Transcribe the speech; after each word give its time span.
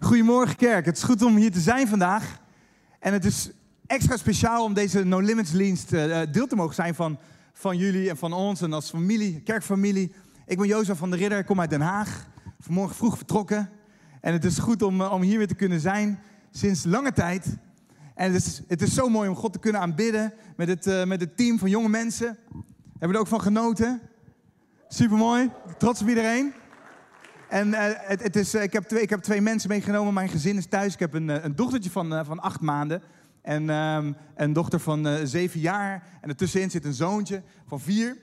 Goedemorgen 0.00 0.56
kerk, 0.56 0.84
het 0.84 0.96
is 0.96 1.02
goed 1.02 1.22
om 1.22 1.36
hier 1.36 1.52
te 1.52 1.60
zijn 1.60 1.88
vandaag. 1.88 2.40
En 2.98 3.12
het 3.12 3.24
is 3.24 3.50
extra 3.86 4.16
speciaal 4.16 4.64
om 4.64 4.74
deze 4.74 5.04
No 5.04 5.20
Limits 5.20 5.50
dienst 5.50 5.92
eh, 5.92 6.20
deel 6.32 6.46
te 6.46 6.56
mogen 6.56 6.74
zijn 6.74 6.94
van, 6.94 7.18
van 7.52 7.76
jullie 7.76 8.08
en 8.08 8.16
van 8.16 8.32
ons 8.32 8.60
en 8.60 8.72
als 8.72 8.90
familie, 8.90 9.40
kerkfamilie. 9.40 10.12
Ik 10.46 10.58
ben 10.58 10.66
Jozef 10.66 10.98
van 10.98 11.10
der 11.10 11.18
Ridder, 11.18 11.44
kom 11.44 11.60
uit 11.60 11.70
Den 11.70 11.80
Haag. 11.80 12.26
Vanmorgen 12.60 12.96
vroeg 12.96 13.16
vertrokken. 13.16 13.70
En 14.20 14.32
het 14.32 14.44
is 14.44 14.58
goed 14.58 14.82
om, 14.82 15.00
eh, 15.00 15.12
om 15.12 15.22
hier 15.22 15.38
weer 15.38 15.48
te 15.48 15.54
kunnen 15.54 15.80
zijn 15.80 16.20
sinds 16.50 16.84
lange 16.84 17.12
tijd. 17.12 17.56
En 18.14 18.32
het 18.32 18.46
is, 18.46 18.62
het 18.68 18.82
is 18.82 18.94
zo 18.94 19.08
mooi 19.08 19.28
om 19.28 19.36
God 19.36 19.52
te 19.52 19.58
kunnen 19.58 19.80
aanbidden 19.80 20.32
met 20.56 20.68
het, 20.68 21.06
met 21.06 21.20
het 21.20 21.36
team 21.36 21.58
van 21.58 21.70
jonge 21.70 21.88
mensen. 21.88 22.38
Hebben 22.98 23.16
er 23.16 23.22
ook 23.22 23.26
van 23.28 23.40
genoten. 23.40 24.00
Supermooi, 24.88 25.50
trots 25.78 26.02
op 26.02 26.08
iedereen. 26.08 26.52
En 27.48 27.68
uh, 27.68 27.84
het, 27.94 28.36
is, 28.36 28.54
ik, 28.54 28.72
heb 28.72 28.84
twee, 28.84 29.02
ik 29.02 29.10
heb 29.10 29.20
twee 29.20 29.40
mensen 29.40 29.68
meegenomen. 29.68 30.14
Mijn 30.14 30.28
gezin 30.28 30.56
is 30.56 30.66
thuis. 30.66 30.92
Ik 30.92 30.98
heb 30.98 31.14
een, 31.14 31.44
een 31.44 31.54
dochtertje 31.54 31.90
van, 31.90 32.24
van 32.24 32.40
acht 32.40 32.60
maanden. 32.60 33.02
En 33.42 33.68
um, 33.68 34.16
een 34.36 34.52
dochter 34.52 34.80
van 34.80 35.26
zeven 35.26 35.60
jaar. 35.60 36.02
En 36.20 36.28
ertussenin 36.28 36.70
zit 36.70 36.84
een 36.84 36.92
zoontje 36.94 37.42
van 37.66 37.80
vier. 37.80 38.16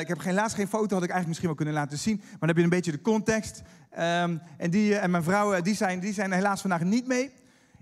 ik 0.00 0.08
heb 0.08 0.18
geen, 0.18 0.34
laatst 0.34 0.56
geen 0.56 0.68
foto, 0.68 0.94
had 0.94 1.04
ik 1.04 1.10
eigenlijk 1.10 1.26
misschien 1.26 1.46
wel 1.46 1.56
kunnen 1.56 1.74
laten 1.74 1.98
zien. 1.98 2.16
Maar 2.16 2.38
dan 2.38 2.48
heb 2.48 2.56
je 2.56 2.62
een 2.62 2.68
beetje 2.68 2.92
de 2.92 3.00
context. 3.00 3.62
Um, 3.92 4.40
en, 4.56 4.70
die, 4.70 4.96
en 4.96 5.10
mijn 5.10 5.22
vrouw, 5.22 5.60
die 5.60 5.74
zijn, 5.74 6.00
die 6.00 6.12
zijn 6.12 6.32
helaas 6.32 6.60
vandaag 6.60 6.82
niet 6.82 7.06
mee. 7.06 7.32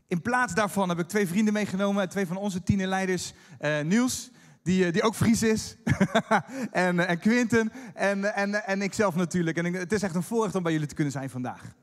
In 0.06 0.22
plaats 0.22 0.54
daarvan 0.54 0.88
heb 0.88 0.98
ik 0.98 1.08
twee 1.08 1.28
vrienden 1.28 1.52
meegenomen. 1.52 2.08
Twee 2.08 2.26
van 2.26 2.36
onze 2.36 2.62
tienerleiders. 2.62 3.32
Niels, 3.84 4.30
die, 4.68 4.92
die 4.92 5.02
ook 5.02 5.14
Fries 5.14 5.42
is. 5.42 5.76
en, 6.70 7.06
en 7.06 7.18
Quinten. 7.18 7.72
En, 7.94 8.34
en, 8.34 8.64
en 8.66 8.82
ikzelf 8.82 9.14
natuurlijk. 9.14 9.56
En 9.56 9.74
het 9.74 9.92
is 9.92 10.02
echt 10.02 10.14
een 10.14 10.22
voorrecht 10.22 10.54
om 10.54 10.62
bij 10.62 10.72
jullie 10.72 10.86
te 10.86 10.94
kunnen 10.94 11.12
zijn 11.12 11.30
vandaag. 11.30 11.74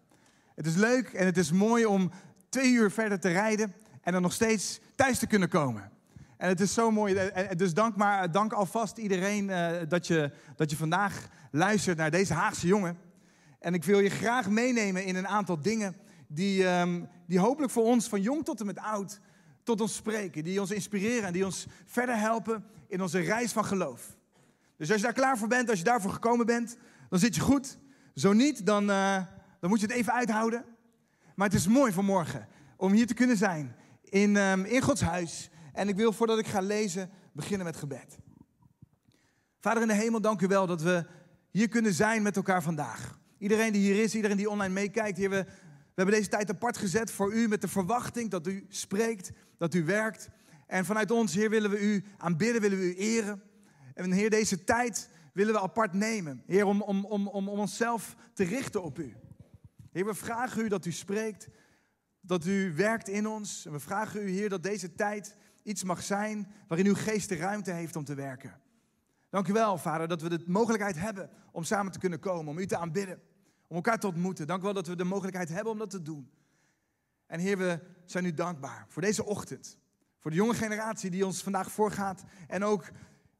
Het 0.55 0.65
is 0.65 0.75
leuk 0.75 1.07
en 1.07 1.25
het 1.25 1.37
is 1.37 1.51
mooi 1.51 1.85
om 1.85 2.11
twee 2.49 2.71
uur 2.71 2.91
verder 2.91 3.19
te 3.19 3.29
rijden. 3.29 3.73
En 4.01 4.13
dan 4.13 4.21
nog 4.21 4.33
steeds 4.33 4.79
thuis 4.95 5.19
te 5.19 5.27
kunnen 5.27 5.49
komen. 5.49 5.91
En 6.37 6.49
het 6.49 6.59
is 6.59 6.73
zo 6.73 6.91
mooi. 6.91 7.31
Dus 7.55 7.73
dank, 7.73 7.95
maar, 7.95 8.31
dank 8.31 8.53
alvast 8.53 8.97
iedereen 8.97 9.51
dat, 9.87 10.07
je, 10.07 10.31
dat 10.55 10.69
je 10.69 10.77
vandaag 10.77 11.27
luistert 11.51 11.97
naar 11.97 12.11
deze 12.11 12.33
Haagse 12.33 12.67
jongen. 12.67 12.97
En 13.59 13.73
ik 13.73 13.83
wil 13.83 13.99
je 13.99 14.09
graag 14.09 14.49
meenemen 14.49 15.05
in 15.05 15.15
een 15.15 15.27
aantal 15.27 15.61
dingen 15.61 15.95
die, 16.27 16.67
um, 16.67 17.07
die 17.27 17.39
hopelijk 17.39 17.71
voor 17.71 17.83
ons 17.83 18.07
van 18.07 18.21
jong 18.21 18.45
tot 18.45 18.59
en 18.59 18.65
met 18.65 18.79
oud 18.79 19.19
tot 19.65 19.81
ons 19.81 19.95
spreken, 19.95 20.43
die 20.43 20.59
ons 20.59 20.71
inspireren 20.71 21.23
en 21.23 21.33
die 21.33 21.45
ons 21.45 21.65
verder 21.85 22.17
helpen 22.17 22.65
in 22.87 23.01
onze 23.01 23.19
reis 23.19 23.51
van 23.51 23.65
geloof. 23.65 24.17
Dus 24.77 24.89
als 24.91 24.99
je 24.99 25.05
daar 25.05 25.13
klaar 25.13 25.37
voor 25.37 25.47
bent, 25.47 25.69
als 25.69 25.77
je 25.77 25.83
daarvoor 25.85 26.11
gekomen 26.11 26.45
bent, 26.45 26.77
dan 27.09 27.19
zit 27.19 27.35
je 27.35 27.41
goed. 27.41 27.77
Zo 28.15 28.33
niet, 28.33 28.65
dan, 28.65 28.89
uh, 28.89 29.15
dan 29.59 29.69
moet 29.69 29.79
je 29.79 29.85
het 29.85 29.95
even 29.95 30.13
uithouden. 30.13 30.65
Maar 31.35 31.47
het 31.47 31.57
is 31.57 31.67
mooi 31.67 31.91
vanmorgen 31.91 32.47
om 32.77 32.91
hier 32.91 33.07
te 33.07 33.13
kunnen 33.13 33.37
zijn 33.37 33.75
in, 34.03 34.35
um, 34.35 34.65
in 34.65 34.81
Gods 34.81 35.01
huis. 35.01 35.49
En 35.73 35.87
ik 35.87 35.95
wil 35.95 36.13
voordat 36.13 36.39
ik 36.39 36.47
ga 36.47 36.59
lezen 36.59 37.09
beginnen 37.31 37.65
met 37.65 37.75
gebed. 37.75 38.17
Vader 39.59 39.81
in 39.81 39.87
de 39.87 39.93
hemel, 39.93 40.21
dank 40.21 40.41
u 40.41 40.47
wel 40.47 40.67
dat 40.67 40.81
we 40.81 41.05
hier 41.51 41.67
kunnen 41.67 41.93
zijn 41.93 42.21
met 42.21 42.35
elkaar 42.35 42.63
vandaag. 42.63 43.19
Iedereen 43.37 43.71
die 43.71 43.81
hier 43.81 44.03
is, 44.03 44.15
iedereen 44.15 44.37
die 44.37 44.49
online 44.49 44.73
meekijkt, 44.73 45.17
Heer, 45.17 45.29
we, 45.29 45.45
we 45.95 46.01
hebben 46.01 46.19
deze 46.19 46.29
tijd 46.29 46.49
apart 46.49 46.77
gezet 46.77 47.11
voor 47.11 47.33
u 47.33 47.47
met 47.47 47.61
de 47.61 47.67
verwachting 47.67 48.29
dat 48.29 48.47
u 48.47 48.65
spreekt, 48.69 49.31
dat 49.57 49.73
u 49.73 49.85
werkt. 49.85 50.29
En 50.67 50.85
vanuit 50.85 51.11
ons, 51.11 51.33
Heer, 51.33 51.49
willen 51.49 51.69
we 51.69 51.79
u 51.79 52.03
aanbidden, 52.17 52.61
willen 52.61 52.77
we 52.77 52.85
u 52.85 52.95
eren. 52.95 53.41
En 53.93 54.11
Heer, 54.11 54.29
deze 54.29 54.63
tijd 54.63 55.09
willen 55.33 55.53
we 55.53 55.59
apart 55.59 55.93
nemen. 55.93 56.43
Heer, 56.45 56.65
om, 56.65 56.81
om, 56.81 57.05
om, 57.05 57.27
om 57.27 57.47
onszelf 57.47 58.15
te 58.33 58.43
richten 58.43 58.83
op 58.83 58.99
u. 58.99 59.15
Heer, 59.91 60.05
we 60.05 60.13
vragen 60.13 60.65
u 60.65 60.67
dat 60.67 60.85
u 60.85 60.91
spreekt, 60.91 61.47
dat 62.21 62.45
u 62.45 62.73
werkt 62.73 63.07
in 63.07 63.27
ons. 63.27 63.65
En 63.65 63.71
we 63.71 63.79
vragen 63.79 64.21
u, 64.21 64.29
Heer, 64.29 64.49
dat 64.49 64.63
deze 64.63 64.93
tijd 64.93 65.35
iets 65.63 65.83
mag 65.83 66.03
zijn 66.03 66.51
waarin 66.67 66.87
uw 66.87 66.95
geest 66.95 67.29
de 67.29 67.35
ruimte 67.35 67.71
heeft 67.71 67.95
om 67.95 68.03
te 68.03 68.15
werken. 68.15 68.59
Dank 69.29 69.47
u 69.47 69.53
wel, 69.53 69.77
Vader, 69.77 70.07
dat 70.07 70.21
we 70.21 70.29
de 70.29 70.43
mogelijkheid 70.47 70.97
hebben 70.97 71.29
om 71.51 71.63
samen 71.63 71.91
te 71.91 71.99
kunnen 71.99 72.19
komen, 72.19 72.47
om 72.47 72.57
u 72.57 72.65
te 72.65 72.77
aanbidden, 72.77 73.21
om 73.67 73.75
elkaar 73.75 73.99
te 73.99 74.07
ontmoeten. 74.07 74.47
Dank 74.47 74.61
u 74.61 74.63
wel 74.63 74.73
dat 74.73 74.87
we 74.87 74.95
de 74.95 75.03
mogelijkheid 75.03 75.49
hebben 75.49 75.71
om 75.71 75.77
dat 75.77 75.89
te 75.89 76.01
doen. 76.01 76.29
En 77.25 77.39
Heer, 77.39 77.57
we 77.57 77.79
zijn 78.05 78.25
u 78.25 78.33
dankbaar 78.33 78.85
voor 78.87 79.01
deze 79.01 79.25
ochtend. 79.25 79.77
Voor 80.19 80.31
de 80.31 80.37
jonge 80.37 80.53
generatie 80.53 81.09
die 81.09 81.25
ons 81.25 81.43
vandaag 81.43 81.71
voorgaat. 81.71 82.23
En 82.47 82.63
ook 82.63 82.91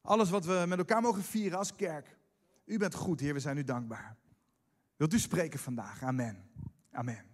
alles 0.02 0.30
wat 0.30 0.44
we 0.44 0.64
met 0.68 0.78
elkaar 0.78 1.02
mogen 1.02 1.22
vieren 1.22 1.58
als 1.58 1.76
kerk. 1.76 2.16
U 2.64 2.78
bent 2.78 2.94
goed, 2.94 3.20
Heer, 3.20 3.34
we 3.34 3.40
zijn 3.40 3.56
u 3.56 3.64
dankbaar. 3.64 4.16
Wilt 4.96 5.12
u 5.12 5.18
spreken 5.18 5.58
vandaag? 5.58 6.02
Amen. 6.02 6.50
Amen. 6.92 7.24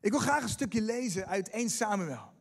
Ik 0.00 0.10
wil 0.10 0.20
graag 0.20 0.42
een 0.42 0.48
stukje 0.48 0.80
lezen 0.80 1.26
uit 1.26 1.48
1 1.48 1.70
Samuel. 1.70 2.32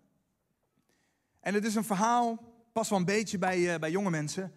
En 1.39 1.53
het 1.53 1.65
is 1.65 1.75
een 1.75 1.83
verhaal, 1.83 2.53
pas 2.71 2.89
wel 2.89 2.99
een 2.99 3.05
beetje 3.05 3.37
bij, 3.37 3.73
uh, 3.73 3.79
bij 3.79 3.91
jonge 3.91 4.09
mensen. 4.09 4.53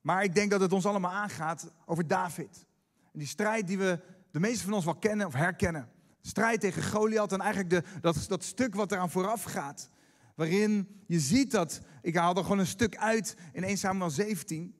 Maar 0.00 0.24
ik 0.24 0.34
denk 0.34 0.50
dat 0.50 0.60
het 0.60 0.72
ons 0.72 0.86
allemaal 0.86 1.12
aangaat 1.12 1.72
over 1.84 2.06
David. 2.06 2.66
En 3.12 3.18
die 3.18 3.28
strijd 3.28 3.66
die 3.66 3.78
we, 3.78 4.00
de 4.30 4.40
meeste 4.40 4.64
van 4.64 4.72
ons 4.72 4.84
wel 4.84 4.96
kennen 4.96 5.26
of 5.26 5.34
herkennen. 5.34 5.88
Strijd 6.20 6.60
tegen 6.60 6.82
Goliath 6.82 7.32
en 7.32 7.40
eigenlijk 7.40 7.70
de, 7.70 8.00
dat, 8.00 8.24
dat 8.28 8.44
stuk 8.44 8.74
wat 8.74 8.92
eraan 8.92 9.10
vooraf 9.10 9.42
gaat. 9.42 9.90
Waarin 10.34 11.02
je 11.06 11.20
ziet 11.20 11.50
dat, 11.50 11.80
ik 12.02 12.16
haal 12.16 12.36
er 12.36 12.42
gewoon 12.42 12.58
een 12.58 12.66
stuk 12.66 12.96
uit 12.96 13.36
in 13.52 13.64
1 13.64 13.76
Samuel 13.76 14.10
17. 14.10 14.74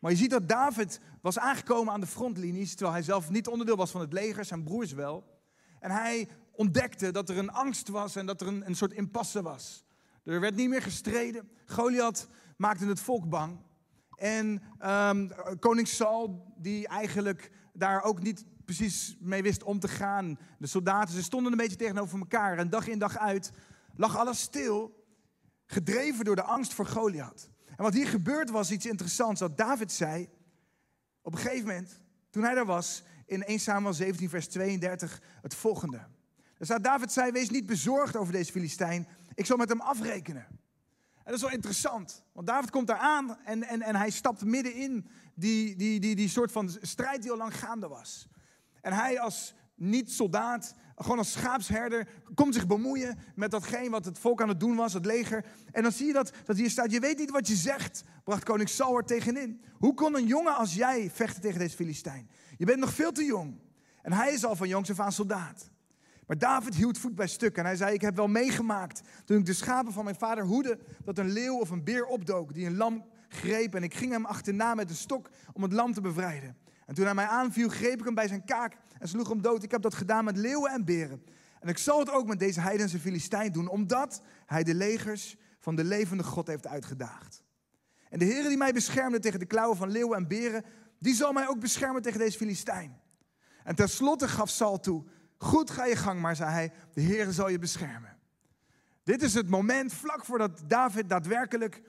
Maar 0.00 0.10
je 0.10 0.16
ziet 0.16 0.30
dat 0.30 0.48
David 0.48 1.00
was 1.20 1.38
aangekomen 1.38 1.92
aan 1.92 2.00
de 2.00 2.06
frontlinies, 2.06 2.70
terwijl 2.70 2.92
hij 2.92 3.02
zelf 3.02 3.30
niet 3.30 3.48
onderdeel 3.48 3.76
was 3.76 3.90
van 3.90 4.00
het 4.00 4.12
leger, 4.12 4.44
zijn 4.44 4.64
broers 4.64 4.92
wel. 4.92 5.24
En 5.80 5.90
hij 5.90 6.28
ontdekte 6.52 7.10
dat 7.10 7.28
er 7.28 7.38
een 7.38 7.50
angst 7.50 7.88
was 7.88 8.16
en 8.16 8.26
dat 8.26 8.40
er 8.40 8.46
een, 8.46 8.66
een 8.66 8.74
soort 8.74 8.92
impasse 8.92 9.42
was. 9.42 9.84
Er 10.24 10.40
werd 10.40 10.54
niet 10.54 10.68
meer 10.68 10.82
gestreden. 10.82 11.48
Goliath 11.66 12.26
maakte 12.56 12.86
het 12.86 13.00
volk 13.00 13.28
bang. 13.28 13.58
En 14.14 14.62
um, 14.90 15.30
koning 15.58 15.88
Saul, 15.88 16.52
die 16.56 16.88
eigenlijk 16.88 17.50
daar 17.74 18.02
ook 18.02 18.22
niet 18.22 18.44
precies 18.64 19.16
mee 19.20 19.42
wist 19.42 19.62
om 19.62 19.78
te 19.80 19.88
gaan. 19.88 20.38
De 20.58 20.66
soldaten, 20.66 21.14
ze 21.14 21.22
stonden 21.22 21.52
een 21.52 21.58
beetje 21.58 21.76
tegenover 21.76 22.18
elkaar. 22.18 22.58
En 22.58 22.70
dag 22.70 22.88
in 22.88 22.98
dag 22.98 23.18
uit 23.18 23.50
lag 23.96 24.16
alles 24.16 24.40
stil, 24.40 25.04
gedreven 25.66 26.24
door 26.24 26.36
de 26.36 26.42
angst 26.42 26.74
voor 26.74 26.86
Goliath. 26.86 27.50
En 27.76 27.84
wat 27.84 27.94
hier 27.94 28.06
gebeurd 28.06 28.50
was 28.50 28.70
iets 28.70 28.86
interessants. 28.86 29.40
Dat 29.40 29.56
David 29.56 29.92
zei, 29.92 30.28
op 31.22 31.32
een 31.32 31.38
gegeven 31.38 31.66
moment, 31.66 32.00
toen 32.30 32.42
hij 32.42 32.54
daar 32.54 32.66
was, 32.66 33.02
in 33.26 33.44
1 33.44 33.58
Samuel 33.58 33.94
17, 33.94 34.28
vers 34.28 34.48
32, 34.48 35.22
het 35.42 35.54
volgende. 35.54 36.06
Er 36.58 36.64
staat, 36.64 36.84
David 36.84 37.12
zei, 37.12 37.32
wees 37.32 37.50
niet 37.50 37.66
bezorgd 37.66 38.16
over 38.16 38.32
deze 38.32 38.52
Filistijn. 38.52 39.08
Ik 39.34 39.46
zal 39.46 39.56
met 39.56 39.68
hem 39.68 39.80
afrekenen. 39.80 40.46
En 41.24 41.30
dat 41.30 41.34
is 41.34 41.40
wel 41.40 41.50
interessant, 41.50 42.22
want 42.32 42.46
David 42.46 42.70
komt 42.70 42.86
daar 42.86 42.98
aan 42.98 43.38
en, 43.44 43.62
en, 43.62 43.82
en 43.82 43.96
hij 43.96 44.10
stapt 44.10 44.44
midden 44.44 44.74
in 44.74 45.06
die, 45.34 45.76
die, 45.76 46.00
die, 46.00 46.14
die 46.14 46.28
soort 46.28 46.52
van 46.52 46.70
strijd 46.80 47.22
die 47.22 47.30
al 47.30 47.36
lang 47.36 47.58
gaande 47.58 47.88
was. 47.88 48.28
En 48.80 48.92
hij 48.92 49.20
als 49.20 49.54
niet-soldaat, 49.74 50.74
gewoon 50.96 51.18
als 51.18 51.32
schaapsherder, 51.32 52.08
komt 52.34 52.54
zich 52.54 52.66
bemoeien 52.66 53.18
met 53.34 53.50
datgene 53.50 53.90
wat 53.90 54.04
het 54.04 54.18
volk 54.18 54.42
aan 54.42 54.48
het 54.48 54.60
doen 54.60 54.76
was, 54.76 54.92
het 54.92 55.06
leger. 55.06 55.44
En 55.72 55.82
dan 55.82 55.92
zie 55.92 56.06
je 56.06 56.12
dat, 56.12 56.32
dat 56.44 56.56
hier 56.56 56.70
staat, 56.70 56.90
je 56.90 57.00
weet 57.00 57.18
niet 57.18 57.30
wat 57.30 57.48
je 57.48 57.56
zegt, 57.56 58.04
bracht 58.24 58.44
koning 58.44 58.68
Saul 58.68 58.96
er 58.96 59.04
tegenin. 59.04 59.62
Hoe 59.78 59.94
kon 59.94 60.16
een 60.16 60.26
jongen 60.26 60.56
als 60.56 60.74
jij 60.74 61.10
vechten 61.10 61.42
tegen 61.42 61.58
deze 61.58 61.76
Filistijn? 61.76 62.30
Je 62.56 62.64
bent 62.64 62.78
nog 62.78 62.92
veel 62.92 63.12
te 63.12 63.24
jong. 63.24 63.60
En 64.02 64.12
hij 64.12 64.32
is 64.32 64.44
al 64.44 64.56
van 64.56 64.68
jongs 64.68 64.90
af 64.90 65.00
aan 65.00 65.12
soldaat. 65.12 65.70
Maar 66.26 66.38
David 66.38 66.74
hield 66.74 66.98
voet 66.98 67.14
bij 67.14 67.26
stuk 67.26 67.56
en 67.56 67.64
hij 67.64 67.76
zei, 67.76 67.94
ik 67.94 68.00
heb 68.00 68.16
wel 68.16 68.28
meegemaakt 68.28 69.00
toen 69.24 69.38
ik 69.38 69.46
de 69.46 69.52
schapen 69.52 69.92
van 69.92 70.04
mijn 70.04 70.16
vader 70.16 70.44
hoede, 70.44 70.78
dat 71.04 71.18
een 71.18 71.30
leeuw 71.30 71.58
of 71.58 71.70
een 71.70 71.84
beer 71.84 72.04
opdook 72.04 72.54
die 72.54 72.66
een 72.66 72.76
lam 72.76 73.04
greep 73.28 73.74
en 73.74 73.82
ik 73.82 73.94
ging 73.94 74.12
hem 74.12 74.24
achterna 74.24 74.74
met 74.74 74.90
een 74.90 74.96
stok 74.96 75.30
om 75.52 75.62
het 75.62 75.72
lam 75.72 75.92
te 75.92 76.00
bevrijden. 76.00 76.56
En 76.86 76.94
toen 76.94 77.04
hij 77.04 77.14
mij 77.14 77.26
aanviel, 77.26 77.68
greep 77.68 77.98
ik 77.98 78.04
hem 78.04 78.14
bij 78.14 78.28
zijn 78.28 78.44
kaak 78.44 78.76
en 78.98 79.08
sloeg 79.08 79.28
hem 79.28 79.42
dood. 79.42 79.62
Ik 79.62 79.70
heb 79.70 79.82
dat 79.82 79.94
gedaan 79.94 80.24
met 80.24 80.36
leeuwen 80.36 80.70
en 80.70 80.84
beren. 80.84 81.22
En 81.60 81.68
ik 81.68 81.78
zal 81.78 81.98
het 81.98 82.10
ook 82.10 82.26
met 82.26 82.38
deze 82.38 82.60
heidense 82.60 82.98
Filistijn 82.98 83.52
doen, 83.52 83.68
omdat 83.68 84.22
hij 84.46 84.62
de 84.62 84.74
legers 84.74 85.36
van 85.58 85.76
de 85.76 85.84
levende 85.84 86.22
God 86.22 86.46
heeft 86.46 86.66
uitgedaagd. 86.66 87.42
En 88.10 88.18
de 88.18 88.24
Heer 88.24 88.48
die 88.48 88.56
mij 88.56 88.72
beschermde 88.72 89.18
tegen 89.18 89.38
de 89.38 89.46
klauwen 89.46 89.76
van 89.76 89.90
leeuwen 89.90 90.16
en 90.16 90.28
beren, 90.28 90.64
die 90.98 91.14
zal 91.14 91.32
mij 91.32 91.48
ook 91.48 91.60
beschermen 91.60 92.02
tegen 92.02 92.18
deze 92.18 92.38
Filistijn. 92.38 93.00
En 93.64 93.74
tenslotte 93.74 94.28
gaf 94.28 94.48
Saul 94.48 94.80
toe, 94.80 95.04
goed 95.44 95.70
ga 95.70 95.84
je 95.84 95.96
gang 95.96 96.20
maar, 96.20 96.36
zei 96.36 96.50
hij, 96.50 96.72
de 96.92 97.00
Heer 97.00 97.30
zal 97.30 97.48
je 97.48 97.58
beschermen. 97.58 98.16
Dit 99.02 99.22
is 99.22 99.34
het 99.34 99.48
moment 99.48 99.92
vlak 99.92 100.24
voordat 100.24 100.62
David 100.66 101.08
daadwerkelijk 101.08 101.82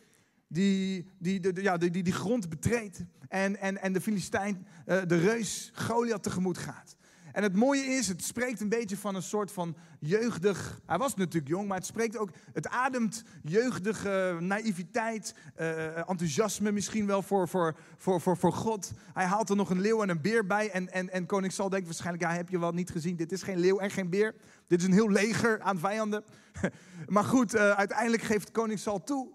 die, 0.48 1.08
die, 1.20 1.40
die, 1.40 1.62
ja, 1.62 1.78
die, 1.78 1.92
die, 1.92 2.04
die 2.04 2.14
grond 2.14 2.50
betreedt 2.50 3.04
en, 3.28 3.60
en, 3.60 3.82
en 3.82 3.94
de 3.94 4.02
Filistijn, 4.02 4.68
uh, 4.86 5.02
de 5.08 5.18
reus 5.18 5.72
Goliath 5.74 6.24
tegemoet 6.24 6.58
gaat. 6.58 6.96
En 7.36 7.44
het 7.44 7.56
mooie 7.56 7.84
is, 7.84 8.08
het 8.08 8.24
spreekt 8.24 8.62
een 8.62 8.70
beetje 8.70 8.98
van 8.98 9.16
een 9.16 9.24
soort 9.24 9.52
van 9.52 9.76
jeugdig. 10.00 10.80
Hij 10.86 10.98
was 10.98 11.16
natuurlijk 11.16 11.48
jong, 11.48 11.68
maar 11.68 11.78
het 11.78 11.86
spreekt 11.86 12.18
ook. 12.18 12.30
Het 12.54 12.68
ademt 12.68 13.24
jeugdige 13.44 14.38
naïviteit, 14.40 15.36
uh, 15.60 15.98
enthousiasme 16.10 16.72
misschien 16.72 17.06
wel 17.06 17.22
voor, 17.22 17.48
voor, 17.48 17.76
voor, 17.98 18.22
voor, 18.22 18.38
voor 18.38 18.54
God. 18.54 18.92
Hij 19.14 19.26
haalt 19.26 19.50
er 19.50 19.56
nog 19.56 19.70
een 19.70 19.82
leeuw 19.82 20.02
en 20.02 20.10
een 20.10 20.22
beer 20.22 20.46
bij. 20.46 20.70
En, 20.70 20.92
en, 20.92 21.10
en 21.10 21.26
koning 21.26 21.54
Sal 21.54 21.70
denkt 21.70 21.86
waarschijnlijk: 21.86 22.24
ja, 22.24 22.32
heb 22.32 22.50
je 22.50 22.60
wel 22.60 22.72
niet 22.72 22.90
gezien? 22.90 23.16
Dit 23.16 23.32
is 23.32 23.44
geen 23.44 23.60
leeuw 23.60 23.78
en 23.78 23.92
geen 23.92 24.10
beer. 24.10 24.36
Dit 24.68 24.80
is 24.80 24.86
een 24.86 24.94
heel 24.94 25.10
leger 25.10 25.62
aan 25.62 25.80
vijanden. 25.80 26.24
maar 27.06 27.24
goed, 27.24 27.56
uh, 27.56 27.72
uiteindelijk 27.72 28.24
geeft 28.24 28.52
koning 28.52 28.80
Sal 28.80 29.04
toe. 29.04 29.32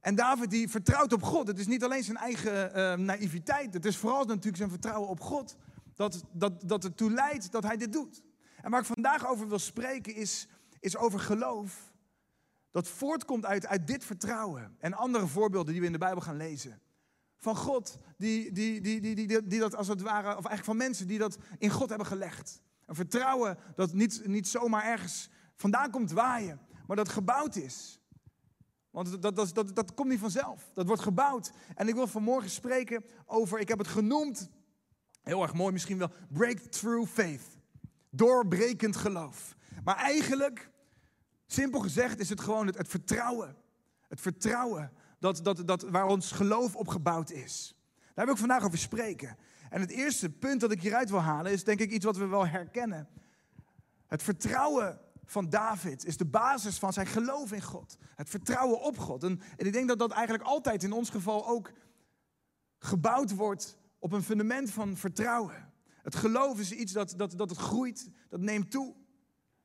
En 0.00 0.14
David 0.14 0.50
die 0.50 0.68
vertrouwt 0.68 1.12
op 1.12 1.22
God. 1.22 1.46
Het 1.46 1.58
is 1.58 1.66
niet 1.66 1.84
alleen 1.84 2.04
zijn 2.04 2.16
eigen 2.16 3.04
naïviteit. 3.04 3.74
Het 3.74 3.84
is 3.84 3.96
vooral 3.96 4.24
natuurlijk 4.24 4.56
zijn 4.56 4.70
vertrouwen 4.70 5.08
op 5.08 5.20
God 5.20 5.56
dat, 5.98 6.24
dat, 6.32 6.68
dat 6.68 6.96
toe 6.96 7.10
leidt 7.10 7.52
dat 7.52 7.62
hij 7.62 7.76
dit 7.76 7.92
doet. 7.92 8.22
En 8.62 8.70
waar 8.70 8.80
ik 8.80 8.86
vandaag 8.86 9.26
over 9.26 9.48
wil 9.48 9.58
spreken 9.58 10.14
is, 10.14 10.48
is 10.80 10.96
over 10.96 11.20
geloof. 11.20 11.92
Dat 12.70 12.88
voortkomt 12.88 13.44
uit, 13.44 13.66
uit 13.66 13.86
dit 13.86 14.04
vertrouwen. 14.04 14.76
En 14.78 14.94
andere 14.94 15.26
voorbeelden 15.26 15.72
die 15.72 15.80
we 15.80 15.86
in 15.86 15.92
de 15.92 15.98
Bijbel 15.98 16.20
gaan 16.20 16.36
lezen. 16.36 16.80
Van 17.36 17.56
God, 17.56 17.98
die, 18.16 18.52
die, 18.52 18.80
die, 18.80 19.00
die, 19.00 19.14
die, 19.14 19.46
die 19.46 19.60
dat 19.60 19.74
als 19.74 19.88
het 19.88 20.00
ware, 20.00 20.26
of 20.26 20.44
eigenlijk 20.44 20.64
van 20.64 20.76
mensen 20.76 21.06
die 21.06 21.18
dat 21.18 21.38
in 21.58 21.70
God 21.70 21.88
hebben 21.88 22.06
gelegd. 22.06 22.62
Een 22.86 22.94
vertrouwen 22.94 23.58
dat 23.76 23.92
niet, 23.92 24.26
niet 24.26 24.48
zomaar 24.48 24.84
ergens 24.84 25.30
vandaan 25.54 25.90
komt 25.90 26.10
waaien, 26.10 26.60
maar 26.86 26.96
dat 26.96 27.08
gebouwd 27.08 27.56
is. 27.56 28.00
Want 28.90 29.22
dat, 29.22 29.36
dat, 29.36 29.54
dat, 29.54 29.74
dat 29.74 29.94
komt 29.94 30.08
niet 30.08 30.18
vanzelf. 30.18 30.70
Dat 30.74 30.86
wordt 30.86 31.02
gebouwd. 31.02 31.52
En 31.74 31.88
ik 31.88 31.94
wil 31.94 32.06
vanmorgen 32.06 32.50
spreken 32.50 33.04
over, 33.26 33.58
ik 33.58 33.68
heb 33.68 33.78
het 33.78 33.88
genoemd, 33.88 34.50
Heel 35.22 35.42
erg 35.42 35.54
mooi 35.54 35.72
misschien 35.72 35.98
wel. 35.98 36.10
Breakthrough 36.28 37.10
faith. 37.10 37.42
Doorbrekend 38.10 38.96
geloof. 38.96 39.56
Maar 39.84 39.96
eigenlijk, 39.96 40.70
simpel 41.46 41.80
gezegd, 41.80 42.18
is 42.18 42.28
het 42.28 42.40
gewoon 42.40 42.66
het, 42.66 42.88
vertrouwen. 42.88 43.56
Het 44.08 44.20
vertrouwen 44.20 44.92
dat, 45.18 45.44
dat, 45.44 45.66
dat, 45.66 45.82
waar 45.82 46.06
ons 46.06 46.32
geloof 46.32 46.76
op 46.76 46.88
gebouwd 46.88 47.30
is. 47.30 47.74
Daar 48.14 48.24
wil 48.24 48.34
ik 48.34 48.40
vandaag 48.40 48.64
over 48.64 48.78
spreken. 48.78 49.36
En 49.70 49.80
het 49.80 49.90
eerste 49.90 50.30
punt 50.30 50.60
dat 50.60 50.72
ik 50.72 50.82
hieruit 50.82 51.10
wil 51.10 51.20
halen 51.20 51.52
is 51.52 51.64
denk 51.64 51.80
ik 51.80 51.90
iets 51.90 52.04
wat 52.04 52.16
we 52.16 52.26
wel 52.26 52.46
herkennen. 52.46 53.08
Het 54.06 54.22
vertrouwen 54.22 55.00
van 55.24 55.50
David 55.50 56.04
is 56.04 56.16
de 56.16 56.24
basis 56.24 56.78
van 56.78 56.92
zijn 56.92 57.06
geloof 57.06 57.52
in 57.52 57.62
God. 57.62 57.96
Het 58.14 58.28
vertrouwen 58.28 58.80
op 58.80 58.98
God. 58.98 59.22
En 59.22 59.40
ik 59.56 59.72
denk 59.72 59.88
dat 59.88 59.98
dat 59.98 60.10
eigenlijk 60.10 60.48
altijd 60.48 60.82
in 60.82 60.92
ons 60.92 61.10
geval 61.10 61.46
ook 61.46 61.72
gebouwd 62.78 63.34
wordt 63.34 63.78
op 63.98 64.12
een 64.12 64.22
fundament 64.22 64.70
van 64.70 64.96
vertrouwen. 64.96 65.72
Het 66.02 66.14
geloof 66.14 66.58
is 66.60 66.72
iets 66.72 66.92
dat, 66.92 67.14
dat, 67.16 67.32
dat 67.36 67.50
het 67.50 67.58
groeit, 67.58 68.10
dat 68.28 68.40
neemt 68.40 68.70
toe. 68.70 68.94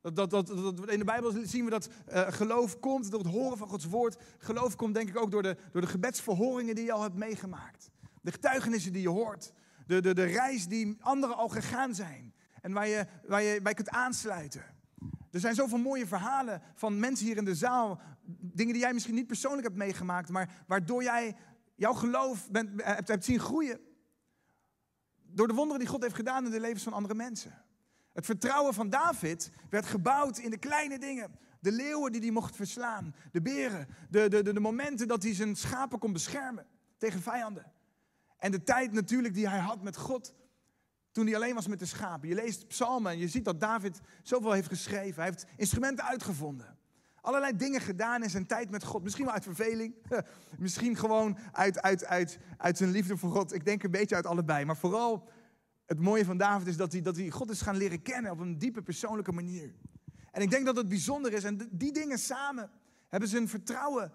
Dat, 0.02 0.16
dat, 0.16 0.30
dat, 0.30 0.90
in 0.90 1.00
de 1.00 1.06
Bijbel 1.06 1.34
zien 1.44 1.64
we 1.64 1.70
dat 1.70 1.90
uh, 2.14 2.28
geloof 2.28 2.80
komt 2.80 3.12
door 3.12 3.20
het 3.20 3.32
horen 3.32 3.58
van 3.58 3.68
Gods 3.68 3.86
woord. 3.86 4.18
Geloof 4.38 4.76
komt 4.76 4.94
denk 4.94 5.10
ik 5.10 5.18
ook 5.18 5.32
door 5.32 5.44
de, 5.44 5.58
door 5.72 5.82
de 5.82 5.88
gebedsverhoringen 5.88 6.76
die 6.76 6.86
je 6.86 6.92
al 6.92 7.02
hebt 7.02 7.16
meegemaakt. 7.16 7.90
De 8.22 8.32
getuigenissen 8.32 8.94
die 8.94 9.02
je 9.02 9.10
hoort. 9.10 9.54
De, 9.88 10.02
de, 10.02 10.14
de 10.14 10.24
reis 10.24 10.68
die 10.68 10.98
anderen 11.00 11.36
al 11.36 11.50
gegaan 11.50 11.96
zijn. 11.96 12.34
En 12.62 12.74
waar 12.74 12.88
je, 12.88 13.06
waar 13.28 13.44
je 13.44 13.62
bij 13.62 13.74
kunt 13.74 13.90
aansluiten. 13.90 14.64
Er 15.32 15.40
zijn 15.40 15.56
zoveel 15.56 15.78
mooie 15.78 16.08
verhalen 16.08 16.62
van 16.76 17.00
mensen 17.00 17.26
hier 17.26 17.38
in 17.38 17.46
de 17.46 17.56
zaal. 17.56 18.02
Dingen 18.40 18.74
die 18.74 18.82
jij 18.82 18.94
misschien 18.94 19.16
niet 19.16 19.28
persoonlijk 19.28 19.64
hebt 19.64 19.78
meegemaakt. 19.78 20.30
Maar 20.30 20.64
waardoor 20.68 21.04
jij 21.04 21.36
jouw 21.76 21.94
geloof 21.94 22.50
bent, 22.52 22.84
hebt, 22.84 23.08
hebt 23.08 23.26
zien 23.26 23.40
groeien. 23.40 23.80
Door 25.34 25.48
de 25.48 25.54
wonderen 25.54 25.80
die 25.80 25.90
God 25.90 26.02
heeft 26.02 26.16
gedaan 26.16 26.46
in 26.46 26.52
de 26.52 26.60
levens 26.60 26.84
van 26.84 26.94
andere 26.94 27.16
mensen. 27.16 27.62
Het 28.14 28.26
vertrouwen 28.26 28.74
van 28.74 28.90
David 28.90 29.52
werd 29.70 29.86
gebouwd 29.86 30.38
in 30.38 30.50
de 30.50 30.58
kleine 30.58 31.00
dingen. 31.00 31.32
De 31.60 31.72
leeuwen 31.72 32.12
die 32.12 32.22
hij 32.22 32.32
mocht 32.32 32.56
verslaan. 32.56 33.16
De 33.32 33.42
beren. 33.42 33.88
De, 34.10 34.30
de, 34.30 34.54
de, 34.54 34.60
momenten 34.60 35.08
dat 35.08 35.24
hij 35.24 35.34
zijn 35.34 35.56
schapen 35.56 36.00
kon 36.00 36.14
beschermen 36.14 36.66
tegen 36.98 37.22
vijanden. 37.22 37.72
En 38.38 38.52
de 38.52 38.64
tijd 38.64 38.92
natuurlijk 38.92 39.34
die 39.34 39.48
hij 39.50 39.60
had 39.60 39.82
met 39.82 39.98
God. 39.98 40.34
Toen 41.12 41.26
hij 41.26 41.36
alleen 41.36 41.56
was 41.56 41.68
met 41.68 41.80
de 41.80 41.86
schapen. 41.86 42.30
Je 42.30 42.36
leest 42.36 42.68
psalmen 42.68 43.12
en 43.12 43.18
je 43.18 43.28
ziet 43.28 43.46
dat 43.46 43.60
David 43.60 44.00
zoveel 44.24 44.52
heeft 44.52 44.68
geschreven. 44.68 45.22
Hij 45.22 45.32
heeft 45.32 45.46
instrumenten 45.58 46.06
uitgevonden. 46.06 46.73
Allerlei 47.24 47.56
dingen 47.56 47.82
gedaan 47.82 48.24
in 48.24 48.30
zijn 48.30 48.46
tijd 48.46 48.70
met 48.70 48.84
God. 48.84 49.04
Misschien 49.04 49.26
wel 49.26 49.34
uit 49.34 49.44
verveling. 49.44 49.96
Misschien 50.58 50.96
gewoon 50.96 51.38
uit, 51.52 51.82
uit, 51.82 52.06
uit, 52.06 52.40
uit 52.58 52.78
zijn 52.78 52.92
liefde 52.92 53.18
voor 53.18 53.32
God. 53.32 53.54
Ik 53.54 53.66
denk 53.66 53.84
een 53.84 53.92
beetje 53.92 54.16
uit 54.16 54.26
allebei. 54.26 54.66
Maar 54.66 54.78
vooral 54.78 55.30
het 55.86 56.00
mooie 56.00 56.26
van 56.26 56.38
David 56.38 56.68
is 56.68 56.78
dat 56.78 56.92
hij, 56.92 57.02
dat 57.02 57.16
hij 57.16 57.30
God 57.30 57.50
is 57.50 57.62
gaan 57.62 57.78
leren 57.78 58.02
kennen 58.02 58.32
op 58.32 58.40
een 58.40 58.58
diepe 58.58 58.82
persoonlijke 58.82 59.32
manier. 59.32 59.74
En 60.32 60.42
ik 60.42 60.50
denk 60.50 60.66
dat 60.66 60.76
het 60.76 60.88
bijzonder 60.88 61.34
is. 61.34 61.44
En 61.44 61.70
die 61.72 61.92
dingen 61.92 62.18
samen 62.20 62.72
hebben 63.08 63.30
zijn 63.30 63.48
vertrouwen 63.48 64.12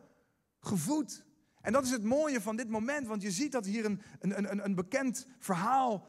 gevoed. 0.61 1.25
En 1.61 1.73
dat 1.73 1.85
is 1.85 1.91
het 1.91 2.05
mooie 2.05 2.41
van 2.41 2.57
dit 2.57 2.69
moment. 2.69 3.07
Want 3.07 3.23
je 3.23 3.31
ziet 3.31 3.53
dat 3.53 3.67
hier 3.67 3.85
een, 3.85 4.01
een, 4.19 4.51
een, 4.51 4.65
een 4.65 4.75
bekend 4.75 5.27
verhaal. 5.39 6.07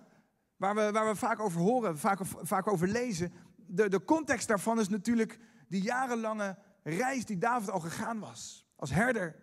Waar 0.55 0.75
we, 0.75 0.91
waar 0.91 1.07
we 1.07 1.15
vaak 1.15 1.39
over 1.39 1.61
horen, 1.61 1.97
vaak, 1.97 2.19
vaak 2.23 2.67
over 2.67 2.87
lezen. 2.87 3.33
De, 3.55 3.89
de 3.89 4.03
context 4.03 4.47
daarvan 4.47 4.79
is 4.79 4.89
natuurlijk 4.89 5.39
die 5.67 5.81
jarenlange 5.81 6.57
reis 6.83 7.25
die 7.25 7.37
David 7.37 7.69
al 7.69 7.79
gegaan 7.79 8.19
was. 8.19 8.67
Als 8.75 8.89
herder. 8.89 9.35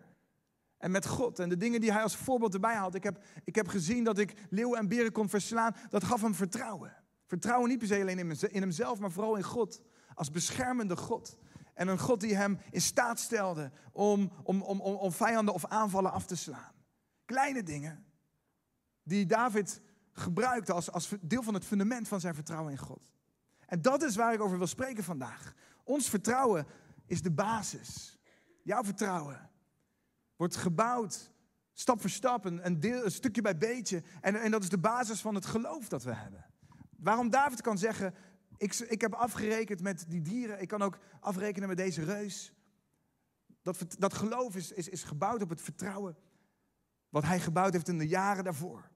En 0.78 0.90
met 0.90 1.06
God. 1.06 1.38
En 1.38 1.48
de 1.48 1.56
dingen 1.56 1.80
die 1.80 1.92
hij 1.92 2.02
als 2.02 2.16
voorbeeld 2.16 2.54
erbij 2.54 2.74
haalt. 2.74 2.94
Ik 2.94 3.02
heb, 3.02 3.24
ik 3.44 3.54
heb 3.54 3.68
gezien 3.68 4.04
dat 4.04 4.18
ik 4.18 4.34
leeuwen 4.50 4.78
en 4.78 4.88
beren 4.88 5.12
kon 5.12 5.28
verslaan. 5.28 5.76
Dat 5.88 6.04
gaf 6.04 6.20
hem 6.20 6.34
vertrouwen. 6.34 6.96
Vertrouwen 7.26 7.68
niet 7.68 7.78
per 7.78 7.86
se 7.86 8.00
alleen 8.00 8.38
in 8.50 8.62
hemzelf, 8.62 8.98
maar 8.98 9.10
vooral 9.10 9.36
in 9.36 9.42
God. 9.42 9.80
Als 10.14 10.30
beschermende 10.30 10.96
God. 10.96 11.36
En 11.74 11.88
een 11.88 11.98
God 11.98 12.20
die 12.20 12.36
hem 12.36 12.58
in 12.70 12.80
staat 12.80 13.20
stelde 13.20 13.70
om, 13.92 14.32
om, 14.42 14.62
om, 14.62 14.80
om, 14.80 15.12
vijanden 15.12 15.54
of 15.54 15.66
aanvallen 15.66 16.12
af 16.12 16.26
te 16.26 16.36
slaan. 16.36 16.72
Kleine 17.24 17.62
dingen 17.62 18.04
die 19.02 19.26
David 19.26 19.80
gebruikte 20.12 20.72
als, 20.72 20.90
als 20.90 21.14
deel 21.20 21.42
van 21.42 21.54
het 21.54 21.64
fundament 21.64 22.08
van 22.08 22.20
zijn 22.20 22.34
vertrouwen 22.34 22.72
in 22.72 22.78
God. 22.78 23.12
En 23.66 23.82
dat 23.82 24.02
is 24.02 24.16
waar 24.16 24.32
ik 24.32 24.40
over 24.40 24.58
wil 24.58 24.66
spreken 24.66 25.04
vandaag. 25.04 25.54
Ons 25.84 26.08
vertrouwen 26.08 26.66
is 27.06 27.22
de 27.22 27.30
basis. 27.30 28.18
Jouw 28.62 28.84
vertrouwen 28.84 29.50
wordt 30.36 30.56
gebouwd 30.56 31.34
stap 31.78 32.00
voor 32.00 32.10
stap, 32.10 32.44
een, 32.44 32.84
een 33.04 33.10
stukje 33.10 33.42
bij 33.42 33.56
beetje. 33.56 34.02
En, 34.20 34.42
en 34.42 34.50
dat 34.50 34.62
is 34.62 34.68
de 34.68 34.78
basis 34.78 35.20
van 35.20 35.34
het 35.34 35.46
geloof 35.46 35.88
dat 35.88 36.02
we 36.02 36.14
hebben. 36.14 36.46
Waarom 36.96 37.30
David 37.30 37.60
kan 37.60 37.78
zeggen, 37.78 38.14
ik, 38.56 38.74
ik 38.74 39.00
heb 39.00 39.14
afgerekend 39.14 39.80
met 39.80 40.04
die 40.08 40.22
dieren, 40.22 40.60
ik 40.60 40.68
kan 40.68 40.82
ook 40.82 40.98
afrekenen 41.20 41.68
met 41.68 41.76
deze 41.76 42.04
reus. 42.04 42.52
Dat, 43.62 43.96
dat 43.98 44.14
geloof 44.14 44.56
is, 44.56 44.72
is, 44.72 44.88
is 44.88 45.02
gebouwd 45.02 45.42
op 45.42 45.48
het 45.48 45.62
vertrouwen 45.62 46.16
wat 47.08 47.24
hij 47.24 47.40
gebouwd 47.40 47.72
heeft 47.72 47.88
in 47.88 47.98
de 47.98 48.08
jaren 48.08 48.44
daarvoor. 48.44 48.90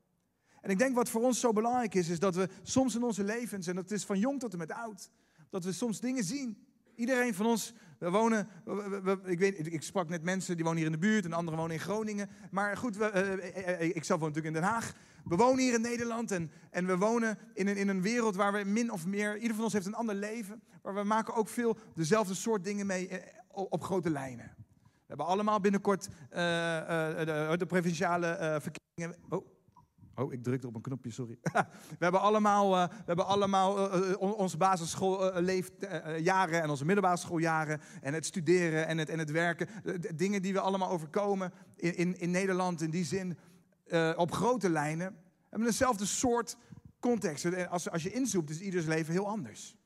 En 0.61 0.71
ik 0.71 0.79
denk 0.79 0.95
wat 0.95 1.09
voor 1.09 1.23
ons 1.23 1.41
zo 1.41 1.53
belangrijk 1.53 1.95
is, 1.95 2.09
is 2.09 2.19
dat 2.19 2.35
we 2.35 2.49
soms 2.63 2.95
in 2.95 3.03
onze 3.03 3.25
levens, 3.25 3.67
en 3.67 3.75
dat 3.75 3.91
is 3.91 4.05
van 4.05 4.19
jong 4.19 4.41
tot 4.41 4.53
en 4.53 4.59
met 4.59 4.73
oud, 4.73 5.11
dat 5.51 5.65
we 5.65 5.73
soms 5.73 6.01
dingen 6.01 6.25
zien. 6.25 6.67
Iedereen 6.95 7.35
van 7.35 7.47
ons 7.47 7.73
we 8.01 8.11
wonen, 8.11 8.49
ik, 9.25 9.39
weet, 9.39 9.73
ik 9.73 9.83
sprak 9.83 10.09
net 10.09 10.23
mensen 10.23 10.55
die 10.55 10.65
wonen 10.65 10.79
hier 10.79 10.87
in 10.87 11.01
de 11.01 11.07
buurt 11.07 11.25
en 11.25 11.33
anderen 11.33 11.59
wonen 11.59 11.77
in 11.77 11.83
Groningen. 11.83 12.29
Maar 12.51 12.77
goed, 12.77 12.97
uh, 12.97 13.81
ik 13.81 14.05
zelf 14.05 14.21
woon 14.21 14.29
natuurlijk 14.29 14.57
in 14.57 14.61
Den 14.63 14.71
Haag. 14.71 14.93
We 15.25 15.37
wonen 15.37 15.59
hier 15.59 15.75
in 15.75 15.81
Nederland 15.81 16.31
en, 16.31 16.51
en 16.71 16.87
we 16.87 16.97
wonen 16.97 17.39
in 17.55 17.69
een, 17.69 17.77
in 17.77 17.89
een 17.89 18.03
wereld 18.03 18.37
waar 18.37 18.53
we 18.53 18.65
min 18.65 18.93
of 18.93 19.07
meer, 19.07 19.37
ieder 19.37 19.55
van 19.55 19.65
ons 19.65 19.73
heeft 19.73 19.87
een 19.87 19.95
ander 19.95 20.15
leven. 20.15 20.63
Maar 20.83 20.95
we 20.95 21.03
maken 21.03 21.35
ook 21.35 21.49
veel 21.49 21.77
dezelfde 21.95 22.35
soort 22.35 22.65
dingen 22.65 22.87
mee 22.87 23.11
op 23.49 23.83
grote 23.83 24.11
lijnen. 24.11 24.55
We 24.77 25.07
hebben 25.07 25.27
allemaal 25.27 25.61
binnenkort 25.61 26.09
de, 26.31 27.55
de, 27.59 27.67
provinciale 27.67 28.59
verkiezingen. 28.61 29.25
Oh. 29.29 29.60
Oh, 30.21 30.33
ik 30.33 30.43
drukte 30.43 30.67
op 30.67 30.75
een 30.75 30.81
knopje, 30.81 31.11
sorry. 31.11 31.39
we 31.99 31.99
hebben 31.99 32.21
allemaal, 32.21 32.77
uh, 32.77 32.89
we 32.89 33.03
hebben 33.07 33.27
allemaal 33.27 33.95
uh, 34.11 34.21
onze 34.21 34.57
basisschooljaren 34.57 36.63
en 36.63 36.71
onze 36.71 36.85
middelbare 36.85 37.17
schooljaren. 37.17 37.81
En 38.01 38.15
het 38.15 38.27
studeren 38.27 38.87
en 38.87 38.99
het, 38.99 39.09
en 39.09 39.19
het 39.19 39.31
werken. 39.31 39.69
Dingen 40.15 40.43
die 40.43 40.53
we 40.53 40.61
allemaal 40.61 40.91
overkomen 40.91 41.53
in, 41.77 41.97
in, 41.97 42.19
in 42.19 42.31
Nederland 42.31 42.83
in 42.83 42.91
die 42.91 43.05
zin. 43.05 43.39
op 44.17 44.33
grote 44.33 44.71
lijnen. 44.71 45.17
Hebben 45.49 45.69
dezelfde 45.69 46.07
soort 46.07 46.57
context. 46.99 47.69
Als, 47.69 47.91
als 47.91 48.03
je 48.03 48.13
inzoekt 48.13 48.51
is 48.51 48.61
ieders 48.61 48.87
leven 48.87 49.13
heel 49.13 49.29
anders. 49.29 49.77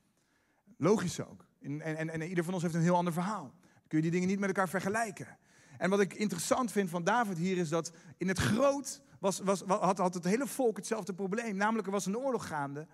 Logisch 0.77 1.21
ook. 1.21 1.45
En, 1.61 1.81
en, 1.81 2.09
en 2.09 2.21
ieder 2.21 2.43
van 2.43 2.53
ons 2.53 2.63
heeft 2.63 2.75
een 2.75 2.81
heel 2.81 2.95
ander 2.95 3.13
verhaal. 3.13 3.53
Dan 3.61 3.87
kun 3.87 3.97
je 3.97 4.03
die 4.03 4.11
dingen 4.11 4.27
niet 4.27 4.39
met 4.39 4.47
elkaar 4.47 4.69
vergelijken. 4.69 5.37
En 5.77 5.89
wat 5.89 5.99
ik 5.99 6.13
interessant 6.13 6.71
vind 6.71 6.89
van 6.89 7.03
David 7.03 7.37
hier 7.37 7.57
is 7.57 7.69
dat 7.69 7.91
in 8.17 8.27
het 8.27 8.39
groot 8.39 9.01
was, 9.25 9.39
was, 9.39 9.61
had, 9.61 9.97
had 9.97 10.13
het 10.13 10.23
hele 10.23 10.47
volk 10.47 10.77
hetzelfde 10.77 11.13
probleem. 11.13 11.55
Namelijk, 11.55 11.87
er 11.87 11.93
was 11.93 12.05
een 12.05 12.17
oorlog 12.17 12.47
gaande 12.47 12.87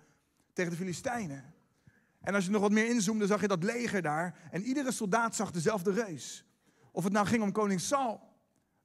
tegen 0.52 0.70
de 0.70 0.76
Filistijnen. 0.76 1.54
En 2.20 2.34
als 2.34 2.44
je 2.44 2.50
nog 2.50 2.60
wat 2.60 2.70
meer 2.70 2.88
inzoomde, 2.88 3.26
zag 3.26 3.40
je 3.40 3.48
dat 3.48 3.62
leger 3.62 4.02
daar. 4.02 4.38
En 4.50 4.62
iedere 4.62 4.92
soldaat 4.92 5.36
zag 5.36 5.50
dezelfde 5.50 5.92
reus. 5.92 6.44
Of 6.92 7.04
het 7.04 7.12
nou 7.12 7.26
ging 7.26 7.42
om 7.42 7.52
koning 7.52 7.80
Saul, 7.80 8.20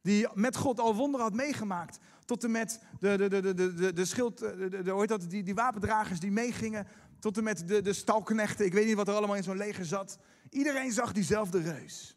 die 0.01 0.27
met 0.33 0.55
God 0.55 0.79
al 0.79 0.95
wonderen 0.95 1.25
had 1.25 1.35
meegemaakt. 1.35 1.97
Tot 2.25 2.43
en 2.43 2.51
met 2.51 2.81
de, 2.99 3.17
de, 3.17 3.27
de, 3.27 3.53
de, 3.53 3.73
de, 3.73 3.93
de 3.93 4.05
schild, 4.05 4.37
de, 4.37 4.69
de, 4.69 4.81
de, 4.83 5.07
dat, 5.07 5.29
die, 5.29 5.43
die 5.43 5.55
wapendragers 5.55 6.19
die 6.19 6.31
meegingen. 6.31 6.87
Tot 7.19 7.37
en 7.37 7.43
met 7.43 7.67
de, 7.67 7.81
de 7.81 7.93
stalknechten. 7.93 8.65
Ik 8.65 8.73
weet 8.73 8.85
niet 8.85 8.95
wat 8.95 9.07
er 9.07 9.15
allemaal 9.15 9.35
in 9.35 9.43
zo'n 9.43 9.57
leger 9.57 9.85
zat. 9.85 10.19
Iedereen 10.49 10.91
zag 10.91 11.13
diezelfde 11.13 11.59
reus. 11.61 12.16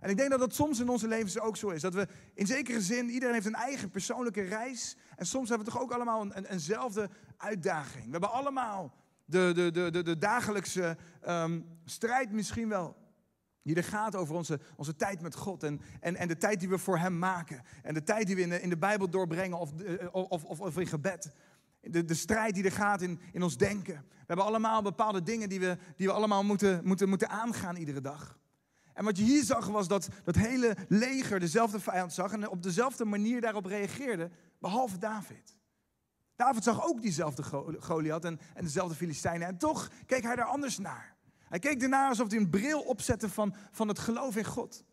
En 0.00 0.10
ik 0.10 0.16
denk 0.16 0.30
dat 0.30 0.38
dat 0.38 0.54
soms 0.54 0.80
in 0.80 0.88
onze 0.88 1.08
levens 1.08 1.38
ook 1.38 1.56
zo 1.56 1.68
is. 1.68 1.80
Dat 1.80 1.94
we 1.94 2.08
in 2.34 2.46
zekere 2.46 2.80
zin, 2.80 3.10
iedereen 3.10 3.34
heeft 3.34 3.46
een 3.46 3.54
eigen 3.54 3.90
persoonlijke 3.90 4.40
reis. 4.40 4.96
En 5.16 5.26
soms 5.26 5.48
hebben 5.48 5.66
we 5.66 5.72
toch 5.72 5.82
ook 5.82 5.92
allemaal 5.92 6.20
een, 6.20 6.36
een, 6.36 6.44
eenzelfde 6.44 7.10
uitdaging. 7.36 8.04
We 8.04 8.10
hebben 8.10 8.30
allemaal 8.32 8.94
de, 9.24 9.52
de, 9.54 9.90
de, 9.90 10.02
de, 10.02 10.18
dagelijkse 10.18 10.96
um, 11.28 11.66
strijd 11.84 12.32
misschien 12.32 12.68
wel. 12.68 12.96
Die 13.62 13.76
er 13.76 13.84
gaat 13.84 14.16
over 14.16 14.34
onze, 14.34 14.60
onze 14.76 14.96
tijd 14.96 15.20
met 15.20 15.34
God 15.34 15.62
en, 15.62 15.80
en, 16.00 16.16
en 16.16 16.28
de 16.28 16.36
tijd 16.36 16.60
die 16.60 16.68
we 16.68 16.78
voor 16.78 16.98
Hem 16.98 17.18
maken. 17.18 17.62
En 17.82 17.94
de 17.94 18.02
tijd 18.02 18.26
die 18.26 18.36
we 18.36 18.42
in 18.42 18.48
de, 18.48 18.62
in 18.62 18.68
de 18.68 18.76
Bijbel 18.76 19.10
doorbrengen 19.10 19.58
of, 19.58 19.70
of, 20.12 20.44
of, 20.44 20.60
of 20.60 20.78
in 20.78 20.86
gebed. 20.86 21.32
De, 21.80 22.04
de 22.04 22.14
strijd 22.14 22.54
die 22.54 22.64
er 22.64 22.72
gaat 22.72 23.02
in, 23.02 23.20
in 23.32 23.42
ons 23.42 23.56
denken. 23.56 23.94
We 23.94 24.26
hebben 24.26 24.44
allemaal 24.44 24.82
bepaalde 24.82 25.22
dingen 25.22 25.48
die 25.48 25.60
we, 25.60 25.76
die 25.96 26.06
we 26.06 26.12
allemaal 26.12 26.44
moeten, 26.44 26.80
moeten, 26.84 27.08
moeten 27.08 27.28
aangaan 27.28 27.76
iedere 27.76 28.00
dag. 28.00 28.38
En 29.00 29.06
wat 29.06 29.16
je 29.16 29.24
hier 29.24 29.44
zag 29.44 29.66
was 29.66 29.88
dat 29.88 30.08
dat 30.24 30.34
hele 30.34 30.76
leger 30.88 31.40
dezelfde 31.40 31.80
vijand 31.80 32.12
zag 32.12 32.32
en 32.32 32.48
op 32.48 32.62
dezelfde 32.62 33.04
manier 33.04 33.40
daarop 33.40 33.64
reageerde, 33.64 34.30
behalve 34.58 34.98
David. 34.98 35.56
David 36.36 36.64
zag 36.64 36.84
ook 36.84 37.02
diezelfde 37.02 37.42
Goliath 37.78 38.24
en, 38.24 38.40
en 38.54 38.64
dezelfde 38.64 38.94
Filistijnen 38.94 39.48
en 39.48 39.58
toch 39.58 39.90
keek 40.06 40.22
hij 40.22 40.36
daar 40.36 40.46
anders 40.46 40.78
naar. 40.78 41.16
Hij 41.48 41.58
keek 41.58 41.82
ernaar 41.82 42.08
alsof 42.08 42.30
hij 42.30 42.38
een 42.38 42.50
bril 42.50 42.80
opzette 42.80 43.28
van, 43.28 43.54
van 43.70 43.88
het 43.88 43.98
geloof 43.98 44.36
in 44.36 44.44
God. 44.44 44.84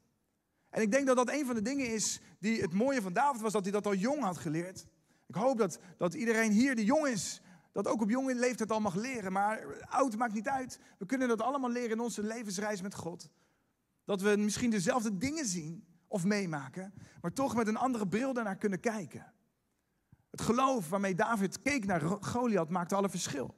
En 0.69 0.81
ik 0.81 0.91
denk 0.91 1.07
dat 1.07 1.15
dat 1.15 1.29
een 1.29 1.45
van 1.45 1.55
de 1.55 1.61
dingen 1.61 1.93
is 1.93 2.19
die 2.39 2.61
het 2.61 2.73
mooie 2.73 3.01
van 3.01 3.13
David 3.13 3.41
was, 3.41 3.51
dat 3.51 3.63
hij 3.63 3.71
dat 3.71 3.85
al 3.85 3.95
jong 3.95 4.23
had 4.23 4.37
geleerd. 4.37 4.85
Ik 5.27 5.35
hoop 5.35 5.57
dat, 5.57 5.79
dat 5.97 6.13
iedereen 6.13 6.51
hier 6.51 6.75
die 6.75 6.85
jong 6.85 7.07
is, 7.07 7.41
dat 7.71 7.87
ook 7.87 8.01
op 8.01 8.09
jonge 8.09 8.35
leeftijd 8.35 8.71
al 8.71 8.79
mag 8.79 8.95
leren. 8.95 9.31
Maar 9.31 9.85
oud 9.89 10.17
maakt 10.17 10.33
niet 10.33 10.47
uit. 10.47 10.79
We 10.97 11.05
kunnen 11.05 11.27
dat 11.27 11.41
allemaal 11.41 11.71
leren 11.71 11.91
in 11.91 11.99
onze 11.99 12.23
levensreis 12.23 12.81
met 12.81 12.95
God. 12.95 13.29
Dat 14.07 14.21
we 14.21 14.35
misschien 14.37 14.69
dezelfde 14.69 15.17
dingen 15.17 15.45
zien 15.45 15.85
of 16.07 16.23
meemaken, 16.23 16.93
maar 17.21 17.33
toch 17.33 17.55
met 17.55 17.67
een 17.67 17.77
andere 17.77 18.07
bril 18.07 18.33
daarnaar 18.33 18.57
kunnen 18.57 18.79
kijken. 18.79 19.33
Het 20.29 20.41
geloof 20.41 20.89
waarmee 20.89 21.15
David 21.15 21.61
keek 21.61 21.85
naar 21.85 22.01
Goliath 22.01 22.69
maakte 22.69 22.95
alle 22.95 23.09
verschil. 23.09 23.55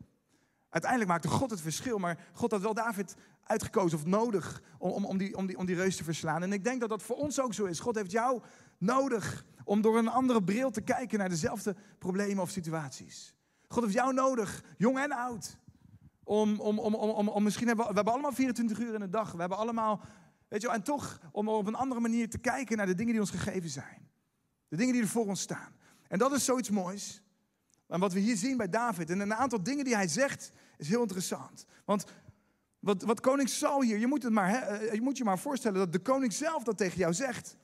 Uiteindelijk 0.69 1.11
maakte 1.11 1.27
God 1.27 1.51
het 1.51 1.61
verschil, 1.61 1.97
maar 1.97 2.19
God 2.33 2.51
had 2.51 2.61
wel 2.61 2.73
David 2.73 3.15
uitgekozen 3.43 3.97
of 3.97 4.05
nodig 4.05 4.61
om, 4.77 4.91
om, 4.91 5.05
om, 5.05 5.17
die, 5.17 5.37
om, 5.37 5.45
die, 5.45 5.57
om 5.57 5.65
die 5.65 5.75
reus 5.75 5.95
te 5.95 6.03
verslaan. 6.03 6.43
En 6.43 6.53
ik 6.53 6.63
denk 6.63 6.79
dat 6.79 6.89
dat 6.89 7.03
voor 7.03 7.15
ons 7.15 7.41
ook 7.41 7.53
zo 7.53 7.65
is. 7.65 7.79
God 7.79 7.95
heeft 7.95 8.11
jou 8.11 8.41
nodig 8.77 9.45
om 9.63 9.81
door 9.81 9.97
een 9.97 10.07
andere 10.07 10.43
bril 10.43 10.71
te 10.71 10.81
kijken 10.81 11.19
naar 11.19 11.29
dezelfde 11.29 11.75
problemen 11.99 12.43
of 12.43 12.49
situaties. 12.49 13.35
God 13.67 13.83
heeft 13.83 13.95
jou 13.95 14.13
nodig, 14.13 14.63
jong 14.77 14.99
en 14.99 15.11
oud. 15.11 15.57
Om, 16.23 16.59
om, 16.59 16.79
om, 16.79 16.95
om, 16.95 17.09
om, 17.09 17.27
om 17.27 17.43
misschien 17.43 17.67
hebben 17.67 17.85
we, 17.85 17.91
we 17.91 17.95
hebben 17.95 18.13
allemaal 18.13 18.33
24 18.33 18.79
uur 18.79 18.93
in 18.93 18.99
de 18.99 19.09
dag. 19.09 19.31
We 19.31 19.39
hebben 19.39 19.57
allemaal 19.57 20.01
Weet 20.49 20.61
je 20.61 20.69
en 20.69 20.83
toch 20.83 21.19
om 21.31 21.49
op 21.49 21.67
een 21.67 21.75
andere 21.75 22.01
manier 22.01 22.29
te 22.29 22.37
kijken 22.37 22.77
naar 22.77 22.85
de 22.85 22.95
dingen 22.95 23.11
die 23.11 23.21
ons 23.21 23.29
gegeven 23.29 23.69
zijn. 23.69 24.09
De 24.67 24.75
dingen 24.75 24.93
die 24.93 25.01
er 25.01 25.07
voor 25.07 25.27
ons 25.27 25.41
staan. 25.41 25.75
En 26.07 26.17
dat 26.17 26.31
is 26.31 26.45
zoiets 26.45 26.69
moois. 26.69 27.21
En 27.87 27.99
wat 27.99 28.13
we 28.13 28.19
hier 28.19 28.37
zien 28.37 28.57
bij 28.57 28.69
David. 28.69 29.09
En 29.09 29.19
een 29.19 29.33
aantal 29.33 29.63
dingen 29.63 29.85
die 29.85 29.95
hij 29.95 30.07
zegt, 30.07 30.51
is 30.77 30.87
heel 30.87 31.01
interessant. 31.01 31.65
Want 31.85 32.05
wat, 32.79 33.01
wat 33.01 33.19
koning 33.19 33.49
Saul 33.49 33.81
hier, 33.81 33.97
je 33.97 34.07
moet, 34.07 34.23
het 34.23 34.33
maar, 34.33 34.53
eh, 34.53 34.93
je 34.93 35.01
moet 35.01 35.17
je 35.17 35.23
maar 35.23 35.39
voorstellen 35.39 35.77
dat 35.77 35.91
de 35.91 35.99
koning 35.99 36.33
zelf 36.33 36.63
dat 36.63 36.77
tegen 36.77 36.97
jou 36.97 37.13
zegt. 37.13 37.57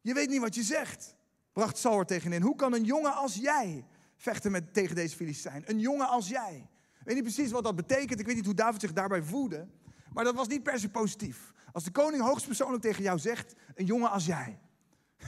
Je 0.00 0.14
weet 0.14 0.28
niet 0.28 0.40
wat 0.40 0.54
je 0.54 0.62
zegt, 0.62 1.14
bracht 1.52 1.78
Saul 1.78 1.98
er 1.98 2.06
tegenin. 2.06 2.42
Hoe 2.42 2.56
kan 2.56 2.74
een 2.74 2.84
jongen 2.84 3.14
als 3.14 3.34
jij 3.34 3.84
vechten 4.16 4.50
met, 4.50 4.74
tegen 4.74 4.94
deze 4.94 5.16
Filistijn? 5.16 5.62
Een 5.66 5.80
jongen 5.80 6.08
als 6.08 6.28
jij. 6.28 6.68
Ik 6.98 7.04
weet 7.04 7.14
niet 7.14 7.34
precies 7.34 7.50
wat 7.50 7.64
dat 7.64 7.76
betekent. 7.76 8.20
Ik 8.20 8.26
weet 8.26 8.36
niet 8.36 8.44
hoe 8.44 8.54
David 8.54 8.80
zich 8.80 8.92
daarbij 8.92 9.22
voelde. 9.22 9.66
Maar 10.12 10.24
dat 10.24 10.34
was 10.34 10.48
niet 10.48 10.62
per 10.62 10.78
se 10.78 10.88
positief. 10.88 11.52
Als 11.78 11.86
de 11.86 11.92
koning 11.92 12.22
hoogstpersoonlijk 12.22 12.82
tegen 12.82 13.02
jou 13.02 13.18
zegt, 13.18 13.54
een 13.74 13.84
jongen 13.84 14.10
als 14.10 14.26
jij. 14.26 14.58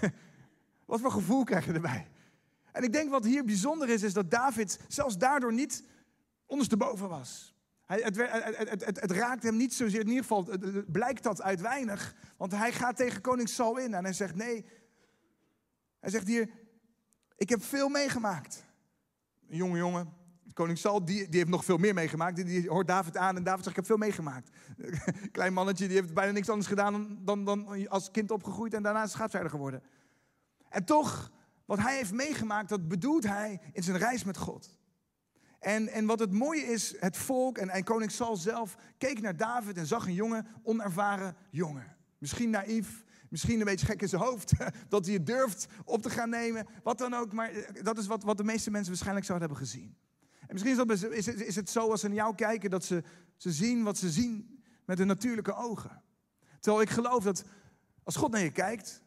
wat 0.86 1.00
voor 1.00 1.10
gevoel 1.10 1.44
krijg 1.44 1.66
je 1.66 1.72
erbij? 1.72 2.08
En 2.72 2.82
ik 2.82 2.92
denk 2.92 3.10
wat 3.10 3.24
hier 3.24 3.44
bijzonder 3.44 3.88
is, 3.88 4.02
is 4.02 4.12
dat 4.12 4.30
David 4.30 4.78
zelfs 4.88 5.18
daardoor 5.18 5.52
niet 5.52 5.84
ondersteboven 6.46 7.08
was. 7.08 7.54
Hij, 7.86 8.00
het, 8.00 8.16
het, 8.16 8.84
het, 8.84 9.00
het, 9.00 9.10
raakt 9.10 9.42
hem 9.42 9.56
niet 9.56 9.74
zozeer, 9.74 10.00
in 10.00 10.08
ieder 10.08 10.22
geval 10.22 10.48
blijkt 10.86 11.22
dat 11.22 11.42
uit 11.42 11.60
weinig. 11.60 12.14
Want 12.36 12.52
hij 12.52 12.72
gaat 12.72 12.96
tegen 12.96 13.20
koning 13.20 13.48
Saul 13.48 13.76
in 13.76 13.94
en 13.94 14.04
hij 14.04 14.12
zegt 14.12 14.34
nee. 14.34 14.64
Hij 16.00 16.10
zegt 16.10 16.26
hier, 16.26 16.50
ik 17.36 17.48
heb 17.48 17.64
veel 17.64 17.88
meegemaakt. 17.88 18.64
Een 19.48 19.56
jonge 19.56 19.78
jongen, 19.78 20.12
Koning 20.52 20.78
Saul, 20.78 21.04
die, 21.04 21.28
die 21.28 21.38
heeft 21.38 21.50
nog 21.50 21.64
veel 21.64 21.76
meer 21.76 21.94
meegemaakt. 21.94 22.36
Die, 22.46 22.68
hoort 22.68 22.86
David 22.86 23.16
aan 23.16 23.36
en 23.36 23.44
David 23.44 23.64
zegt, 23.64 23.70
ik 23.70 23.76
heb 23.76 23.86
veel 23.86 24.06
meegemaakt. 24.06 24.50
Klein 25.32 25.52
mannetje, 25.52 25.86
die 25.86 25.96
heeft 25.96 26.14
bijna 26.14 26.32
niks 26.32 26.48
anders 26.48 26.68
gedaan 26.68 27.18
dan, 27.20 27.44
dan 27.44 27.88
als 27.88 28.10
kind 28.10 28.30
opgegroeid 28.30 28.74
en 28.74 28.82
daarna 28.82 29.06
schaapsherder 29.06 29.50
geworden. 29.50 29.82
En 30.68 30.84
toch, 30.84 31.30
wat 31.64 31.78
hij 31.78 31.96
heeft 31.96 32.12
meegemaakt, 32.12 32.68
dat 32.68 32.88
bedoelt 32.88 33.26
hij 33.26 33.60
in 33.72 33.82
zijn 33.82 33.98
reis 33.98 34.24
met 34.24 34.36
God. 34.36 34.78
En, 35.58 35.88
en 35.88 36.06
wat 36.06 36.18
het 36.18 36.32
mooie 36.32 36.62
is, 36.62 36.94
het 37.00 37.16
volk 37.16 37.58
en, 37.58 37.68
en 37.68 37.84
koning 37.84 38.10
Saul 38.10 38.36
zelf 38.36 38.76
keek 38.98 39.20
naar 39.20 39.36
David 39.36 39.76
en 39.76 39.86
zag 39.86 40.06
een 40.06 40.14
jonge, 40.14 40.44
onervaren 40.62 41.36
jongen. 41.50 41.96
Misschien 42.18 42.50
naïef, 42.50 43.04
misschien 43.28 43.58
een 43.58 43.64
beetje 43.64 43.86
gek 43.86 44.02
in 44.02 44.08
zijn 44.08 44.22
hoofd, 44.22 44.52
dat 44.88 45.04
hij 45.04 45.14
het 45.14 45.26
durft 45.26 45.66
op 45.84 46.02
te 46.02 46.10
gaan 46.10 46.30
nemen, 46.30 46.66
wat 46.82 46.98
dan 46.98 47.14
ook. 47.14 47.32
Maar 47.32 47.50
dat 47.82 47.98
is 47.98 48.06
wat, 48.06 48.22
wat 48.22 48.36
de 48.36 48.44
meeste 48.44 48.70
mensen 48.70 48.88
waarschijnlijk 48.88 49.26
zouden 49.26 49.48
hebben 49.48 49.66
gezien. 49.66 49.96
En 50.50 50.56
misschien 50.56 50.90
is, 50.90 51.02
is, 51.02 51.26
het, 51.26 51.40
is 51.40 51.56
het 51.56 51.70
zo 51.70 51.90
als 51.90 52.00
ze 52.00 52.06
naar 52.06 52.16
jou 52.16 52.34
kijken 52.34 52.70
dat 52.70 52.84
ze, 52.84 53.02
ze 53.36 53.52
zien 53.52 53.82
wat 53.82 53.98
ze 53.98 54.10
zien 54.10 54.62
met 54.84 54.98
hun 54.98 55.06
natuurlijke 55.06 55.54
ogen. 55.54 56.02
Terwijl 56.60 56.82
ik 56.82 56.90
geloof 56.90 57.24
dat 57.24 57.44
als 58.02 58.16
God 58.16 58.30
naar 58.30 58.42
je 58.42 58.50
kijkt, 58.50 59.02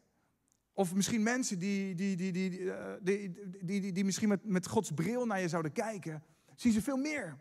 of 0.73 0.95
misschien 0.95 1.23
mensen 1.23 1.59
die, 1.59 1.95
die, 1.95 2.15
die, 2.15 2.31
die, 2.31 2.49
die, 2.49 3.31
die, 3.61 3.81
die, 3.81 3.91
die 3.91 4.05
misschien 4.05 4.29
met, 4.29 4.45
met 4.45 4.67
Gods 4.67 4.91
bril 4.91 5.25
naar 5.25 5.41
je 5.41 5.47
zouden 5.47 5.71
kijken, 5.71 6.23
zien 6.55 6.73
ze 6.73 6.81
veel 6.81 6.97
meer 6.97 7.37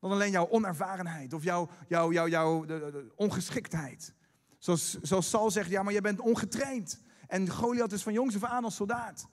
dan 0.00 0.10
alleen 0.10 0.30
jouw 0.30 0.48
onervarenheid 0.48 1.32
of 1.32 1.42
jouw, 1.42 1.68
jouw, 1.88 2.12
jouw, 2.12 2.28
jouw 2.28 2.66
ongeschiktheid. 3.14 4.14
Zoals, 4.58 5.00
zoals 5.00 5.30
Saul 5.30 5.50
zegt, 5.50 5.70
ja, 5.70 5.82
maar 5.82 5.92
je 5.92 6.00
bent 6.00 6.20
ongetraind. 6.20 7.00
En 7.26 7.50
Goliath 7.50 7.92
is 7.92 8.02
van 8.02 8.12
jongs 8.12 8.34
af 8.34 8.44
aan 8.44 8.64
als 8.64 8.74
soldaat. 8.74 9.28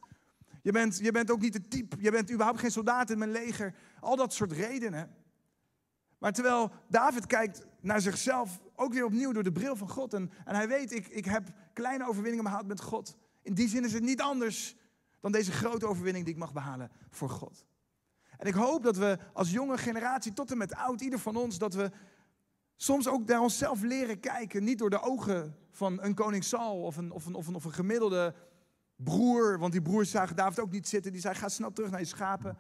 Je 0.62 0.72
bent, 0.72 0.98
je 0.98 1.12
bent 1.12 1.32
ook 1.32 1.42
niet 1.42 1.54
de 1.54 1.68
type, 1.68 1.96
je 2.00 2.12
bent 2.12 2.32
überhaupt 2.32 2.60
geen 2.60 2.72
soldaat 2.72 3.10
in 3.10 3.18
mijn 3.18 3.32
leger. 3.32 3.76
Al 4.02 4.16
dat 4.16 4.34
soort 4.34 4.52
redenen. 4.52 5.16
Maar 6.18 6.32
terwijl 6.32 6.72
David 6.88 7.26
kijkt 7.26 7.66
naar 7.80 8.02
zichzelf 8.02 8.62
ook 8.76 8.94
weer 8.94 9.06
opnieuw 9.06 9.32
door 9.32 9.44
de 9.44 9.52
bril 9.52 9.76
van 9.76 9.90
God. 9.90 10.14
En, 10.14 10.32
en 10.46 10.56
hij 10.56 10.68
weet, 10.68 10.92
ik, 10.92 11.08
ik 11.08 11.26
heb 11.26 11.50
kleine 11.74 12.08
overwinningen 12.08 12.44
behaald 12.44 12.68
met 12.68 12.82
God. 12.82 13.18
In 13.42 13.54
die 13.54 13.68
zin 13.68 13.86
is 13.86 13.94
het 13.94 14.04
niet 14.04 14.22
anders 14.22 14.76
dan 15.20 15.32
deze 15.32 15.52
grote 15.52 15.88
overwinning 15.88 16.26
die 16.26 16.34
ik 16.34 16.40
mag 16.40 16.54
behalen 16.54 16.92
voor 17.10 17.30
God. 17.30 17.66
En 18.38 18.48
ik 18.48 18.54
hoop 18.54 18.84
dat 18.84 18.98
we 18.98 19.18
als 19.34 19.52
jonge 19.52 19.78
generatie 19.78 20.34
tot 20.34 20.52
en 20.52 20.58
met 20.58 20.76
oud, 20.76 21.02
ieder 21.02 21.20
van 21.20 21.36
ons, 21.36 21.58
dat 21.58 21.74
we 21.74 21.92
soms 22.76 23.08
ook 23.08 23.26
naar 23.26 23.42
onszelf 23.42 23.82
leren 23.82 24.20
kijken. 24.20 24.64
Niet 24.64 24.78
door 24.78 24.90
de 24.90 25.02
ogen 25.02 25.56
van 25.72 26.02
een 26.02 26.14
koning 26.14 26.44
Saul 26.44 26.82
of 26.82 26.98
een, 26.98 27.12
of 27.12 27.26
een, 27.26 27.36
of 27.36 27.48
een, 27.48 27.56
of 27.56 27.66
een 27.66 27.74
gemiddelde 27.74 28.36
broer, 28.96 29.60
want 29.60 29.72
die 29.72 29.82
broers 29.82 30.12
zagen 30.12 30.36
David 30.36 30.60
ook 30.60 30.72
niet 30.72 30.88
zitten. 30.88 31.12
Die 31.12 31.22
zei, 31.22 31.36
ga 31.36 31.50
snel 31.50 31.72
terug 31.72 31.92
naar 31.92 32.00
je 32.00 32.06
schapen. 32.06 32.58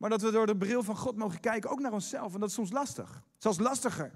Maar 0.00 0.10
dat 0.10 0.22
we 0.22 0.30
door 0.30 0.46
de 0.46 0.56
bril 0.56 0.82
van 0.82 0.96
God 0.96 1.16
mogen 1.16 1.40
kijken, 1.40 1.70
ook 1.70 1.80
naar 1.80 1.92
onszelf. 1.92 2.34
En 2.34 2.40
dat 2.40 2.48
is 2.48 2.54
soms 2.54 2.70
lastig. 2.70 3.22
Zelfs 3.38 3.58
lastiger 3.58 4.12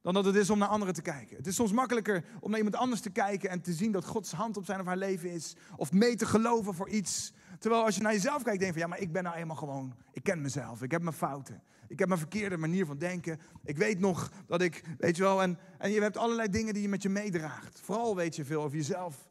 dan 0.00 0.14
dat 0.14 0.24
het 0.24 0.34
is 0.34 0.50
om 0.50 0.58
naar 0.58 0.68
anderen 0.68 0.94
te 0.94 1.02
kijken. 1.02 1.36
Het 1.36 1.46
is 1.46 1.54
soms 1.54 1.72
makkelijker 1.72 2.24
om 2.40 2.50
naar 2.50 2.58
iemand 2.58 2.76
anders 2.76 3.00
te 3.00 3.10
kijken 3.10 3.50
en 3.50 3.60
te 3.60 3.72
zien 3.72 3.92
dat 3.92 4.04
Gods 4.04 4.32
hand 4.32 4.56
op 4.56 4.64
zijn 4.64 4.80
of 4.80 4.86
haar 4.86 4.96
leven 4.96 5.30
is. 5.30 5.56
Of 5.76 5.92
mee 5.92 6.16
te 6.16 6.26
geloven 6.26 6.74
voor 6.74 6.88
iets. 6.88 7.32
Terwijl 7.58 7.84
als 7.84 7.94
je 7.94 8.02
naar 8.02 8.12
jezelf 8.12 8.42
kijkt, 8.42 8.60
denk 8.60 8.74
je 8.74 8.80
van 8.80 8.88
ja, 8.88 8.94
maar 8.94 9.04
ik 9.04 9.12
ben 9.12 9.22
nou 9.22 9.36
eenmaal 9.36 9.56
gewoon. 9.56 9.94
Ik 10.12 10.22
ken 10.22 10.40
mezelf, 10.40 10.82
ik 10.82 10.90
heb 10.90 11.02
mijn 11.02 11.14
fouten. 11.14 11.62
Ik 11.88 11.98
heb 11.98 12.08
mijn 12.08 12.20
verkeerde 12.20 12.56
manier 12.56 12.86
van 12.86 12.98
denken. 12.98 13.40
Ik 13.64 13.76
weet 13.76 13.98
nog 13.98 14.30
dat 14.46 14.62
ik, 14.62 14.84
weet 14.98 15.16
je 15.16 15.22
wel, 15.22 15.42
en, 15.42 15.58
en 15.78 15.90
je 15.90 16.00
hebt 16.00 16.16
allerlei 16.16 16.48
dingen 16.48 16.74
die 16.74 16.82
je 16.82 16.88
met 16.88 17.02
je 17.02 17.08
meedraagt. 17.08 17.80
Vooral 17.80 18.16
weet 18.16 18.36
je 18.36 18.44
veel 18.44 18.62
over 18.62 18.76
jezelf. 18.76 19.28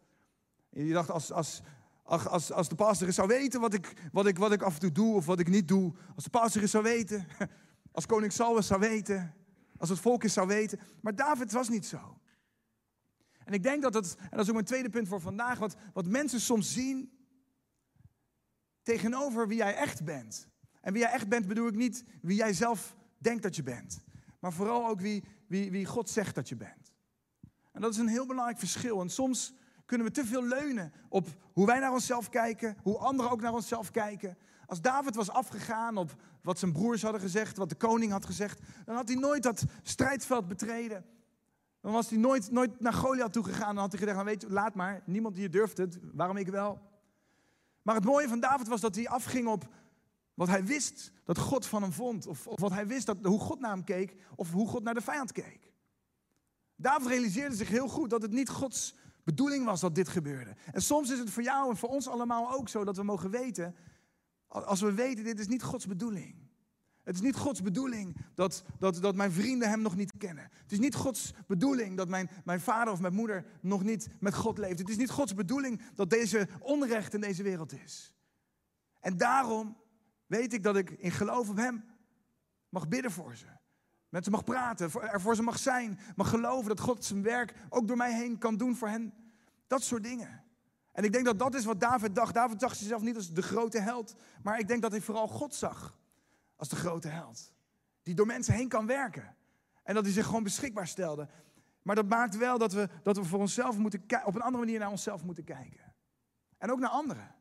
Je 0.69 0.93
dacht, 0.93 1.09
als, 1.09 1.31
als, 1.31 1.61
als, 2.03 2.51
als 2.51 2.69
de 2.69 2.75
pastor 2.75 3.07
eens 3.07 3.15
zou 3.15 3.27
weten 3.27 3.59
wat 3.59 3.73
ik, 3.73 3.93
wat, 4.11 4.25
ik, 4.25 4.37
wat 4.37 4.51
ik 4.51 4.61
af 4.61 4.73
en 4.73 4.79
toe 4.79 4.91
doe 4.91 5.15
of 5.15 5.25
wat 5.25 5.39
ik 5.39 5.47
niet 5.47 5.67
doe. 5.67 5.93
Als 6.15 6.23
de 6.23 6.29
pastor 6.29 6.61
eens 6.61 6.71
zou 6.71 6.83
weten. 6.83 7.27
Als 7.91 8.05
koning 8.05 8.31
Saul 8.31 8.61
zou 8.61 8.79
weten. 8.79 9.35
Als 9.77 9.89
het 9.89 9.99
volk 9.99 10.23
eens 10.23 10.33
zou 10.33 10.47
weten. 10.47 10.79
Maar 11.01 11.15
David 11.15 11.51
was 11.51 11.69
niet 11.69 11.85
zo. 11.85 12.19
En 13.43 13.53
ik 13.53 13.63
denk 13.63 13.81
dat 13.81 13.93
het, 13.93 14.15
en 14.19 14.29
dat 14.29 14.39
is 14.39 14.47
ook 14.47 14.53
mijn 14.53 14.65
tweede 14.65 14.89
punt 14.89 15.07
voor 15.07 15.21
vandaag, 15.21 15.59
wat, 15.59 15.75
wat 15.93 16.05
mensen 16.05 16.41
soms 16.41 16.73
zien 16.73 17.11
tegenover 18.83 19.47
wie 19.47 19.57
jij 19.57 19.75
echt 19.75 20.03
bent. 20.03 20.47
En 20.81 20.93
wie 20.93 21.01
jij 21.01 21.11
echt 21.11 21.27
bent 21.27 21.47
bedoel 21.47 21.67
ik 21.67 21.75
niet 21.75 22.03
wie 22.21 22.37
jij 22.37 22.53
zelf 22.53 22.95
denkt 23.17 23.43
dat 23.43 23.55
je 23.55 23.63
bent. 23.63 24.03
Maar 24.39 24.53
vooral 24.53 24.87
ook 24.87 25.01
wie, 25.01 25.23
wie, 25.47 25.71
wie 25.71 25.85
God 25.85 26.09
zegt 26.09 26.35
dat 26.35 26.49
je 26.49 26.55
bent. 26.55 26.93
En 27.71 27.81
dat 27.81 27.91
is 27.93 27.97
een 27.97 28.07
heel 28.07 28.25
belangrijk 28.25 28.59
verschil. 28.59 29.01
En 29.01 29.09
soms 29.09 29.53
kunnen 29.91 30.07
we 30.07 30.13
te 30.13 30.25
veel 30.25 30.43
leunen 30.43 30.93
op 31.09 31.27
hoe 31.53 31.65
wij 31.65 31.79
naar 31.79 31.91
onszelf 31.91 32.29
kijken, 32.29 32.77
hoe 32.81 32.97
anderen 32.97 33.31
ook 33.31 33.41
naar 33.41 33.53
onszelf 33.53 33.91
kijken. 33.91 34.37
Als 34.65 34.81
David 34.81 35.15
was 35.15 35.29
afgegaan 35.29 35.97
op 35.97 36.15
wat 36.41 36.59
zijn 36.59 36.71
broers 36.71 37.01
hadden 37.01 37.21
gezegd, 37.21 37.57
wat 37.57 37.69
de 37.69 37.75
koning 37.75 38.11
had 38.11 38.25
gezegd, 38.25 38.59
dan 38.85 38.95
had 38.95 39.07
hij 39.07 39.17
nooit 39.17 39.43
dat 39.43 39.63
strijdveld 39.83 40.47
betreden. 40.47 41.05
Dan 41.81 41.91
was 41.91 42.09
hij 42.09 42.19
nooit, 42.19 42.51
nooit 42.51 42.79
naar 42.79 42.93
Goliath 42.93 43.33
toe 43.33 43.43
gegaan. 43.43 43.73
Dan 43.73 43.83
had 43.83 43.91
hij 43.91 43.99
gedacht, 43.99 44.17
nou 44.17 44.29
weet 44.29 44.41
je, 44.41 44.49
laat 44.49 44.75
maar, 44.75 45.01
niemand 45.05 45.35
hier 45.35 45.51
durft 45.51 45.77
het, 45.77 45.99
waarom 46.13 46.37
ik 46.37 46.47
wel? 46.47 46.81
Maar 47.81 47.95
het 47.95 48.05
mooie 48.05 48.27
van 48.27 48.39
David 48.39 48.67
was 48.67 48.81
dat 48.81 48.95
hij 48.95 49.07
afging 49.07 49.47
op 49.47 49.67
wat 50.33 50.47
hij 50.47 50.65
wist 50.65 51.11
dat 51.23 51.37
God 51.37 51.65
van 51.65 51.81
hem 51.81 51.91
vond. 51.91 52.27
Of, 52.27 52.47
of 52.47 52.59
wat 52.59 52.71
hij 52.71 52.87
wist 52.87 53.05
dat, 53.05 53.17
hoe 53.23 53.39
God 53.39 53.59
naar 53.59 53.71
hem 53.71 53.83
keek, 53.83 54.15
of 54.35 54.51
hoe 54.51 54.67
God 54.67 54.83
naar 54.83 54.93
de 54.93 55.01
vijand 55.01 55.31
keek. 55.31 55.71
David 56.75 57.07
realiseerde 57.07 57.55
zich 57.55 57.69
heel 57.69 57.87
goed 57.87 58.09
dat 58.09 58.21
het 58.21 58.31
niet 58.31 58.49
Gods 58.49 58.95
bedoeling 59.23 59.65
was 59.65 59.79
dat 59.79 59.95
dit 59.95 60.07
gebeurde. 60.07 60.55
En 60.71 60.81
soms 60.81 61.09
is 61.09 61.19
het 61.19 61.29
voor 61.29 61.43
jou 61.43 61.69
en 61.69 61.77
voor 61.77 61.89
ons 61.89 62.07
allemaal 62.07 62.51
ook 62.51 62.69
zo 62.69 62.83
dat 62.83 62.95
we 62.95 63.03
mogen 63.03 63.29
weten, 63.29 63.75
als 64.47 64.81
we 64.81 64.93
weten, 64.93 65.23
dit 65.23 65.39
is 65.39 65.47
niet 65.47 65.63
Gods 65.63 65.87
bedoeling. 65.87 66.49
Het 67.03 67.15
is 67.15 67.21
niet 67.21 67.35
Gods 67.35 67.61
bedoeling 67.61 68.17
dat, 68.35 68.63
dat, 68.79 69.01
dat 69.01 69.15
mijn 69.15 69.31
vrienden 69.31 69.69
hem 69.69 69.81
nog 69.81 69.95
niet 69.95 70.17
kennen. 70.17 70.49
Het 70.61 70.71
is 70.71 70.79
niet 70.79 70.95
Gods 70.95 71.33
bedoeling 71.47 71.97
dat 71.97 72.07
mijn, 72.07 72.29
mijn 72.43 72.61
vader 72.61 72.93
of 72.93 72.99
mijn 72.99 73.13
moeder 73.13 73.45
nog 73.61 73.83
niet 73.83 74.09
met 74.19 74.35
God 74.35 74.57
leeft. 74.57 74.79
Het 74.79 74.89
is 74.89 74.97
niet 74.97 75.09
Gods 75.09 75.33
bedoeling 75.33 75.81
dat 75.95 76.09
deze 76.09 76.47
onrecht 76.59 77.13
in 77.13 77.21
deze 77.21 77.43
wereld 77.43 77.73
is. 77.73 78.13
En 78.99 79.17
daarom 79.17 79.77
weet 80.25 80.53
ik 80.53 80.63
dat 80.63 80.75
ik 80.75 80.89
in 80.89 81.11
geloof 81.11 81.49
op 81.49 81.57
hem 81.57 81.83
mag 82.69 82.87
bidden 82.87 83.11
voor 83.11 83.35
ze. 83.35 83.45
Met 84.11 84.23
ze 84.23 84.29
mag 84.29 84.43
praten, 84.43 84.91
er 85.01 85.21
voor 85.21 85.35
ze 85.35 85.41
mag 85.41 85.59
zijn. 85.59 85.99
Mag 86.15 86.29
geloven 86.29 86.69
dat 86.69 86.79
God 86.79 87.05
zijn 87.05 87.23
werk 87.23 87.53
ook 87.69 87.87
door 87.87 87.97
mij 87.97 88.13
heen 88.13 88.37
kan 88.37 88.57
doen 88.57 88.75
voor 88.75 88.87
hen. 88.87 89.13
Dat 89.67 89.83
soort 89.83 90.03
dingen. 90.03 90.43
En 90.91 91.03
ik 91.03 91.11
denk 91.11 91.25
dat 91.25 91.39
dat 91.39 91.55
is 91.55 91.65
wat 91.65 91.79
David 91.79 92.15
dacht. 92.15 92.33
David 92.33 92.59
zag 92.59 92.75
zichzelf 92.75 93.01
niet 93.01 93.15
als 93.15 93.33
de 93.33 93.41
grote 93.41 93.79
held. 93.79 94.15
Maar 94.43 94.59
ik 94.59 94.67
denk 94.67 94.81
dat 94.81 94.91
hij 94.91 95.01
vooral 95.01 95.27
God 95.27 95.55
zag 95.55 95.97
als 96.55 96.69
de 96.69 96.75
grote 96.75 97.07
held. 97.07 97.53
Die 98.03 98.15
door 98.15 98.25
mensen 98.25 98.53
heen 98.53 98.67
kan 98.67 98.85
werken. 98.85 99.35
En 99.83 99.93
dat 99.93 100.03
hij 100.03 100.13
zich 100.13 100.25
gewoon 100.25 100.43
beschikbaar 100.43 100.87
stelde. 100.87 101.27
Maar 101.81 101.95
dat 101.95 102.07
maakt 102.07 102.37
wel 102.37 102.57
dat 102.57 102.73
we, 102.73 102.89
dat 103.03 103.17
we 103.17 103.23
voor 103.23 103.39
onszelf 103.39 103.77
moeten 103.77 104.03
op 104.25 104.35
een 104.35 104.41
andere 104.41 104.65
manier 104.65 104.79
naar 104.79 104.89
onszelf 104.89 105.23
moeten 105.23 105.43
kijken. 105.43 105.93
En 106.57 106.71
ook 106.71 106.79
naar 106.79 106.89
anderen. 106.89 107.35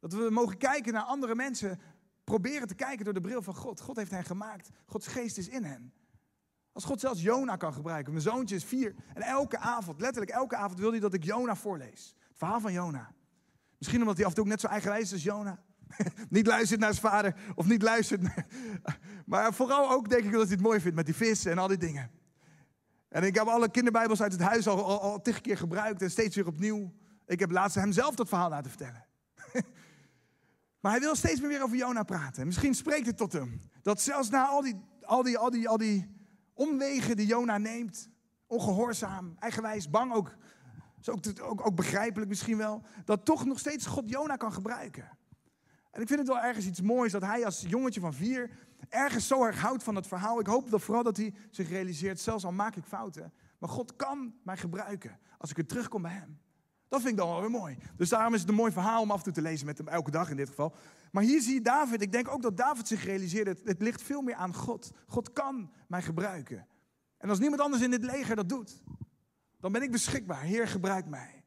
Dat 0.00 0.12
we 0.12 0.30
mogen 0.30 0.58
kijken 0.58 0.92
naar 0.92 1.02
andere 1.02 1.34
mensen 1.34 1.80
proberen 2.24 2.68
te 2.68 2.74
kijken 2.74 3.04
door 3.04 3.14
de 3.14 3.20
bril 3.20 3.42
van 3.42 3.54
God. 3.54 3.80
God 3.80 3.96
heeft 3.96 4.10
hen 4.10 4.24
gemaakt. 4.24 4.68
Gods 4.86 5.06
geest 5.06 5.38
is 5.38 5.48
in 5.48 5.64
hen. 5.64 5.92
Als 6.72 6.84
God 6.84 7.00
zelfs 7.00 7.22
Jona 7.22 7.56
kan 7.56 7.72
gebruiken. 7.72 8.12
Mijn 8.12 8.24
zoontje 8.24 8.56
is 8.56 8.64
vier. 8.64 8.94
En 9.14 9.22
elke 9.22 9.58
avond, 9.58 10.00
letterlijk 10.00 10.30
elke 10.30 10.56
avond, 10.56 10.78
wil 10.78 10.90
hij 10.90 11.00
dat 11.00 11.14
ik 11.14 11.24
Jona 11.24 11.56
voorlees. 11.56 12.14
Het 12.28 12.38
verhaal 12.38 12.60
van 12.60 12.72
Jona. 12.72 13.12
Misschien 13.78 14.00
omdat 14.00 14.16
hij 14.16 14.24
af 14.24 14.30
en 14.30 14.36
toe 14.36 14.44
ook 14.44 14.50
net 14.50 14.60
zo 14.60 14.66
eigenwijs 14.66 15.02
is 15.02 15.12
als 15.12 15.22
Jona. 15.22 15.62
niet 16.28 16.46
luistert 16.46 16.80
naar 16.80 16.94
zijn 16.94 17.12
vader 17.12 17.34
of 17.54 17.66
niet 17.66 17.82
luistert. 17.82 18.22
maar 19.26 19.54
vooral 19.54 19.90
ook 19.90 20.08
denk 20.08 20.24
ik 20.24 20.32
dat 20.32 20.42
hij 20.42 20.50
het 20.50 20.60
mooi 20.60 20.80
vindt 20.80 20.96
met 20.96 21.06
die 21.06 21.14
vissen 21.14 21.50
en 21.50 21.58
al 21.58 21.68
die 21.68 21.76
dingen. 21.76 22.10
En 23.08 23.22
ik 23.22 23.34
heb 23.34 23.46
alle 23.46 23.70
kinderbijbels 23.70 24.22
uit 24.22 24.32
het 24.32 24.40
huis 24.40 24.66
al, 24.66 24.84
al, 24.84 25.00
al 25.00 25.20
tig 25.20 25.40
keer 25.40 25.56
gebruikt 25.56 26.02
en 26.02 26.10
steeds 26.10 26.36
weer 26.36 26.46
opnieuw. 26.46 26.92
Ik 27.26 27.40
heb 27.40 27.50
laatst 27.50 27.76
hem 27.76 27.92
zelf 27.92 28.14
dat 28.14 28.28
verhaal 28.28 28.48
laten 28.48 28.70
vertellen. 28.70 29.06
Maar 30.82 30.92
hij 30.92 31.00
wil 31.00 31.14
steeds 31.14 31.40
meer 31.40 31.48
weer 31.48 31.62
over 31.62 31.76
Jona 31.76 32.02
praten. 32.02 32.46
Misschien 32.46 32.74
spreekt 32.74 33.06
het 33.06 33.16
tot 33.16 33.32
hem. 33.32 33.60
Dat 33.82 34.00
zelfs 34.00 34.30
na 34.30 34.46
al 34.46 34.62
die, 34.62 34.80
al 35.02 35.22
die, 35.22 35.38
al 35.38 35.50
die, 35.50 35.68
al 35.68 35.76
die 35.76 36.10
omwegen 36.54 37.16
die 37.16 37.26
Jona 37.26 37.58
neemt, 37.58 38.08
ongehoorzaam, 38.46 39.36
eigenwijs, 39.38 39.90
bang 39.90 40.12
ook, 40.12 40.36
is 41.00 41.08
ook, 41.08 41.20
ook, 41.42 41.66
ook 41.66 41.76
begrijpelijk 41.76 42.28
misschien 42.28 42.56
wel, 42.56 42.82
dat 43.04 43.24
toch 43.24 43.44
nog 43.44 43.58
steeds 43.58 43.86
God 43.86 44.08
Jona 44.08 44.36
kan 44.36 44.52
gebruiken. 44.52 45.18
En 45.90 46.00
ik 46.00 46.06
vind 46.06 46.18
het 46.18 46.28
wel 46.28 46.40
ergens 46.40 46.66
iets 46.66 46.80
moois 46.80 47.12
dat 47.12 47.22
hij 47.22 47.44
als 47.44 47.64
jongetje 47.68 48.00
van 48.00 48.14
vier 48.14 48.50
ergens 48.88 49.26
zo 49.26 49.44
erg 49.44 49.60
houdt 49.60 49.82
van 49.82 49.94
het 49.94 50.06
verhaal. 50.06 50.40
Ik 50.40 50.46
hoop 50.46 50.70
dat 50.70 50.82
vooral 50.82 51.02
dat 51.02 51.16
hij 51.16 51.34
zich 51.50 51.68
realiseert, 51.68 52.20
zelfs 52.20 52.44
al 52.44 52.52
maak 52.52 52.76
ik 52.76 52.84
fouten, 52.84 53.32
maar 53.58 53.70
God 53.70 53.96
kan 53.96 54.34
mij 54.42 54.56
gebruiken 54.56 55.18
als 55.38 55.50
ik 55.50 55.58
er 55.58 55.66
terugkom 55.66 56.02
bij 56.02 56.12
hem. 56.12 56.40
Dat 56.92 57.00
vind 57.00 57.12
ik 57.12 57.18
dan 57.18 57.28
wel 57.28 57.40
weer 57.40 57.50
mooi. 57.50 57.76
Dus 57.96 58.08
daarom 58.08 58.34
is 58.34 58.40
het 58.40 58.48
een 58.48 58.54
mooi 58.54 58.72
verhaal 58.72 59.02
om 59.02 59.10
af 59.10 59.16
en 59.18 59.24
toe 59.24 59.32
te 59.32 59.42
lezen 59.42 59.66
met 59.66 59.78
hem, 59.78 59.88
elke 59.88 60.10
dag 60.10 60.30
in 60.30 60.36
dit 60.36 60.48
geval. 60.48 60.74
Maar 61.12 61.22
hier 61.22 61.40
zie 61.40 61.54
je 61.54 61.60
David. 61.60 62.02
Ik 62.02 62.12
denk 62.12 62.28
ook 62.28 62.42
dat 62.42 62.56
David 62.56 62.88
zich 62.88 63.04
realiseerde, 63.04 63.50
het, 63.50 63.60
het 63.64 63.82
ligt 63.82 64.02
veel 64.02 64.22
meer 64.22 64.34
aan 64.34 64.54
God. 64.54 64.90
God 65.06 65.32
kan 65.32 65.72
mij 65.88 66.02
gebruiken. 66.02 66.66
En 67.18 67.28
als 67.28 67.38
niemand 67.38 67.60
anders 67.60 67.82
in 67.82 67.90
dit 67.90 68.04
leger 68.04 68.36
dat 68.36 68.48
doet, 68.48 68.82
dan 69.60 69.72
ben 69.72 69.82
ik 69.82 69.90
beschikbaar. 69.90 70.42
Heer, 70.42 70.68
gebruik 70.68 71.06
mij. 71.06 71.44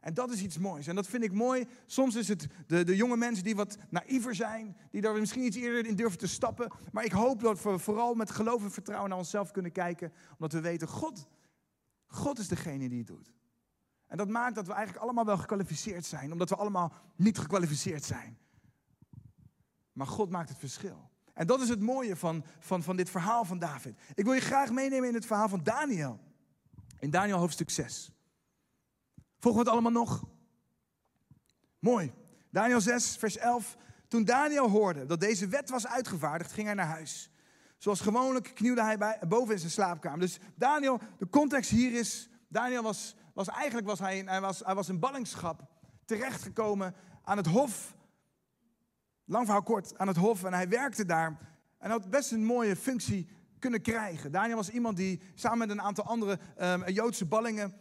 En 0.00 0.14
dat 0.14 0.30
is 0.30 0.42
iets 0.42 0.58
moois. 0.58 0.86
En 0.86 0.94
dat 0.94 1.06
vind 1.06 1.22
ik 1.22 1.32
mooi. 1.32 1.66
Soms 1.86 2.14
is 2.14 2.28
het 2.28 2.46
de, 2.66 2.84
de 2.84 2.96
jonge 2.96 3.16
mensen 3.16 3.44
die 3.44 3.56
wat 3.56 3.78
naïver 3.90 4.34
zijn, 4.34 4.76
die 4.90 5.00
daar 5.00 5.14
misschien 5.14 5.44
iets 5.44 5.56
eerder 5.56 5.86
in 5.86 5.96
durven 5.96 6.18
te 6.18 6.26
stappen. 6.26 6.72
Maar 6.92 7.04
ik 7.04 7.12
hoop 7.12 7.40
dat 7.40 7.62
we 7.62 7.78
vooral 7.78 8.14
met 8.14 8.30
geloof 8.30 8.62
en 8.62 8.70
vertrouwen 8.70 9.08
naar 9.08 9.18
onszelf 9.18 9.50
kunnen 9.50 9.72
kijken, 9.72 10.12
omdat 10.32 10.52
we 10.52 10.60
weten, 10.60 10.88
God, 10.88 11.28
God 12.06 12.38
is 12.38 12.48
degene 12.48 12.88
die 12.88 12.98
het 12.98 13.06
doet. 13.06 13.36
En 14.08 14.16
dat 14.16 14.28
maakt 14.28 14.54
dat 14.54 14.66
we 14.66 14.72
eigenlijk 14.72 15.04
allemaal 15.04 15.24
wel 15.24 15.38
gekwalificeerd 15.38 16.06
zijn, 16.06 16.32
omdat 16.32 16.48
we 16.48 16.56
allemaal 16.56 16.92
niet 17.16 17.38
gekwalificeerd 17.38 18.04
zijn. 18.04 18.38
Maar 19.92 20.06
God 20.06 20.30
maakt 20.30 20.48
het 20.48 20.58
verschil. 20.58 21.10
En 21.34 21.46
dat 21.46 21.60
is 21.60 21.68
het 21.68 21.80
mooie 21.80 22.16
van, 22.16 22.44
van, 22.58 22.82
van 22.82 22.96
dit 22.96 23.10
verhaal 23.10 23.44
van 23.44 23.58
David. 23.58 24.00
Ik 24.14 24.24
wil 24.24 24.32
je 24.32 24.40
graag 24.40 24.70
meenemen 24.70 25.08
in 25.08 25.14
het 25.14 25.26
verhaal 25.26 25.48
van 25.48 25.62
Daniel. 25.62 26.20
In 26.98 27.10
Daniel 27.10 27.38
hoofdstuk 27.38 27.70
6. 27.70 28.10
Volgen 29.38 29.60
we 29.60 29.66
het 29.66 29.78
allemaal 29.78 30.02
nog? 30.02 30.24
Mooi. 31.78 32.12
Daniel 32.50 32.80
6, 32.80 33.16
vers 33.16 33.36
11. 33.36 33.76
Toen 34.08 34.24
Daniel 34.24 34.70
hoorde 34.70 35.06
dat 35.06 35.20
deze 35.20 35.48
wet 35.48 35.70
was 35.70 35.86
uitgevaardigd, 35.86 36.52
ging 36.52 36.66
hij 36.66 36.76
naar 36.76 36.86
huis. 36.86 37.30
Zoals 37.78 38.00
gewoonlijk 38.00 38.54
knielde 38.54 38.82
hij 38.82 38.98
bij, 38.98 39.18
boven 39.28 39.54
in 39.54 39.58
zijn 39.58 39.70
slaapkamer. 39.70 40.20
Dus 40.20 40.38
Daniel, 40.54 41.00
de 41.18 41.28
context 41.28 41.70
hier 41.70 41.94
is, 41.94 42.28
Daniel 42.48 42.82
was 42.82 43.14
was 43.38 43.48
eigenlijk 43.48 43.86
was 43.86 43.98
hij, 43.98 44.22
hij, 44.26 44.40
was, 44.40 44.62
hij 44.64 44.74
was 44.74 44.88
in 44.88 44.98
ballingschap 44.98 45.62
terechtgekomen 46.04 46.94
aan 47.22 47.36
het 47.36 47.46
hof. 47.46 47.96
Lang 49.24 49.44
verhaal 49.44 49.62
kort, 49.62 49.98
aan 49.98 50.06
het 50.08 50.16
hof. 50.16 50.44
En 50.44 50.52
hij 50.52 50.68
werkte 50.68 51.04
daar. 51.04 51.38
En 51.78 51.90
had 51.90 52.10
best 52.10 52.32
een 52.32 52.44
mooie 52.44 52.76
functie 52.76 53.28
kunnen 53.58 53.82
krijgen. 53.82 54.32
Daniel 54.32 54.56
was 54.56 54.70
iemand 54.70 54.96
die 54.96 55.20
samen 55.34 55.58
met 55.58 55.70
een 55.70 55.82
aantal 55.82 56.04
andere 56.04 56.38
um, 56.60 56.88
Joodse 56.88 57.26
ballingen 57.26 57.74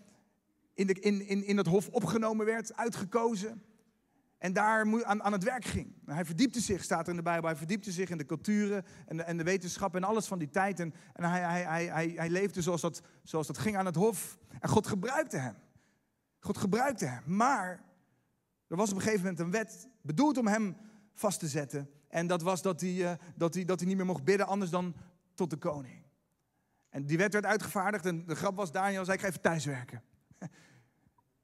in, 0.74 0.88
de, 0.88 0.94
in, 0.94 1.28
in, 1.28 1.44
in 1.44 1.58
het 1.58 1.68
hof 1.68 1.88
opgenomen 1.88 2.46
werd, 2.46 2.76
uitgekozen. 2.76 3.64
En 4.38 4.54
daar 4.54 5.06
aan, 5.06 5.32
het 5.32 5.44
werk 5.44 5.66
ging. 5.66 5.94
Hij 6.06 6.26
verdiepte 6.26 6.60
zich, 6.60 6.84
staat 6.84 7.04
er 7.04 7.10
in 7.10 7.16
de 7.16 7.22
Bijbel, 7.22 7.50
hij 7.50 7.58
verdiepte 7.58 7.92
zich 7.92 8.10
in 8.10 8.18
de 8.18 8.26
culturen 8.26 8.86
en 9.06 9.18
de, 9.18 9.24
en 9.24 9.38
de 9.38 9.44
wetenschap 9.44 9.96
en 9.96 10.04
alles 10.04 10.28
van 10.28 10.40
die 10.40 10.50
tijd. 10.50 10.80
En, 10.80 10.94
en 11.14 11.24
hij, 11.24 11.42
hij, 11.42 11.86
hij, 11.86 12.14
hij, 12.16 12.30
leefde 12.30 12.62
zoals 12.62 12.82
dat, 12.82 13.02
zoals 13.24 13.48
dat 13.48 13.58
ging 13.58 13.78
aan 13.78 13.86
het 13.86 13.96
hof. 13.96 14.38
En 14.60 14.70
God 14.70 14.88
gebruikte 14.88 15.38
hem. 15.38 15.56
God 16.40 16.58
gebruikte 16.58 17.06
hem. 17.06 17.24
Maar 17.26 17.84
er 18.68 18.76
was 18.76 18.90
op 18.90 18.96
een 18.96 19.02
gegeven 19.02 19.22
moment 19.22 19.40
een 19.40 19.52
wet 19.52 19.88
bedoeld 20.02 20.38
om 20.38 20.48
hem 20.48 20.78
vast 21.14 21.40
te 21.40 21.48
zetten. 21.48 21.90
En 22.08 22.28
dat 22.28 22.42
was 22.42 22.62
dat 22.62 22.82
hij, 22.82 22.94
uh, 22.94 23.12
dat 23.36 23.54
dat 23.66 23.80
hij 23.80 23.88
niet 23.88 23.98
meer 23.98 24.06
mocht 24.06 24.24
bidden 24.24 24.48
anders 24.48 24.72
dan 24.72 24.96
tot 25.34 25.50
de 25.50 25.58
koning. 25.58 26.04
En 26.90 27.06
die 27.06 27.18
wet 27.18 27.34
werd 27.34 27.46
uitgevaardigd 27.46 28.06
en 28.06 28.26
de 28.26 28.36
grap 28.36 28.56
was, 28.56 28.72
Daniel 28.72 29.06
zei, 29.06 29.18
ik 29.18 29.24
ga 29.24 29.30
even 29.30 29.42
thuiswerken. 29.42 30.04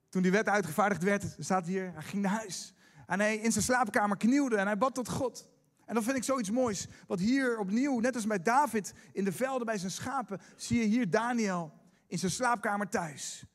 Toen 0.10 0.21
die 0.21 0.32
wet 0.32 0.49
uitgevaardigd 0.49 1.03
werd, 1.03 1.36
staat 1.39 1.65
hier, 1.65 1.93
hij 1.93 2.01
ging 2.01 2.21
naar 2.21 2.32
huis. 2.32 2.73
En 3.05 3.19
hij 3.19 3.37
in 3.37 3.51
zijn 3.51 3.63
slaapkamer 3.63 4.17
knielde 4.17 4.55
en 4.55 4.65
hij 4.65 4.77
bad 4.77 4.95
tot 4.95 5.09
God. 5.09 5.47
En 5.85 5.95
dat 5.95 6.03
vind 6.03 6.17
ik 6.17 6.23
zoiets 6.23 6.51
moois. 6.51 6.87
Want 7.07 7.19
hier 7.19 7.57
opnieuw, 7.57 7.99
net 7.99 8.15
als 8.15 8.27
bij 8.27 8.41
David 8.41 8.93
in 9.11 9.23
de 9.23 9.31
velden 9.31 9.65
bij 9.65 9.77
zijn 9.77 9.91
schapen, 9.91 10.41
zie 10.55 10.79
je 10.79 10.85
hier 10.85 11.09
Daniel 11.09 11.73
in 12.07 12.19
zijn 12.19 12.31
slaapkamer 12.31 12.89
thuis. 12.89 13.45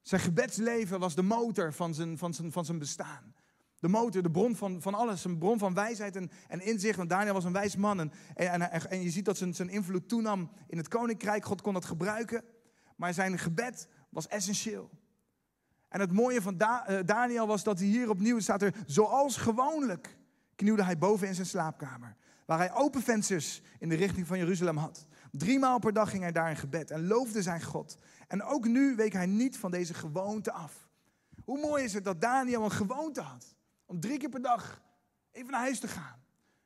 Zijn 0.00 0.20
gebedsleven 0.20 0.98
was 0.98 1.14
de 1.14 1.22
motor 1.22 1.72
van 1.72 1.94
zijn, 1.94 2.18
van 2.18 2.34
zijn, 2.34 2.52
van 2.52 2.64
zijn 2.64 2.78
bestaan. 2.78 3.34
De 3.78 3.88
motor, 3.88 4.22
de 4.22 4.30
bron 4.30 4.56
van, 4.56 4.82
van 4.82 4.94
alles. 4.94 5.24
Een 5.24 5.38
bron 5.38 5.58
van 5.58 5.74
wijsheid 5.74 6.16
en, 6.16 6.30
en 6.48 6.60
inzicht. 6.60 6.96
Want 6.96 7.10
Daniel 7.10 7.32
was 7.32 7.44
een 7.44 7.52
wijs 7.52 7.76
man. 7.76 8.00
En, 8.00 8.12
en, 8.34 8.90
en 8.90 9.02
je 9.02 9.10
ziet 9.10 9.24
dat 9.24 9.36
zijn, 9.36 9.54
zijn 9.54 9.68
invloed 9.68 10.08
toenam 10.08 10.50
in 10.66 10.76
het 10.76 10.88
koninkrijk. 10.88 11.44
God 11.44 11.60
kon 11.60 11.72
dat 11.72 11.84
gebruiken. 11.84 12.44
Maar 12.96 13.14
zijn 13.14 13.38
gebed 13.38 13.88
was 14.08 14.28
essentieel. 14.28 14.90
En 15.92 16.00
het 16.00 16.12
mooie 16.12 16.42
van 16.42 16.58
eh, 16.58 16.98
Daniel 17.04 17.46
was 17.46 17.62
dat 17.62 17.78
hij 17.78 17.88
hier 17.88 18.10
opnieuw 18.10 18.40
staat 18.40 18.62
er, 18.62 18.74
zoals 18.86 19.36
gewoonlijk, 19.36 20.16
knielde 20.56 20.84
hij 20.84 20.98
boven 20.98 21.26
in 21.26 21.34
zijn 21.34 21.46
slaapkamer. 21.46 22.16
Waar 22.46 22.58
hij 22.58 22.72
open 22.72 23.02
vensters 23.02 23.62
in 23.78 23.88
de 23.88 23.94
richting 23.94 24.26
van 24.26 24.38
Jeruzalem 24.38 24.76
had. 24.76 25.06
Driemaal 25.30 25.78
per 25.78 25.92
dag 25.92 26.10
ging 26.10 26.22
hij 26.22 26.32
daar 26.32 26.50
in 26.50 26.56
gebed 26.56 26.90
en 26.90 27.06
loofde 27.06 27.42
zijn 27.42 27.62
God. 27.62 27.96
En 28.28 28.42
ook 28.42 28.66
nu 28.66 28.94
week 28.96 29.12
hij 29.12 29.26
niet 29.26 29.58
van 29.58 29.70
deze 29.70 29.94
gewoonte 29.94 30.52
af. 30.52 30.88
Hoe 31.44 31.60
mooi 31.60 31.84
is 31.84 31.94
het 31.94 32.04
dat 32.04 32.20
Daniel 32.20 32.64
een 32.64 32.70
gewoonte 32.70 33.20
had. 33.20 33.54
Om 33.86 34.00
drie 34.00 34.18
keer 34.18 34.28
per 34.28 34.42
dag 34.42 34.82
even 35.30 35.50
naar 35.50 35.60
huis 35.60 35.80
te 35.80 35.88
gaan. 35.88 36.20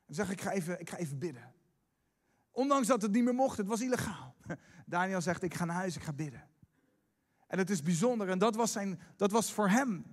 En 0.05 0.13
zeg 0.13 0.31
ik 0.31 0.41
ga 0.41 0.51
even, 0.51 0.79
ik 0.79 0.89
ga 0.89 0.97
even 0.97 1.19
bidden. 1.19 1.53
Ondanks 2.51 2.87
dat 2.87 3.01
het 3.01 3.11
niet 3.11 3.23
meer 3.23 3.35
mocht, 3.35 3.57
het 3.57 3.67
was 3.67 3.81
illegaal. 3.81 4.35
Daniel 4.85 5.21
zegt, 5.21 5.43
ik 5.43 5.53
ga 5.53 5.65
naar 5.65 5.75
huis, 5.75 5.95
ik 5.95 6.03
ga 6.03 6.13
bidden. 6.13 6.47
En 7.47 7.57
het 7.57 7.69
is 7.69 7.81
bijzonder. 7.81 8.29
En 8.29 8.39
dat 8.39 8.55
was, 8.55 8.71
zijn, 8.71 8.99
dat 9.15 9.31
was 9.31 9.53
voor 9.53 9.69
hem 9.69 10.05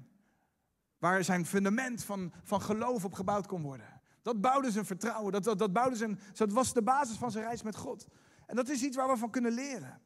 waar 0.98 1.24
zijn 1.24 1.46
fundament 1.46 2.04
van, 2.04 2.32
van 2.42 2.62
geloof 2.62 3.04
op 3.04 3.12
gebouwd 3.12 3.46
kon 3.46 3.62
worden. 3.62 4.00
Dat 4.22 4.40
bouwde 4.40 4.70
zijn 4.70 4.86
vertrouwen. 4.86 5.32
Dat, 5.32 5.44
dat, 5.44 5.58
dat, 5.58 5.72
bouwde 5.72 5.96
zijn, 5.96 6.20
dat 6.32 6.52
was 6.52 6.72
de 6.72 6.82
basis 6.82 7.16
van 7.16 7.30
zijn 7.30 7.44
reis 7.44 7.62
met 7.62 7.76
God. 7.76 8.06
En 8.46 8.56
dat 8.56 8.68
is 8.68 8.82
iets 8.82 8.96
waar 8.96 9.08
we 9.08 9.16
van 9.16 9.30
kunnen 9.30 9.52
leren. 9.52 10.00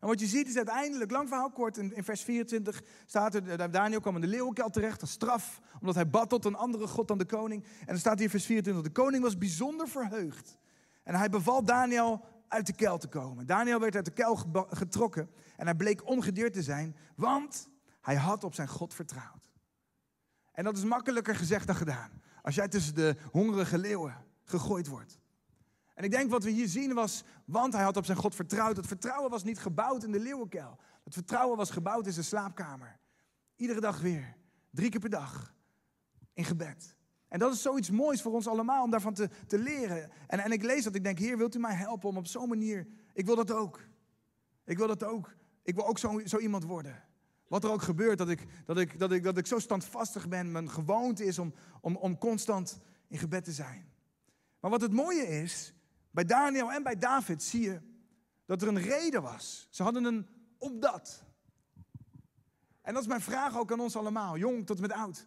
En 0.00 0.08
wat 0.08 0.20
je 0.20 0.26
ziet 0.26 0.48
is 0.48 0.56
uiteindelijk, 0.56 1.10
lang 1.10 1.28
verhaal 1.28 1.50
kort, 1.50 1.76
in, 1.76 2.04
vers 2.04 2.22
24 2.22 2.82
staat 3.06 3.34
er, 3.34 3.70
Daniel 3.70 4.00
kwam 4.00 4.14
in 4.14 4.20
de 4.20 4.26
leeuwenkel 4.26 4.70
terecht 4.70 5.00
als 5.00 5.10
straf, 5.10 5.60
omdat 5.80 5.94
hij 5.94 6.08
bad 6.08 6.28
tot 6.28 6.44
een 6.44 6.54
andere 6.54 6.86
god 6.86 7.08
dan 7.08 7.18
de 7.18 7.24
koning. 7.24 7.64
En 7.80 7.86
dan 7.86 7.98
staat 7.98 8.14
hier 8.14 8.24
in 8.24 8.30
vers 8.30 8.44
24, 8.44 8.84
de 8.84 8.90
koning 8.90 9.22
was 9.22 9.38
bijzonder 9.38 9.88
verheugd. 9.88 10.58
En 11.02 11.14
hij 11.14 11.28
beval 11.28 11.64
Daniel 11.64 12.24
uit 12.48 12.66
de 12.66 12.72
kel 12.72 12.98
te 12.98 13.08
komen. 13.08 13.46
Daniel 13.46 13.80
werd 13.80 13.96
uit 13.96 14.04
de 14.04 14.10
kel 14.10 14.36
getrokken 14.70 15.30
en 15.56 15.66
hij 15.66 15.74
bleek 15.74 16.08
ongedeerd 16.08 16.52
te 16.52 16.62
zijn, 16.62 16.96
want 17.16 17.68
hij 18.00 18.16
had 18.16 18.44
op 18.44 18.54
zijn 18.54 18.68
God 18.68 18.94
vertrouwd. 18.94 19.52
En 20.52 20.64
dat 20.64 20.76
is 20.76 20.84
makkelijker 20.84 21.36
gezegd 21.36 21.66
dan 21.66 21.76
gedaan. 21.76 22.22
Als 22.42 22.54
jij 22.54 22.68
tussen 22.68 22.94
de 22.94 23.16
hongerige 23.32 23.78
leeuwen 23.78 24.24
gegooid 24.44 24.86
wordt. 24.86 25.18
En 25.94 26.04
ik 26.04 26.10
denk 26.10 26.30
wat 26.30 26.44
we 26.44 26.50
hier 26.50 26.68
zien 26.68 26.94
was, 26.94 27.24
want 27.44 27.72
hij 27.72 27.82
had 27.82 27.96
op 27.96 28.04
zijn 28.04 28.18
God 28.18 28.34
vertrouwd. 28.34 28.76
Het 28.76 28.86
vertrouwen 28.86 29.30
was 29.30 29.44
niet 29.44 29.58
gebouwd 29.58 30.04
in 30.04 30.12
de 30.12 30.20
leeuwenkel. 30.20 30.78
Het 31.04 31.14
vertrouwen 31.14 31.56
was 31.56 31.70
gebouwd 31.70 32.06
in 32.06 32.12
zijn 32.12 32.24
slaapkamer. 32.24 32.98
Iedere 33.56 33.80
dag 33.80 34.00
weer, 34.00 34.36
drie 34.70 34.90
keer 34.90 35.00
per 35.00 35.10
dag, 35.10 35.54
in 36.32 36.44
gebed. 36.44 36.96
En 37.28 37.38
dat 37.38 37.52
is 37.52 37.62
zoiets 37.62 37.90
moois 37.90 38.22
voor 38.22 38.32
ons 38.32 38.46
allemaal 38.46 38.82
om 38.82 38.90
daarvan 38.90 39.14
te, 39.14 39.28
te 39.46 39.58
leren. 39.58 40.10
En, 40.26 40.38
en 40.38 40.52
ik 40.52 40.62
lees 40.62 40.84
dat, 40.84 40.94
ik 40.94 41.04
denk, 41.04 41.18
Heer, 41.18 41.38
wilt 41.38 41.54
u 41.54 41.58
mij 41.58 41.74
helpen 41.74 42.08
om 42.08 42.16
op 42.16 42.26
zo'n 42.26 42.48
manier, 42.48 42.86
ik 43.12 43.26
wil 43.26 43.36
dat 43.36 43.50
ook. 43.50 43.80
Ik 44.64 44.76
wil 44.76 44.86
dat 44.86 45.04
ook. 45.04 45.34
Ik 45.62 45.74
wil 45.74 45.86
ook 45.86 45.98
zo, 45.98 46.20
zo 46.24 46.38
iemand 46.38 46.64
worden. 46.64 47.04
Wat 47.48 47.64
er 47.64 47.70
ook 47.70 47.82
gebeurt, 47.82 48.18
dat 48.18 48.28
ik, 48.28 48.46
dat, 48.66 48.78
ik, 48.78 48.98
dat, 48.98 49.12
ik, 49.12 49.22
dat 49.22 49.38
ik 49.38 49.46
zo 49.46 49.58
standvastig 49.58 50.28
ben. 50.28 50.52
Mijn 50.52 50.70
gewoonte 50.70 51.24
is 51.24 51.38
om, 51.38 51.54
om, 51.80 51.96
om 51.96 52.18
constant 52.18 52.78
in 53.08 53.18
gebed 53.18 53.44
te 53.44 53.52
zijn. 53.52 53.92
Maar 54.60 54.70
wat 54.70 54.80
het 54.80 54.92
mooie 54.92 55.26
is, 55.26 55.74
bij 56.10 56.24
Daniel 56.24 56.72
en 56.72 56.82
bij 56.82 56.98
David 56.98 57.42
zie 57.42 57.62
je 57.62 57.80
dat 58.46 58.62
er 58.62 58.68
een 58.68 58.80
reden 58.80 59.22
was. 59.22 59.68
Ze 59.70 59.82
hadden 59.82 60.04
een 60.04 60.26
opdat. 60.58 61.24
En 62.82 62.92
dat 62.92 63.02
is 63.02 63.08
mijn 63.08 63.20
vraag 63.20 63.58
ook 63.58 63.72
aan 63.72 63.80
ons 63.80 63.96
allemaal, 63.96 64.38
jong 64.38 64.66
tot 64.66 64.80
met 64.80 64.92
oud. 64.92 65.26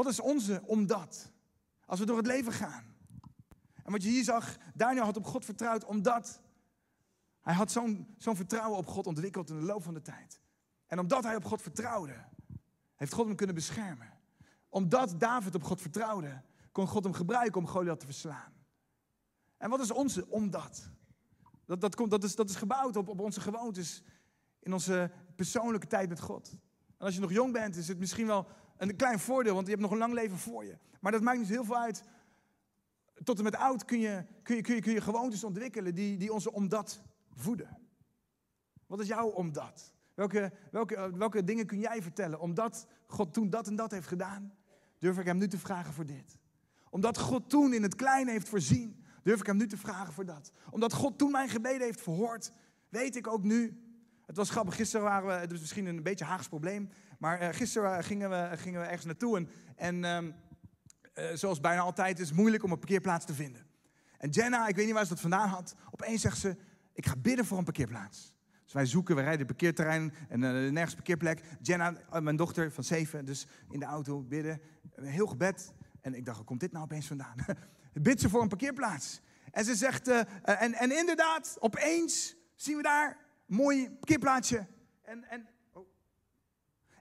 Wat 0.00 0.12
is 0.12 0.20
onze 0.20 0.62
omdat? 0.66 1.30
Als 1.86 1.98
we 1.98 2.06
door 2.06 2.16
het 2.16 2.26
leven 2.26 2.52
gaan. 2.52 2.94
En 3.84 3.92
wat 3.92 4.02
je 4.02 4.08
hier 4.08 4.24
zag, 4.24 4.56
Daniel 4.74 5.04
had 5.04 5.16
op 5.16 5.26
God 5.26 5.44
vertrouwd 5.44 5.84
omdat 5.84 6.40
hij 7.40 7.54
had 7.54 7.70
zo'n 7.70 8.14
zo'n 8.18 8.36
vertrouwen 8.36 8.78
op 8.78 8.86
God 8.86 9.06
ontwikkeld 9.06 9.50
in 9.50 9.58
de 9.58 9.64
loop 9.64 9.82
van 9.82 9.94
de 9.94 10.02
tijd. 10.02 10.40
En 10.86 10.98
omdat 10.98 11.24
hij 11.24 11.36
op 11.36 11.44
God 11.44 11.62
vertrouwde, 11.62 12.24
heeft 12.94 13.12
God 13.12 13.26
hem 13.26 13.36
kunnen 13.36 13.54
beschermen. 13.54 14.18
Omdat 14.68 15.14
David 15.18 15.54
op 15.54 15.62
God 15.62 15.80
vertrouwde, 15.80 16.42
kon 16.72 16.88
God 16.88 17.04
hem 17.04 17.12
gebruiken 17.12 17.60
om 17.60 17.66
Goliath 17.66 18.00
te 18.00 18.06
verslaan. 18.06 18.52
En 19.56 19.70
wat 19.70 19.80
is 19.80 19.90
onze 19.90 20.28
omdat? 20.28 20.90
Dat, 21.64 21.80
dat, 21.80 21.94
komt, 21.94 22.10
dat, 22.10 22.24
is, 22.24 22.34
dat 22.34 22.50
is 22.50 22.56
gebouwd 22.56 22.96
op, 22.96 23.08
op 23.08 23.20
onze 23.20 23.40
gewoontes 23.40 24.02
in 24.60 24.72
onze 24.72 25.10
persoonlijke 25.36 25.86
tijd 25.86 26.08
met 26.08 26.20
God. 26.20 26.50
En 26.98 27.06
als 27.06 27.14
je 27.14 27.20
nog 27.20 27.32
jong 27.32 27.52
bent, 27.52 27.76
is 27.76 27.88
het 27.88 27.98
misschien 27.98 28.26
wel 28.26 28.46
een 28.88 28.96
klein 28.96 29.18
voordeel, 29.18 29.54
want 29.54 29.66
je 29.66 29.72
hebt 29.72 29.82
nog 29.82 29.92
een 29.92 29.98
lang 29.98 30.12
leven 30.12 30.38
voor 30.38 30.64
je. 30.64 30.78
Maar 31.00 31.12
dat 31.12 31.20
maakt 31.20 31.38
niet 31.38 31.48
heel 31.48 31.64
veel 31.64 31.76
uit. 31.76 32.02
Tot 33.24 33.38
en 33.38 33.44
met 33.44 33.56
oud 33.56 33.84
kun 33.84 34.00
je, 34.00 34.24
kun 34.42 34.56
je, 34.56 34.62
kun 34.62 34.74
je, 34.74 34.80
kun 34.80 34.92
je 34.92 35.00
gewoontes 35.00 35.44
ontwikkelen 35.44 35.94
die, 35.94 36.16
die 36.16 36.32
onze 36.32 36.52
omdat 36.52 37.02
voeden. 37.34 37.78
Wat 38.86 39.00
is 39.00 39.06
jouw 39.06 39.28
omdat? 39.28 39.92
Welke, 40.14 40.52
welke, 40.70 41.16
welke 41.16 41.44
dingen 41.44 41.66
kun 41.66 41.78
jij 41.78 42.02
vertellen? 42.02 42.40
Omdat 42.40 42.86
God 43.06 43.32
toen 43.32 43.50
dat 43.50 43.66
en 43.66 43.76
dat 43.76 43.90
heeft 43.90 44.06
gedaan, 44.06 44.54
durf 44.98 45.18
ik 45.18 45.26
hem 45.26 45.38
nu 45.38 45.48
te 45.48 45.58
vragen 45.58 45.92
voor 45.92 46.06
dit. 46.06 46.38
Omdat 46.90 47.18
God 47.18 47.50
toen 47.50 47.72
in 47.72 47.82
het 47.82 47.94
kleine 47.94 48.30
heeft 48.30 48.48
voorzien, 48.48 49.04
durf 49.22 49.40
ik 49.40 49.46
hem 49.46 49.56
nu 49.56 49.66
te 49.66 49.76
vragen 49.76 50.12
voor 50.12 50.24
dat. 50.24 50.52
Omdat 50.70 50.92
God 50.92 51.18
toen 51.18 51.30
mijn 51.30 51.48
gebeden 51.48 51.80
heeft 51.80 52.00
verhoord, 52.00 52.52
weet 52.88 53.16
ik 53.16 53.26
ook 53.26 53.42
nu. 53.42 53.89
Het 54.30 54.38
was 54.38 54.50
grappig, 54.50 54.74
gisteren 54.74 55.06
waren 55.06 55.26
we, 55.26 55.32
het 55.32 55.52
is 55.52 55.60
misschien 55.60 55.86
een 55.86 56.02
beetje 56.02 56.24
Haags 56.24 56.48
probleem, 56.48 56.90
maar 57.18 57.42
uh, 57.42 57.48
gisteren 57.52 58.04
gingen 58.04 58.30
we, 58.30 58.56
gingen 58.56 58.80
we 58.80 58.86
ergens 58.86 59.04
naartoe 59.04 59.36
en, 59.36 59.48
en 59.76 60.04
um, 60.04 60.34
uh, 61.14 61.24
zoals 61.34 61.60
bijna 61.60 61.80
altijd 61.80 62.18
is 62.18 62.28
het 62.28 62.36
moeilijk 62.36 62.62
om 62.62 62.72
een 62.72 62.78
parkeerplaats 62.78 63.26
te 63.26 63.34
vinden. 63.34 63.66
En 64.18 64.30
Jenna, 64.30 64.68
ik 64.68 64.76
weet 64.76 64.84
niet 64.84 64.94
waar 64.94 65.02
ze 65.02 65.08
dat 65.08 65.20
vandaan 65.20 65.48
had, 65.48 65.74
opeens 65.90 66.20
zegt 66.20 66.38
ze, 66.38 66.56
ik 66.92 67.06
ga 67.06 67.16
bidden 67.16 67.44
voor 67.44 67.58
een 67.58 67.64
parkeerplaats. 67.64 68.34
Dus 68.64 68.72
wij 68.72 68.86
zoeken, 68.86 69.16
we 69.16 69.22
rijden 69.22 69.46
parkeerterrein 69.46 70.14
en 70.28 70.42
uh, 70.42 70.50
nergens 70.70 70.94
parkeerplek. 70.94 71.40
Jenna, 71.60 71.94
mijn 72.20 72.36
dochter 72.36 72.72
van 72.72 72.84
zeven, 72.84 73.24
dus 73.24 73.46
in 73.70 73.78
de 73.78 73.86
auto 73.86 74.22
bidden. 74.22 74.60
Heel 74.94 75.26
gebed. 75.26 75.72
En 76.00 76.14
ik 76.14 76.24
dacht, 76.24 76.36
hoe 76.36 76.46
komt 76.46 76.60
dit 76.60 76.72
nou 76.72 76.84
opeens 76.84 77.06
vandaan? 77.06 77.36
Bid 77.92 78.20
ze 78.20 78.28
voor 78.28 78.42
een 78.42 78.48
parkeerplaats. 78.48 79.20
En 79.50 79.64
ze 79.64 79.74
zegt, 79.74 80.08
en, 80.42 80.74
en 80.74 80.98
inderdaad, 80.98 81.56
opeens 81.60 82.36
zien 82.54 82.76
we 82.76 82.82
daar 82.82 83.28
mooi 83.50 83.90
parkeerplaatsje. 83.90 84.66
En, 85.02 85.24
en, 85.24 85.48
oh. 85.72 85.86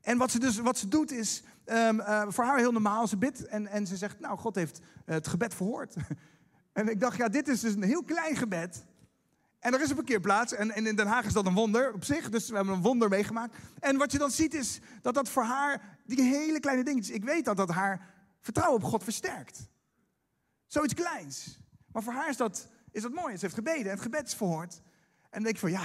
en 0.01 0.17
wat, 0.17 0.31
ze 0.31 0.39
dus, 0.39 0.57
wat 0.57 0.77
ze 0.77 0.88
doet 0.88 1.12
is, 1.12 1.43
um, 1.65 1.99
uh, 1.99 2.23
voor 2.27 2.43
haar 2.43 2.57
heel 2.57 2.71
normaal, 2.71 3.07
ze 3.07 3.17
bidt 3.17 3.45
en, 3.45 3.67
en 3.67 3.88
ze 3.88 3.97
zegt, 3.97 4.19
nou, 4.19 4.38
God 4.38 4.55
heeft 4.55 4.79
het 5.05 5.27
gebed 5.27 5.53
verhoord. 5.53 5.95
en 6.73 6.89
ik 6.89 6.99
dacht, 6.99 7.17
ja, 7.17 7.27
dit 7.27 7.47
is 7.47 7.59
dus 7.59 7.73
een 7.73 7.83
heel 7.83 8.03
klein 8.03 8.35
gebed. 8.35 8.85
En 9.59 9.73
er 9.73 9.81
is 9.81 9.89
een 9.89 9.95
parkeerplaats. 9.95 10.53
En, 10.53 10.71
en 10.71 10.85
in 10.85 10.95
Den 10.95 11.07
Haag 11.07 11.25
is 11.25 11.33
dat 11.33 11.45
een 11.45 11.53
wonder 11.53 11.93
op 11.93 12.03
zich. 12.03 12.29
Dus 12.29 12.49
we 12.49 12.55
hebben 12.55 12.73
een 12.73 12.81
wonder 12.81 13.09
meegemaakt. 13.09 13.55
En 13.79 13.97
wat 13.97 14.12
je 14.12 14.17
dan 14.17 14.31
ziet 14.31 14.53
is 14.53 14.79
dat 15.01 15.13
dat 15.13 15.29
voor 15.29 15.43
haar, 15.43 15.97
die 16.05 16.21
hele 16.21 16.59
kleine 16.59 16.83
dingetjes, 16.83 17.15
ik 17.15 17.23
weet 17.23 17.45
dat 17.45 17.57
dat 17.57 17.69
haar 17.69 18.07
vertrouwen 18.39 18.81
op 18.81 18.89
God 18.89 19.03
versterkt. 19.03 19.67
Zoiets 20.65 20.93
kleins. 20.93 21.59
Maar 21.91 22.03
voor 22.03 22.13
haar 22.13 22.29
is 22.29 22.38
dat, 22.38 22.67
is 22.91 23.01
dat 23.01 23.13
mooi. 23.13 23.33
Ze 23.33 23.41
heeft 23.41 23.53
gebeden 23.53 23.83
en 23.83 23.91
het 23.91 24.01
gebed 24.01 24.27
is 24.27 24.33
verhoord. 24.33 24.81
En 25.21 25.29
dan 25.31 25.43
denk 25.43 25.55
ik 25.55 25.62
van 25.62 25.71
ja, 25.71 25.83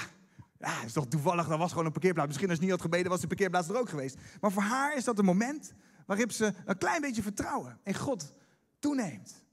ja, 0.67 0.83
is 0.85 0.93
toch 0.93 1.07
toevallig, 1.07 1.49
dat 1.49 1.59
was 1.59 1.71
gewoon 1.71 1.87
een 1.87 1.93
parkeerplaats. 1.93 2.29
Misschien 2.29 2.49
als 2.49 2.59
je 2.59 2.65
niet 2.65 2.73
had 2.73 2.83
gebeden, 2.83 3.11
was 3.11 3.21
de 3.21 3.27
parkeerplaats 3.27 3.69
er 3.69 3.79
ook 3.79 3.89
geweest. 3.89 4.17
Maar 4.41 4.53
voor 4.53 4.63
haar 4.63 4.97
is 4.97 5.05
dat 5.05 5.19
een 5.19 5.25
moment 5.25 5.73
waarop 6.07 6.33
ze 6.33 6.53
een 6.65 6.79
klein 6.79 7.01
beetje 7.01 7.23
vertrouwen 7.23 7.79
in 7.83 7.95
God 7.95 8.33
toeneemt. 8.79 9.45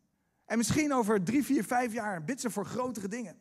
En 0.45 0.57
misschien 0.57 0.93
over 0.93 1.23
drie, 1.23 1.43
vier, 1.43 1.63
vijf 1.63 1.93
jaar 1.93 2.23
bidt 2.23 2.41
ze 2.41 2.49
voor 2.49 2.65
grotere 2.65 3.07
dingen. 3.07 3.35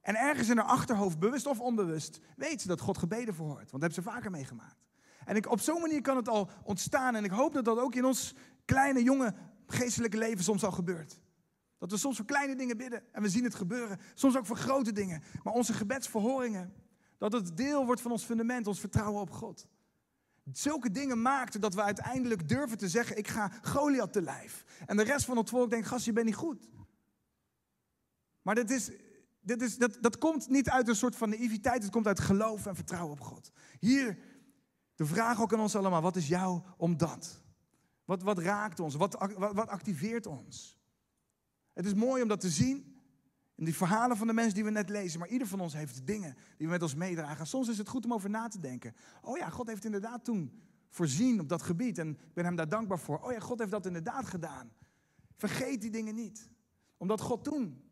En 0.00 0.16
ergens 0.16 0.48
in 0.48 0.56
haar 0.56 0.66
achterhoofd, 0.66 1.18
bewust 1.18 1.46
of 1.46 1.60
onbewust, 1.60 2.20
weet 2.36 2.60
ze 2.60 2.66
dat 2.66 2.80
God 2.80 2.98
gebeden 2.98 3.34
verhoort. 3.34 3.70
Want 3.70 3.70
dat 3.70 3.80
hebben 3.80 4.02
ze 4.02 4.10
vaker 4.10 4.30
meegemaakt. 4.30 4.84
En 5.24 5.36
ik, 5.36 5.50
op 5.50 5.60
zo'n 5.60 5.80
manier 5.80 6.00
kan 6.00 6.16
het 6.16 6.28
al 6.28 6.50
ontstaan. 6.62 7.14
En 7.14 7.24
ik 7.24 7.30
hoop 7.30 7.52
dat 7.52 7.64
dat 7.64 7.78
ook 7.78 7.94
in 7.94 8.04
ons 8.04 8.34
kleine, 8.64 9.02
jonge, 9.02 9.34
geestelijke 9.66 10.18
leven 10.18 10.44
soms 10.44 10.64
al 10.64 10.72
gebeurt. 10.72 11.20
Dat 11.78 11.90
we 11.90 11.96
soms 11.96 12.16
voor 12.16 12.24
kleine 12.24 12.56
dingen 12.56 12.76
bidden 12.76 13.02
en 13.12 13.22
we 13.22 13.28
zien 13.28 13.44
het 13.44 13.54
gebeuren. 13.54 13.98
Soms 14.14 14.36
ook 14.36 14.46
voor 14.46 14.56
grote 14.56 14.92
dingen. 14.92 15.22
Maar 15.42 15.52
onze 15.52 15.72
gebedsverhoringen, 15.72 16.74
dat 17.18 17.32
het 17.32 17.56
deel 17.56 17.86
wordt 17.86 18.00
van 18.00 18.10
ons 18.10 18.24
fundament, 18.24 18.66
ons 18.66 18.80
vertrouwen 18.80 19.20
op 19.20 19.30
God. 19.30 19.68
Zulke 20.52 20.90
dingen 20.90 21.22
maakten 21.22 21.60
dat 21.60 21.74
we 21.74 21.82
uiteindelijk 21.82 22.48
durven 22.48 22.78
te 22.78 22.88
zeggen: 22.88 23.16
Ik 23.16 23.28
ga 23.28 23.52
Goliath 23.62 24.12
te 24.12 24.22
lijf. 24.22 24.64
En 24.86 24.96
de 24.96 25.02
rest 25.02 25.24
van 25.24 25.36
het 25.36 25.48
volk 25.48 25.70
denkt: 25.70 25.86
Gast, 25.86 26.04
je 26.04 26.12
bent 26.12 26.26
niet 26.26 26.34
goed. 26.34 26.68
Maar 28.42 28.54
dat 28.54 28.70
is, 28.70 28.90
is, 29.44 29.78
dat, 29.78 29.98
dat 30.00 30.18
komt 30.18 30.48
niet 30.48 30.70
uit 30.70 30.88
een 30.88 30.96
soort 30.96 31.16
van 31.16 31.28
naïviteit, 31.28 31.82
het 31.82 31.92
komt 31.92 32.06
uit 32.06 32.20
geloof 32.20 32.66
en 32.66 32.74
vertrouwen 32.74 33.12
op 33.12 33.20
God. 33.20 33.52
Hier, 33.80 34.18
de 34.94 35.06
vraag 35.06 35.40
ook 35.40 35.52
aan 35.52 35.60
ons 35.60 35.76
allemaal, 35.76 36.02
wat 36.02 36.16
is 36.16 36.28
jou 36.28 36.62
om 36.76 36.96
dat? 36.96 37.42
Wat, 38.04 38.22
wat 38.22 38.38
raakt 38.38 38.80
ons? 38.80 38.94
Wat, 38.94 39.14
wat 39.38 39.68
activeert 39.68 40.26
ons? 40.26 40.78
Het 41.74 41.86
is 41.86 41.94
mooi 41.94 42.22
om 42.22 42.28
dat 42.28 42.40
te 42.40 42.50
zien 42.50 42.94
in 43.54 43.64
die 43.64 43.74
verhalen 43.74 44.16
van 44.16 44.26
de 44.26 44.32
mensen 44.32 44.54
die 44.54 44.64
we 44.64 44.70
net 44.70 44.88
lezen. 44.88 45.18
Maar 45.18 45.28
ieder 45.28 45.48
van 45.48 45.60
ons 45.60 45.72
heeft 45.72 46.06
dingen 46.06 46.34
die 46.34 46.66
we 46.66 46.72
met 46.72 46.82
ons 46.82 46.94
meedragen. 46.94 47.46
Soms 47.46 47.68
is 47.68 47.78
het 47.78 47.88
goed 47.88 48.04
om 48.04 48.12
over 48.12 48.30
na 48.30 48.48
te 48.48 48.60
denken. 48.60 48.94
Oh 49.22 49.36
ja, 49.36 49.48
God 49.48 49.66
heeft 49.66 49.84
inderdaad 49.84 50.24
toen 50.24 50.62
voorzien 50.88 51.40
op 51.40 51.48
dat 51.48 51.62
gebied. 51.62 51.98
En 51.98 52.08
ik 52.08 52.34
ben 52.34 52.44
hem 52.44 52.56
daar 52.56 52.68
dankbaar 52.68 52.98
voor. 52.98 53.18
Oh 53.18 53.32
ja, 53.32 53.38
God 53.38 53.58
heeft 53.58 53.70
dat 53.70 53.86
inderdaad 53.86 54.26
gedaan. 54.26 54.72
Vergeet 55.36 55.80
die 55.80 55.90
dingen 55.90 56.14
niet. 56.14 56.48
Omdat 56.96 57.20
God 57.20 57.44
toen 57.44 57.82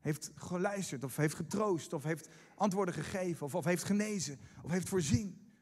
heeft 0.00 0.30
geluisterd 0.34 1.04
of 1.04 1.16
heeft 1.16 1.34
getroost 1.34 1.92
of 1.92 2.04
heeft 2.04 2.28
antwoorden 2.54 2.94
gegeven 2.94 3.46
of, 3.46 3.54
of 3.54 3.64
heeft 3.64 3.84
genezen 3.84 4.38
of 4.62 4.70
heeft 4.70 4.88
voorzien. 4.88 5.52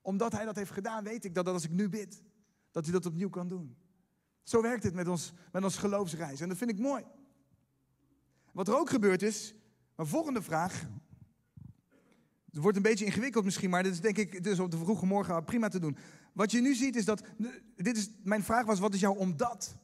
Omdat 0.00 0.32
hij 0.32 0.44
dat 0.44 0.56
heeft 0.56 0.70
gedaan, 0.70 1.04
weet 1.04 1.24
ik 1.24 1.34
dat, 1.34 1.44
dat 1.44 1.54
als 1.54 1.64
ik 1.64 1.70
nu 1.70 1.88
bid, 1.88 2.22
dat 2.70 2.84
hij 2.84 2.92
dat 2.92 3.06
opnieuw 3.06 3.28
kan 3.28 3.48
doen. 3.48 3.76
Zo 4.42 4.62
werkt 4.62 4.82
het 4.82 4.94
met 4.94 5.08
ons, 5.08 5.32
met 5.52 5.64
ons 5.64 5.76
geloofsreis 5.76 6.40
en 6.40 6.48
dat 6.48 6.58
vind 6.58 6.70
ik 6.70 6.78
mooi. 6.78 7.04
Wat 8.52 8.68
er 8.68 8.78
ook 8.78 8.90
gebeurd 8.90 9.22
is, 9.22 9.54
mijn 9.96 10.08
volgende 10.08 10.42
vraag. 10.42 10.86
Het 12.50 12.60
wordt 12.60 12.76
een 12.76 12.82
beetje 12.82 13.04
ingewikkeld 13.04 13.44
misschien, 13.44 13.70
maar 13.70 13.82
dit 13.82 13.92
is 13.92 14.00
denk 14.00 14.16
ik 14.16 14.44
dus 14.44 14.58
op 14.58 14.70
de 14.70 14.78
vroege 14.78 15.06
morgen 15.06 15.44
prima 15.44 15.68
te 15.68 15.78
doen. 15.78 15.96
Wat 16.32 16.50
je 16.50 16.60
nu 16.60 16.74
ziet 16.74 16.96
is 16.96 17.04
dat, 17.04 17.22
dit 17.76 17.96
is, 17.96 18.10
mijn 18.22 18.42
vraag 18.42 18.66
was, 18.66 18.78
wat 18.78 18.94
is 18.94 19.00
jouw 19.00 19.14
omdat? 19.14 19.76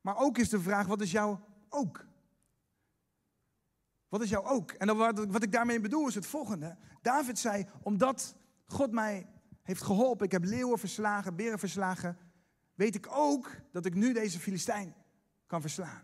Maar 0.00 0.16
ook 0.16 0.38
is 0.38 0.48
de 0.48 0.60
vraag, 0.60 0.86
wat 0.86 1.00
is 1.00 1.10
jouw 1.10 1.40
ook? 1.68 2.06
Wat 4.08 4.22
is 4.22 4.28
jouw 4.28 4.44
ook? 4.44 4.70
En 4.70 4.96
wat, 4.96 5.26
wat 5.26 5.42
ik 5.42 5.52
daarmee 5.52 5.80
bedoel 5.80 6.08
is 6.08 6.14
het 6.14 6.26
volgende. 6.26 6.76
David 7.02 7.38
zei, 7.38 7.66
omdat 7.82 8.36
God 8.66 8.92
mij 8.92 9.26
heeft 9.62 9.82
geholpen, 9.82 10.26
ik 10.26 10.32
heb 10.32 10.44
leeuwen 10.44 10.78
verslagen, 10.78 11.36
beren 11.36 11.58
verslagen, 11.58 12.18
weet 12.78 12.94
ik 12.94 13.06
ook 13.10 13.50
dat 13.72 13.86
ik 13.86 13.94
nu 13.94 14.12
deze 14.12 14.38
Filistijn 14.38 14.94
kan 15.46 15.60
verslaan. 15.60 16.02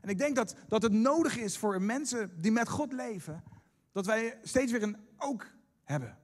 En 0.00 0.08
ik 0.08 0.18
denk 0.18 0.36
dat, 0.36 0.56
dat 0.68 0.82
het 0.82 0.92
nodig 0.92 1.36
is 1.36 1.58
voor 1.58 1.82
mensen 1.82 2.40
die 2.40 2.50
met 2.50 2.68
God 2.68 2.92
leven, 2.92 3.42
dat 3.92 4.06
wij 4.06 4.38
steeds 4.42 4.72
weer 4.72 4.82
een 4.82 4.96
ook 5.16 5.46
hebben. 5.84 6.18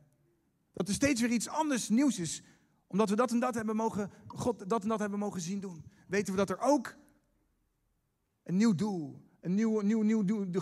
Dat 0.73 0.89
er 0.89 0.95
steeds 0.95 1.21
weer 1.21 1.31
iets 1.31 1.49
anders 1.49 1.89
nieuws 1.89 2.19
is. 2.19 2.43
Omdat 2.87 3.09
we 3.09 3.17
dat 3.17 3.31
en 3.31 3.41
dat 3.41 3.55
hebben 3.55 3.77
mogen, 3.77 4.11
God 4.27 4.69
dat 4.69 4.83
en 4.83 4.89
dat 4.89 4.99
hebben 4.99 5.19
mogen 5.19 5.41
zien 5.41 5.61
doen. 5.61 5.85
Weten 6.07 6.33
we 6.33 6.39
dat 6.39 6.51
er 6.51 6.61
ook 6.61 6.97
een 8.43 8.57
nieuw 8.57 8.75
doel, 8.75 9.21
een 9.41 9.55
nieuw, 9.55 9.81
nieuw, 9.81 10.03
nieuw 10.03 10.51
de 10.51 10.61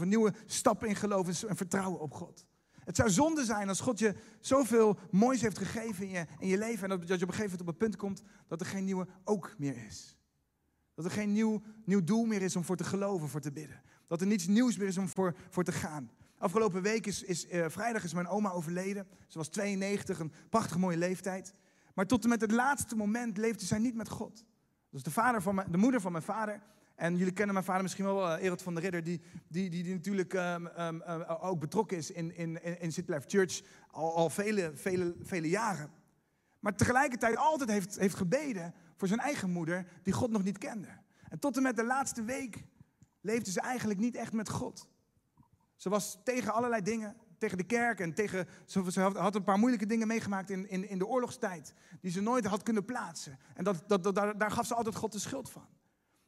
een 0.00 0.08
nieuwe 0.08 0.34
stap 0.46 0.84
in 0.84 0.96
geloof 0.96 1.44
en 1.44 1.56
vertrouwen 1.56 2.00
op 2.00 2.12
God. 2.12 2.46
Het 2.90 2.98
zou 2.98 3.10
zonde 3.10 3.44
zijn 3.44 3.68
als 3.68 3.80
God 3.80 3.98
je 3.98 4.14
zoveel 4.40 4.98
moois 5.10 5.40
heeft 5.40 5.58
gegeven 5.58 6.04
in 6.04 6.10
je, 6.10 6.26
in 6.38 6.48
je 6.48 6.58
leven 6.58 6.90
en 6.90 6.98
dat, 6.98 7.08
je 7.08 7.14
op 7.14 7.20
een 7.20 7.34
gegeven 7.34 7.42
moment 7.42 7.60
op 7.60 7.66
het 7.66 7.78
punt 7.78 7.96
komt 7.96 8.22
dat 8.48 8.60
er 8.60 8.66
geen 8.66 8.84
nieuwe 8.84 9.06
ook 9.24 9.54
meer 9.58 9.84
is. 9.86 10.16
Dat 10.94 11.04
er 11.04 11.10
geen 11.10 11.32
nieuw, 11.32 11.62
nieuw 11.84 12.04
doel 12.04 12.24
meer 12.24 12.42
is 12.42 12.56
om 12.56 12.64
voor 12.64 12.76
te 12.76 12.84
geloven, 12.84 13.28
voor 13.28 13.40
te 13.40 13.52
bidden. 13.52 13.82
Dat 14.06 14.20
er 14.20 14.26
niets 14.26 14.46
nieuws 14.46 14.76
meer 14.76 14.88
is 14.88 14.98
om 14.98 15.08
voor, 15.08 15.34
voor 15.50 15.64
te 15.64 15.72
gaan. 15.72 16.10
Afgelopen 16.38 16.82
week 16.82 17.06
is, 17.06 17.22
is 17.22 17.50
uh, 17.50 17.64
vrijdag 17.68 18.04
is 18.04 18.14
mijn 18.14 18.28
oma 18.28 18.50
overleden. 18.50 19.08
Ze 19.26 19.38
was 19.38 19.48
92, 19.48 20.18
een 20.18 20.32
prachtig 20.48 20.78
mooie 20.78 20.96
leeftijd. 20.96 21.54
Maar 21.94 22.06
tot 22.06 22.22
en 22.22 22.28
met 22.28 22.40
het 22.40 22.52
laatste 22.52 22.96
moment 22.96 23.36
leefde 23.36 23.66
zij 23.66 23.78
niet 23.78 23.94
met 23.94 24.08
God. 24.08 24.44
Dus 24.90 25.02
de, 25.02 25.10
vader 25.10 25.42
van 25.42 25.54
mijn, 25.54 25.70
de 25.70 25.78
moeder 25.78 26.00
van 26.00 26.12
mijn 26.12 26.24
vader. 26.24 26.62
En 27.00 27.16
jullie 27.16 27.32
kennen 27.32 27.54
mijn 27.54 27.66
vader 27.66 27.82
misschien 27.82 28.04
wel, 28.04 28.36
uh, 28.36 28.42
Erot 28.44 28.62
van 28.62 28.74
der 28.74 28.82
Ridder, 28.82 29.02
die, 29.02 29.20
die, 29.48 29.70
die, 29.70 29.94
natuurlijk 29.94 30.32
um, 30.32 30.66
um, 30.66 31.02
uh, 31.06 31.44
ook 31.44 31.60
betrokken 31.60 31.96
is 31.96 32.10
in, 32.10 32.36
in, 32.36 32.80
in 32.80 32.92
City 32.92 33.12
Life 33.12 33.28
Church 33.28 33.62
al, 33.90 34.16
al 34.16 34.30
vele, 34.30 34.70
vele, 34.74 35.14
vele 35.22 35.48
jaren. 35.48 35.90
Maar 36.58 36.76
tegelijkertijd 36.76 37.36
altijd 37.36 37.70
heeft, 37.70 37.98
heeft 37.98 38.14
gebeden 38.14 38.74
voor 38.96 39.08
zijn 39.08 39.20
eigen 39.20 39.50
moeder, 39.50 39.86
die 40.02 40.12
God 40.12 40.30
nog 40.30 40.42
niet 40.42 40.58
kende. 40.58 40.88
En 41.28 41.38
tot 41.38 41.56
en 41.56 41.62
met 41.62 41.76
de 41.76 41.84
laatste 41.84 42.24
week 42.24 42.64
leefde 43.20 43.50
ze 43.50 43.60
eigenlijk 43.60 44.00
niet 44.00 44.16
echt 44.16 44.32
met 44.32 44.48
God. 44.48 44.88
Ze 45.76 45.88
was 45.88 46.18
tegen 46.24 46.52
allerlei 46.52 46.82
dingen, 46.82 47.16
tegen 47.38 47.58
de 47.58 47.64
kerk 47.64 48.00
en 48.00 48.14
tegen. 48.14 48.48
Ze 48.66 49.00
had 49.00 49.34
een 49.34 49.44
paar 49.44 49.58
moeilijke 49.58 49.86
dingen 49.86 50.06
meegemaakt 50.06 50.50
in, 50.50 50.68
in, 50.68 50.88
in 50.88 50.98
de 50.98 51.06
oorlogstijd, 51.06 51.74
die 52.00 52.10
ze 52.10 52.20
nooit 52.20 52.46
had 52.46 52.62
kunnen 52.62 52.84
plaatsen. 52.84 53.38
En 53.54 53.64
dat, 53.64 53.84
dat, 53.86 54.04
dat, 54.04 54.14
daar, 54.14 54.38
daar 54.38 54.50
gaf 54.50 54.66
ze 54.66 54.74
altijd 54.74 54.94
God 54.94 55.12
de 55.12 55.18
schuld 55.18 55.50
van. 55.50 55.66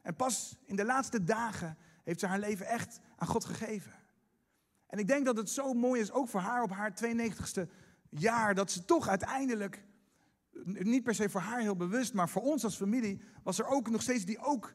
En 0.02 0.16
pas 0.16 0.58
in 0.64 0.76
de 0.76 0.84
laatste 0.84 1.24
dagen 1.24 1.76
heeft 2.04 2.20
ze 2.20 2.26
haar 2.26 2.38
leven 2.38 2.66
echt 2.66 3.00
aan 3.16 3.28
God 3.28 3.44
gegeven. 3.44 3.92
En 4.86 4.98
ik 4.98 5.08
denk 5.08 5.24
dat 5.24 5.36
het 5.36 5.50
zo 5.50 5.72
mooi 5.72 6.00
is, 6.00 6.12
ook 6.12 6.28
voor 6.28 6.40
haar 6.40 6.62
op 6.62 6.70
haar 6.70 6.92
92ste 7.04 7.70
jaar, 8.10 8.54
dat 8.54 8.70
ze 8.70 8.84
toch 8.84 9.08
uiteindelijk, 9.08 9.84
niet 10.64 11.02
per 11.02 11.14
se 11.14 11.28
voor 11.28 11.40
haar 11.40 11.60
heel 11.60 11.76
bewust, 11.76 12.14
maar 12.14 12.28
voor 12.28 12.42
ons 12.42 12.64
als 12.64 12.76
familie, 12.76 13.22
was 13.42 13.58
er 13.58 13.66
ook 13.66 13.90
nog 13.90 14.02
steeds 14.02 14.24
die 14.24 14.38
ook. 14.38 14.72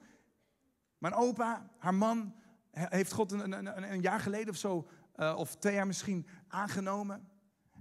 Mijn 0.97 1.13
opa, 1.13 1.69
haar 1.77 1.93
man, 1.93 2.35
heeft 2.71 3.11
God 3.11 3.31
een, 3.31 3.51
een, 3.51 3.91
een 3.91 4.01
jaar 4.01 4.19
geleden 4.19 4.49
of 4.49 4.57
zo, 4.57 4.87
uh, 5.15 5.35
of 5.37 5.55
twee 5.55 5.73
jaar 5.73 5.87
misschien, 5.87 6.27
aangenomen. 6.47 7.27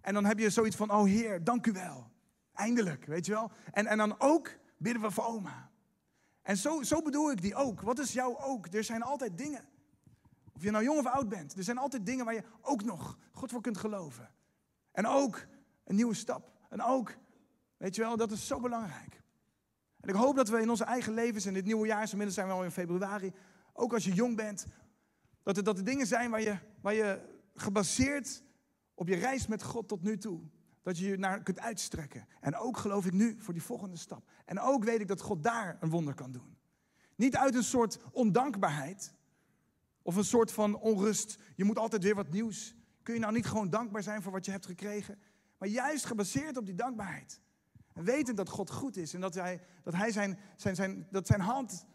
En 0.01 0.15
dan 0.15 0.25
heb 0.25 0.39
je 0.39 0.51
zoiets 0.51 0.77
van, 0.77 0.91
oh 0.91 1.05
Heer, 1.05 1.45
dank 1.45 1.67
u 1.67 1.73
wel. 1.73 2.11
Eindelijk, 2.53 3.05
weet 3.05 3.27
je 3.27 3.33
wel. 3.33 3.51
En, 3.73 3.87
en 3.87 3.99
dan 3.99 4.15
ook 4.21 4.51
bidden 4.77 5.03
we 5.03 5.11
voor 5.11 5.25
oma. 5.25 5.66
En 6.47 6.57
zo, 6.57 6.83
zo 6.83 7.03
bedoel 7.03 7.31
ik 7.31 7.41
die 7.41 7.55
ook. 7.55 7.81
Wat 7.81 7.99
is 7.99 8.13
jouw 8.13 8.39
ook? 8.39 8.67
Er 8.67 8.85
zijn 8.85 9.03
altijd 9.03 9.39
dingen. 9.39 9.65
Of 10.53 10.63
je 10.63 10.71
nou 10.71 10.85
jong 10.85 10.99
of 10.99 11.07
oud 11.07 11.29
bent. 11.29 11.57
Er 11.57 11.63
zijn 11.63 11.79
altijd 11.79 12.07
dingen 12.07 12.25
waar 12.25 12.35
je 12.35 12.43
ook 12.61 12.85
nog 12.85 13.19
God 13.33 13.51
voor 13.51 13.61
kunt 13.61 13.79
geloven. 13.79 14.31
En 14.93 15.07
ook 15.07 15.47
een 15.85 15.95
nieuwe 15.95 16.15
stap. 16.15 16.53
En 16.69 16.83
ook, 16.83 17.17
weet 17.77 17.95
je 17.95 18.03
wel, 18.03 18.17
dat 18.17 18.31
is 18.31 18.47
zo 18.47 18.61
belangrijk. 18.61 19.23
En 20.01 20.09
ik 20.09 20.15
hoop 20.15 20.37
dat 20.37 20.49
we 20.49 20.61
in 20.61 20.71
onze 20.71 20.85
eigen 20.85 21.15
levens, 21.15 21.47
in 21.47 21.55
dit 21.55 21.65
nieuwe 21.65 21.87
jaar, 21.87 22.03
inmiddels 22.11 22.35
zijn 22.35 22.47
we 22.47 22.53
al 22.53 22.65
in 22.65 22.71
februari, 22.71 23.33
ook 23.73 23.93
als 23.93 24.05
je 24.05 24.13
jong 24.13 24.37
bent, 24.37 24.67
dat 25.43 25.57
er, 25.57 25.65
dat 25.65 25.79
er 25.79 25.85
dingen 25.85 26.07
zijn 26.07 26.31
waar 26.31 26.43
je, 26.43 26.59
waar 26.81 26.95
je 26.95 27.21
gebaseerd 27.55 28.43
op 28.95 29.09
je 29.09 29.17
reis 29.17 29.47
met 29.47 29.63
God 29.63 29.89
tot 29.89 30.03
nu 30.03 30.19
toe, 30.19 30.41
dat 30.87 30.99
je 30.99 31.07
je 31.07 31.17
naar 31.17 31.43
kunt 31.43 31.61
uitstrekken. 31.61 32.27
En 32.41 32.57
ook 32.57 32.77
geloof 32.77 33.07
ik 33.07 33.13
nu 33.13 33.37
voor 33.39 33.55
die 33.55 33.63
volgende 33.63 33.97
stap. 33.97 34.31
En 34.45 34.61
ook 34.61 34.85
weet 34.85 35.01
ik 35.01 35.09
dat 35.09 35.21
God 35.21 35.43
daar 35.43 35.77
een 35.81 35.91
wonder 35.91 36.15
kan 36.15 36.33
doen. 36.33 36.57
Niet 37.15 37.37
uit 37.37 37.55
een 37.55 37.63
soort 37.63 37.99
ondankbaarheid 38.13 39.15
of 40.03 40.17
een 40.17 40.25
soort 40.25 40.53
van 40.53 40.77
onrust. 40.77 41.39
Je 41.55 41.65
moet 41.65 41.79
altijd 41.79 42.03
weer 42.03 42.15
wat 42.15 42.31
nieuws. 42.31 42.75
Kun 43.03 43.15
je 43.15 43.21
nou 43.21 43.33
niet 43.33 43.47
gewoon 43.47 43.71
dankbaar 43.71 44.03
zijn 44.03 44.23
voor 44.23 44.33
wat 44.33 44.45
je 44.45 44.51
hebt 44.51 44.67
gekregen? 44.67 45.19
Maar 45.59 45.69
juist 45.69 46.05
gebaseerd 46.05 46.57
op 46.57 46.67
die 46.67 46.75
dankbaarheid. 46.75 47.41
En 47.93 48.05
weten 48.05 48.37
dat 48.37 48.49
God 48.49 48.71
goed 48.71 48.97
is 48.97 49.15
en 49.15 49.21
dat 49.21 49.35
hij, 49.35 49.61
dat 49.83 49.95
hij 49.95 50.13
zijn, 50.13 50.39
zijn, 50.57 50.75
zijn, 50.75 51.07
dat 51.11 51.27
zijn 51.27 51.41
hand 51.41 51.87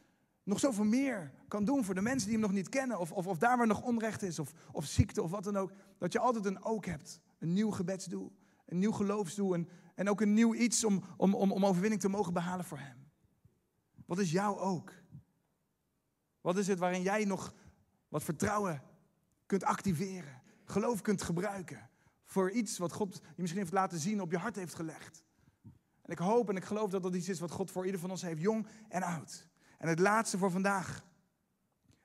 nog 0.44 0.60
zoveel 0.60 0.86
meer 0.86 1.32
kan 1.48 1.66
doen 1.66 1.84
voor 1.84 1.96
de 1.96 2.02
mensen 2.02 2.28
die 2.30 2.38
hem 2.38 2.48
nog 2.48 2.56
niet 2.56 2.70
kennen. 2.70 3.00
Of, 3.00 3.12
of, 3.12 3.28
of 3.28 3.38
daar 3.38 3.58
waar 3.58 3.68
nog 3.68 3.82
onrecht 3.82 4.22
is, 4.22 4.40
of, 4.40 4.54
of 4.72 4.86
ziekte, 4.86 5.22
of 5.22 5.32
wat 5.32 5.44
dan 5.44 5.58
ook. 5.58 5.72
Dat 5.98 6.12
je 6.12 6.20
altijd 6.20 6.46
een 6.46 6.64
ook 6.64 6.86
hebt. 6.86 7.20
Een 7.40 7.54
nieuw 7.54 7.72
gebedsdoel, 7.72 8.32
een 8.72 8.80
nieuw 8.80 8.92
geloofsdoel 8.92 9.54
en, 9.54 9.70
en 9.96 10.10
ook 10.10 10.22
een 10.22 10.34
nieuw 10.34 10.54
iets 10.54 10.84
om, 10.84 11.04
om, 11.18 11.36
om, 11.36 11.52
om 11.52 11.66
overwinning 11.66 12.02
te 12.02 12.10
mogen 12.10 12.34
behalen 12.34 12.66
voor 12.66 12.78
hem. 12.78 13.10
Wat 14.06 14.20
is 14.20 14.32
jouw 14.32 14.60
ook? 14.60 14.94
Wat 16.42 16.58
is 16.58 16.68
het 16.68 16.80
waarin 16.80 17.02
jij 17.02 17.26
nog 17.26 17.54
wat 18.08 18.24
vertrouwen 18.24 18.84
kunt 19.46 19.64
activeren, 19.64 20.42
geloof 20.64 21.02
kunt 21.02 21.22
gebruiken 21.22 21.90
voor 22.26 22.52
iets 22.52 22.78
wat 22.78 22.92
God 22.92 23.16
je 23.16 23.42
misschien 23.42 23.62
heeft 23.62 23.74
laten 23.74 24.00
zien, 24.00 24.22
op 24.22 24.32
je 24.32 24.38
hart 24.38 24.56
heeft 24.56 24.76
gelegd? 24.76 25.24
En 26.02 26.12
ik 26.12 26.18
hoop 26.18 26.50
en 26.50 26.56
ik 26.56 26.66
geloof 26.66 26.90
dat 26.90 27.04
dat 27.04 27.16
iets 27.16 27.30
is 27.30 27.40
wat 27.40 27.52
God 27.52 27.72
voor 27.72 27.86
ieder 27.86 28.00
van 28.00 28.10
ons 28.10 28.22
heeft, 28.22 28.42
jong 28.42 28.68
en 28.90 29.04
oud. 29.04 29.48
En 29.78 29.88
het 29.88 30.00
laatste 30.00 30.38
voor 30.38 30.52
vandaag. 30.52 31.06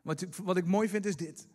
Wat, 0.02 0.24
wat 0.42 0.56
ik 0.56 0.66
mooi 0.66 0.88
vind 0.88 1.06
is 1.06 1.16
dit. 1.16 1.48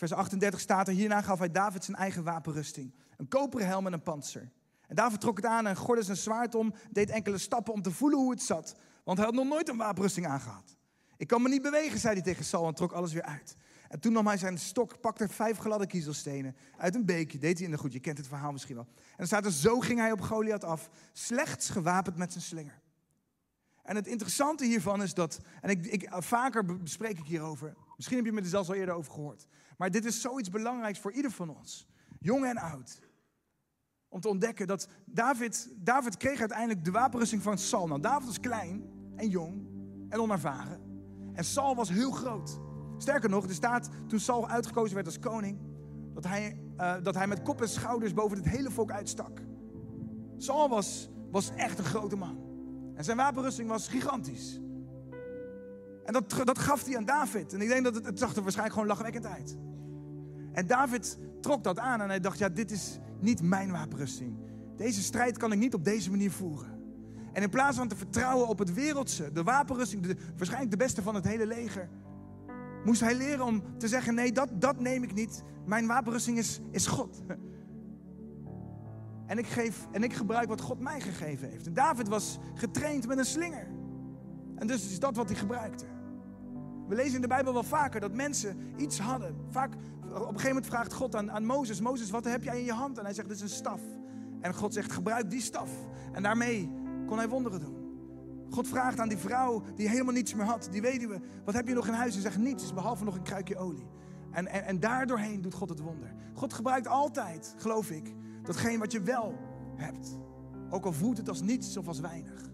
Vers 0.00 0.12
38 0.12 0.60
staat 0.60 0.88
er, 0.88 0.94
hierna 0.94 1.22
gaf 1.22 1.38
hij 1.38 1.50
David 1.50 1.84
zijn 1.84 1.96
eigen 1.96 2.24
wapenrusting. 2.24 2.94
Een 3.16 3.28
koperen 3.28 3.66
helm 3.66 3.86
en 3.86 3.92
een 3.92 4.02
panzer. 4.02 4.50
En 4.86 4.96
David 4.96 5.20
trok 5.20 5.36
het 5.36 5.46
aan 5.46 5.66
en 5.66 5.76
gordde 5.76 6.04
zijn 6.04 6.16
zwaard 6.16 6.54
om, 6.54 6.74
deed 6.90 7.10
enkele 7.10 7.38
stappen 7.38 7.72
om 7.72 7.82
te 7.82 7.90
voelen 7.90 8.18
hoe 8.18 8.30
het 8.30 8.42
zat. 8.42 8.76
Want 9.04 9.18
hij 9.18 9.26
had 9.26 9.36
nog 9.36 9.46
nooit 9.46 9.68
een 9.68 9.76
wapenrusting 9.76 10.26
aangehad. 10.26 10.76
Ik 11.16 11.26
kan 11.26 11.42
me 11.42 11.48
niet 11.48 11.62
bewegen, 11.62 11.98
zei 11.98 12.14
hij 12.14 12.22
tegen 12.22 12.44
Saul 12.44 12.66
en 12.66 12.74
trok 12.74 12.92
alles 12.92 13.12
weer 13.12 13.22
uit. 13.22 13.56
En 13.88 14.00
toen 14.00 14.12
nam 14.12 14.26
hij 14.26 14.36
zijn 14.36 14.58
stok, 14.58 15.00
pakte 15.00 15.28
vijf 15.28 15.58
gladde 15.58 15.86
kiezelstenen 15.86 16.56
uit 16.76 16.94
een 16.94 17.04
beekje. 17.04 17.38
Deed 17.38 17.56
hij 17.56 17.66
in 17.66 17.72
de 17.72 17.78
goed, 17.78 17.92
je 17.92 18.00
kent 18.00 18.18
het 18.18 18.26
verhaal 18.26 18.52
misschien 18.52 18.74
wel. 18.74 18.86
En 18.96 19.16
dan 19.16 19.26
staat 19.26 19.44
er, 19.44 19.52
zo 19.52 19.80
ging 19.80 19.98
hij 19.98 20.12
op 20.12 20.20
Goliath 20.20 20.64
af, 20.64 20.90
slechts 21.12 21.70
gewapend 21.70 22.16
met 22.16 22.32
zijn 22.32 22.44
slinger. 22.44 22.80
En 23.82 23.96
het 23.96 24.06
interessante 24.06 24.64
hiervan 24.64 25.02
is 25.02 25.14
dat, 25.14 25.40
en 25.60 25.70
ik, 25.70 25.86
ik, 25.86 26.08
vaker 26.10 26.64
bespreek 26.64 27.18
ik 27.18 27.26
hierover, 27.26 27.76
misschien 28.00 28.18
heb 28.18 28.26
je 28.26 28.32
me 28.32 28.40
er 28.40 28.46
zelfs 28.46 28.68
al 28.68 28.74
eerder 28.74 28.94
over 28.94 29.12
gehoord, 29.12 29.46
maar 29.76 29.90
dit 29.90 30.04
is 30.04 30.20
zoiets 30.20 30.50
belangrijks 30.50 30.98
voor 30.98 31.12
ieder 31.12 31.30
van 31.30 31.56
ons, 31.56 31.88
jong 32.18 32.44
en 32.44 32.56
oud. 32.56 33.00
Om 34.08 34.20
te 34.20 34.28
ontdekken 34.28 34.66
dat 34.66 34.88
David, 35.04 35.72
David 35.76 36.16
kreeg 36.16 36.40
uiteindelijk 36.40 36.84
de 36.84 36.90
wapenrusting 36.90 37.42
van 37.42 37.58
Saul. 37.58 37.86
Nou, 37.86 38.00
David 38.00 38.26
was 38.26 38.40
klein 38.40 38.90
en 39.16 39.28
jong 39.28 39.66
en 40.08 40.20
onervaren. 40.20 40.80
En 41.32 41.44
Saul 41.44 41.74
was 41.74 41.88
heel 41.88 42.10
groot. 42.10 42.60
Sterker 42.98 43.30
nog, 43.30 43.44
er 43.44 43.54
staat 43.54 43.88
toen 44.06 44.18
Saul 44.18 44.48
uitgekozen 44.48 44.94
werd 44.94 45.06
als 45.06 45.18
koning, 45.18 45.58
dat 46.14 46.24
hij, 46.24 46.60
uh, 46.76 46.94
dat 47.02 47.14
hij 47.14 47.26
met 47.26 47.42
kop 47.42 47.60
en 47.60 47.68
schouders 47.68 48.14
boven 48.14 48.36
het 48.36 48.48
hele 48.48 48.70
volk 48.70 48.90
uitstak. 48.90 49.40
Saul 50.36 50.68
was, 50.68 51.10
was 51.30 51.50
echt 51.56 51.78
een 51.78 51.84
grote 51.84 52.16
man. 52.16 52.38
En 52.94 53.04
zijn 53.04 53.16
wapenrusting 53.16 53.68
was 53.68 53.88
gigantisch. 53.88 54.60
En 56.10 56.16
dat, 56.26 56.46
dat 56.46 56.58
gaf 56.58 56.84
hij 56.84 56.96
aan 56.96 57.04
David. 57.04 57.52
En 57.52 57.60
ik 57.60 57.68
denk 57.68 57.84
dat 57.84 57.94
het, 57.94 58.06
het 58.06 58.18
zag 58.18 58.36
er 58.36 58.42
waarschijnlijk 58.42 58.74
gewoon 58.74 58.88
lachwekkend 58.88 59.26
uit. 59.26 59.56
En 60.52 60.66
David 60.66 61.18
trok 61.40 61.64
dat 61.64 61.78
aan 61.78 62.00
en 62.00 62.08
hij 62.08 62.20
dacht, 62.20 62.38
ja, 62.38 62.48
dit 62.48 62.70
is 62.70 62.98
niet 63.20 63.42
mijn 63.42 63.70
wapenrusting. 63.70 64.36
Deze 64.76 65.02
strijd 65.02 65.36
kan 65.36 65.52
ik 65.52 65.58
niet 65.58 65.74
op 65.74 65.84
deze 65.84 66.10
manier 66.10 66.30
voeren. 66.30 66.78
En 67.32 67.42
in 67.42 67.50
plaats 67.50 67.76
van 67.76 67.88
te 67.88 67.96
vertrouwen 67.96 68.48
op 68.48 68.58
het 68.58 68.74
wereldse, 68.74 69.32
de 69.32 69.42
wapenrusting, 69.42 70.02
de, 70.02 70.16
waarschijnlijk 70.36 70.70
de 70.70 70.76
beste 70.76 71.02
van 71.02 71.14
het 71.14 71.24
hele 71.24 71.46
leger, 71.46 71.88
moest 72.84 73.00
hij 73.00 73.14
leren 73.14 73.44
om 73.44 73.62
te 73.78 73.88
zeggen, 73.88 74.14
nee, 74.14 74.32
dat, 74.32 74.48
dat 74.52 74.80
neem 74.80 75.02
ik 75.02 75.14
niet. 75.14 75.42
Mijn 75.66 75.86
wapenrusting 75.86 76.38
is, 76.38 76.60
is 76.70 76.86
God. 76.86 77.22
En 79.26 79.38
ik, 79.38 79.46
geef, 79.46 79.88
en 79.92 80.02
ik 80.02 80.12
gebruik 80.12 80.48
wat 80.48 80.60
God 80.60 80.80
mij 80.80 81.00
gegeven 81.00 81.48
heeft. 81.48 81.66
En 81.66 81.74
David 81.74 82.08
was 82.08 82.38
getraind 82.54 83.06
met 83.06 83.18
een 83.18 83.24
slinger. 83.24 83.66
En 84.54 84.66
dus 84.66 84.90
is 84.90 84.98
dat 84.98 85.16
wat 85.16 85.28
hij 85.28 85.38
gebruikte. 85.38 85.98
We 86.90 86.96
lezen 86.96 87.14
in 87.14 87.20
de 87.20 87.26
Bijbel 87.26 87.52
wel 87.52 87.62
vaker 87.62 88.00
dat 88.00 88.12
mensen 88.12 88.56
iets 88.76 88.98
hadden. 88.98 89.36
Vaak, 89.50 89.74
op 89.74 90.14
een 90.14 90.26
gegeven 90.26 90.48
moment 90.48 90.66
vraagt 90.66 90.92
God 90.92 91.14
aan, 91.14 91.30
aan 91.30 91.44
Mozes: 91.44 91.80
Mozes, 91.80 92.10
wat 92.10 92.24
heb 92.24 92.42
jij 92.42 92.58
in 92.58 92.64
je 92.64 92.72
hand? 92.72 92.98
En 92.98 93.04
hij 93.04 93.14
zegt: 93.14 93.28
Dit 93.28 93.36
is 93.36 93.42
een 93.42 93.48
staf. 93.48 93.80
En 94.40 94.54
God 94.54 94.72
zegt: 94.72 94.92
Gebruik 94.92 95.30
die 95.30 95.40
staf. 95.40 95.70
En 96.12 96.22
daarmee 96.22 96.70
kon 97.06 97.16
hij 97.16 97.28
wonderen 97.28 97.60
doen. 97.60 97.76
God 98.48 98.68
vraagt 98.68 99.00
aan 99.00 99.08
die 99.08 99.18
vrouw 99.18 99.62
die 99.74 99.88
helemaal 99.88 100.14
niets 100.14 100.34
meer 100.34 100.44
had, 100.44 100.68
die 100.70 100.80
weduwe, 100.80 101.20
wat 101.44 101.54
heb 101.54 101.68
je 101.68 101.74
nog 101.74 101.86
in 101.86 101.92
huis? 101.92 102.14
Ze 102.14 102.20
zegt 102.20 102.38
niets, 102.38 102.74
behalve 102.74 103.04
nog 103.04 103.14
een 103.14 103.22
kruikje 103.22 103.56
olie. 103.56 103.86
En, 104.30 104.46
en, 104.46 104.64
en 104.64 104.80
daardoorheen 104.80 105.40
doet 105.40 105.54
God 105.54 105.68
het 105.68 105.80
wonder. 105.80 106.14
God 106.34 106.52
gebruikt 106.52 106.86
altijd, 106.86 107.54
geloof 107.56 107.90
ik, 107.90 108.14
datgene 108.42 108.78
wat 108.78 108.92
je 108.92 109.00
wel 109.00 109.38
hebt. 109.76 110.18
Ook 110.70 110.84
al 110.84 110.92
voelt 110.92 111.16
het 111.16 111.28
als 111.28 111.42
niets 111.42 111.76
of 111.76 111.88
als 111.88 112.00
weinig. 112.00 112.50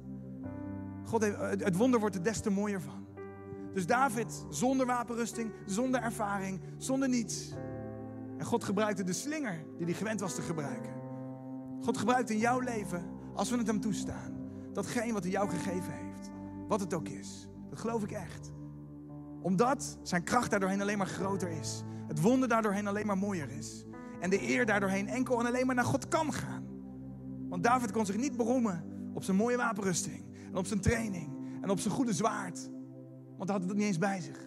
God 1.04 1.22
het 1.38 1.76
wonder 1.76 2.00
wordt 2.00 2.14
er 2.14 2.22
des 2.22 2.40
te 2.40 2.50
mooier 2.50 2.80
van. 2.80 3.05
Dus 3.76 3.86
David, 3.86 4.44
zonder 4.48 4.86
wapenrusting, 4.86 5.52
zonder 5.66 6.02
ervaring, 6.02 6.60
zonder 6.78 7.08
niets. 7.08 7.52
En 8.38 8.44
God 8.44 8.64
gebruikte 8.64 9.04
de 9.04 9.12
slinger 9.12 9.64
die 9.76 9.86
hij 9.86 9.94
gewend 9.94 10.20
was 10.20 10.34
te 10.34 10.42
gebruiken. 10.42 10.94
God 11.80 11.98
gebruikt 11.98 12.30
in 12.30 12.38
jouw 12.38 12.60
leven, 12.60 13.04
als 13.34 13.50
we 13.50 13.56
het 13.56 13.66
hem 13.66 13.80
toestaan, 13.80 14.36
datgene 14.72 15.12
wat 15.12 15.22
hij 15.22 15.32
jou 15.32 15.48
gegeven 15.48 15.92
heeft. 15.92 16.30
Wat 16.68 16.80
het 16.80 16.94
ook 16.94 17.08
is. 17.08 17.48
Dat 17.70 17.78
geloof 17.78 18.02
ik 18.02 18.10
echt. 18.10 18.52
Omdat 19.42 19.98
zijn 20.02 20.24
kracht 20.24 20.50
daardoorheen 20.50 20.80
alleen 20.80 20.98
maar 20.98 21.06
groter 21.06 21.48
is. 21.48 21.82
Het 22.06 22.20
wonder 22.20 22.48
daardoorheen 22.48 22.86
alleen 22.86 23.06
maar 23.06 23.18
mooier 23.18 23.50
is. 23.50 23.84
En 24.20 24.30
de 24.30 24.48
eer 24.48 24.66
daardoorheen 24.66 25.08
enkel 25.08 25.40
en 25.40 25.46
alleen 25.46 25.66
maar 25.66 25.74
naar 25.74 25.84
God 25.84 26.08
kan 26.08 26.32
gaan. 26.32 26.66
Want 27.48 27.62
David 27.62 27.92
kon 27.92 28.06
zich 28.06 28.16
niet 28.16 28.36
beroemen 28.36 28.84
op 29.14 29.24
zijn 29.24 29.36
mooie 29.36 29.56
wapenrusting. 29.56 30.24
En 30.50 30.56
op 30.56 30.66
zijn 30.66 30.80
training. 30.80 31.34
En 31.60 31.70
op 31.70 31.80
zijn 31.80 31.94
goede 31.94 32.12
zwaard. 32.12 32.74
Want 33.36 33.50
hij 33.50 33.58
had 33.58 33.68
het 33.68 33.76
niet 33.76 33.86
eens 33.86 33.98
bij 33.98 34.20
zich. 34.20 34.46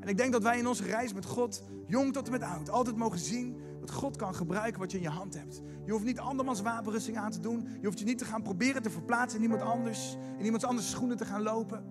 En 0.00 0.08
ik 0.08 0.16
denk 0.16 0.32
dat 0.32 0.42
wij 0.42 0.58
in 0.58 0.66
onze 0.66 0.84
reis 0.84 1.12
met 1.12 1.24
God, 1.24 1.62
jong 1.86 2.12
tot 2.12 2.26
en 2.26 2.32
met 2.32 2.42
oud, 2.42 2.70
altijd 2.70 2.96
mogen 2.96 3.18
zien 3.18 3.56
dat 3.80 3.90
God 3.90 4.16
kan 4.16 4.34
gebruiken 4.34 4.80
wat 4.80 4.90
je 4.90 4.96
in 4.96 5.02
je 5.02 5.08
hand 5.08 5.34
hebt. 5.34 5.62
Je 5.84 5.92
hoeft 5.92 6.04
niet 6.04 6.18
andermans 6.18 6.60
wapenrusting 6.60 7.16
aan 7.16 7.30
te 7.30 7.40
doen. 7.40 7.68
Je 7.80 7.86
hoeft 7.86 7.98
je 7.98 8.04
niet 8.04 8.18
te 8.18 8.24
gaan 8.24 8.42
proberen 8.42 8.82
te 8.82 8.90
verplaatsen 8.90 9.38
in 9.38 9.44
iemand 9.44 9.62
anders. 9.62 10.16
In 10.38 10.44
iemand 10.44 10.64
anders 10.64 10.90
schoenen 10.90 11.16
te 11.16 11.24
gaan 11.24 11.42
lopen. 11.42 11.84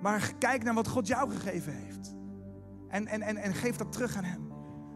Maar 0.00 0.34
kijk 0.38 0.64
naar 0.64 0.74
wat 0.74 0.88
God 0.88 1.06
jou 1.06 1.30
gegeven 1.30 1.72
heeft. 1.72 2.14
En, 2.88 3.06
en, 3.06 3.22
en, 3.22 3.36
en 3.36 3.54
geef 3.54 3.76
dat 3.76 3.92
terug 3.92 4.16
aan 4.16 4.24
Hem. 4.24 4.52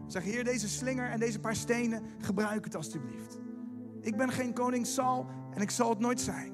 Zeg, 0.07 0.23
Heer, 0.23 0.43
deze 0.43 0.69
slinger 0.69 1.09
en 1.09 1.19
deze 1.19 1.39
paar 1.39 1.55
stenen, 1.55 2.03
gebruik 2.17 2.63
het 2.63 2.75
alstublieft. 2.75 3.39
Ik 4.01 4.17
ben 4.17 4.31
geen 4.31 4.53
koning 4.53 4.87
Saul 4.87 5.27
en 5.53 5.61
ik 5.61 5.69
zal 5.69 5.89
het 5.89 5.99
nooit 5.99 6.21
zijn. 6.21 6.53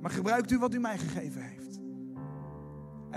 Maar 0.00 0.10
gebruikt 0.10 0.50
u 0.50 0.58
wat 0.58 0.74
u 0.74 0.78
mij 0.78 0.98
gegeven 0.98 1.42
heeft. 1.42 1.77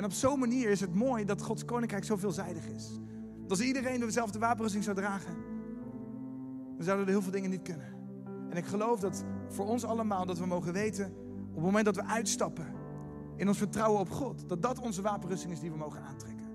En 0.02 0.08
op 0.08 0.14
zo'n 0.14 0.40
manier 0.40 0.70
is 0.70 0.80
het 0.80 0.96
mooi 0.96 1.26
dat 1.26 1.42
Gods 1.42 1.66
koninkrijk 1.66 2.04
zo 2.04 2.16
veelzijdig 2.16 2.68
is. 2.68 3.00
Dat 3.42 3.50
als 3.50 3.62
iedereen 3.62 4.00
dezelfde 4.00 4.40
wapenrusting 4.40 4.84
zou 4.84 4.96
dragen, 4.96 5.36
dan 6.76 6.86
zouden 6.86 7.06
er 7.06 7.12
heel 7.12 7.22
veel 7.22 7.32
dingen 7.32 7.50
niet 7.50 7.62
kunnen. 7.62 7.94
En 8.50 8.58
ik 8.58 8.66
geloof 8.66 9.00
dat 9.00 9.26
voor 9.48 9.66
ons 9.66 9.84
allemaal 9.84 10.26
dat 10.26 10.40
we 10.40 10.46
mogen 10.46 10.74
weten, 10.74 11.06
op 11.50 11.56
het 11.56 11.64
moment 11.64 11.86
dat 11.86 11.96
we 11.96 12.04
uitstappen 12.04 12.66
in 13.36 13.48
ons 13.48 13.58
vertrouwen 13.58 14.00
op 14.00 14.10
God, 14.10 14.50
dat 14.50 14.62
dat 14.62 14.80
onze 14.80 15.02
wapenrusting 15.02 15.54
is 15.54 15.60
die 15.60 15.72
we 15.72 15.78
mogen 15.78 16.02
aantrekken. 16.02 16.48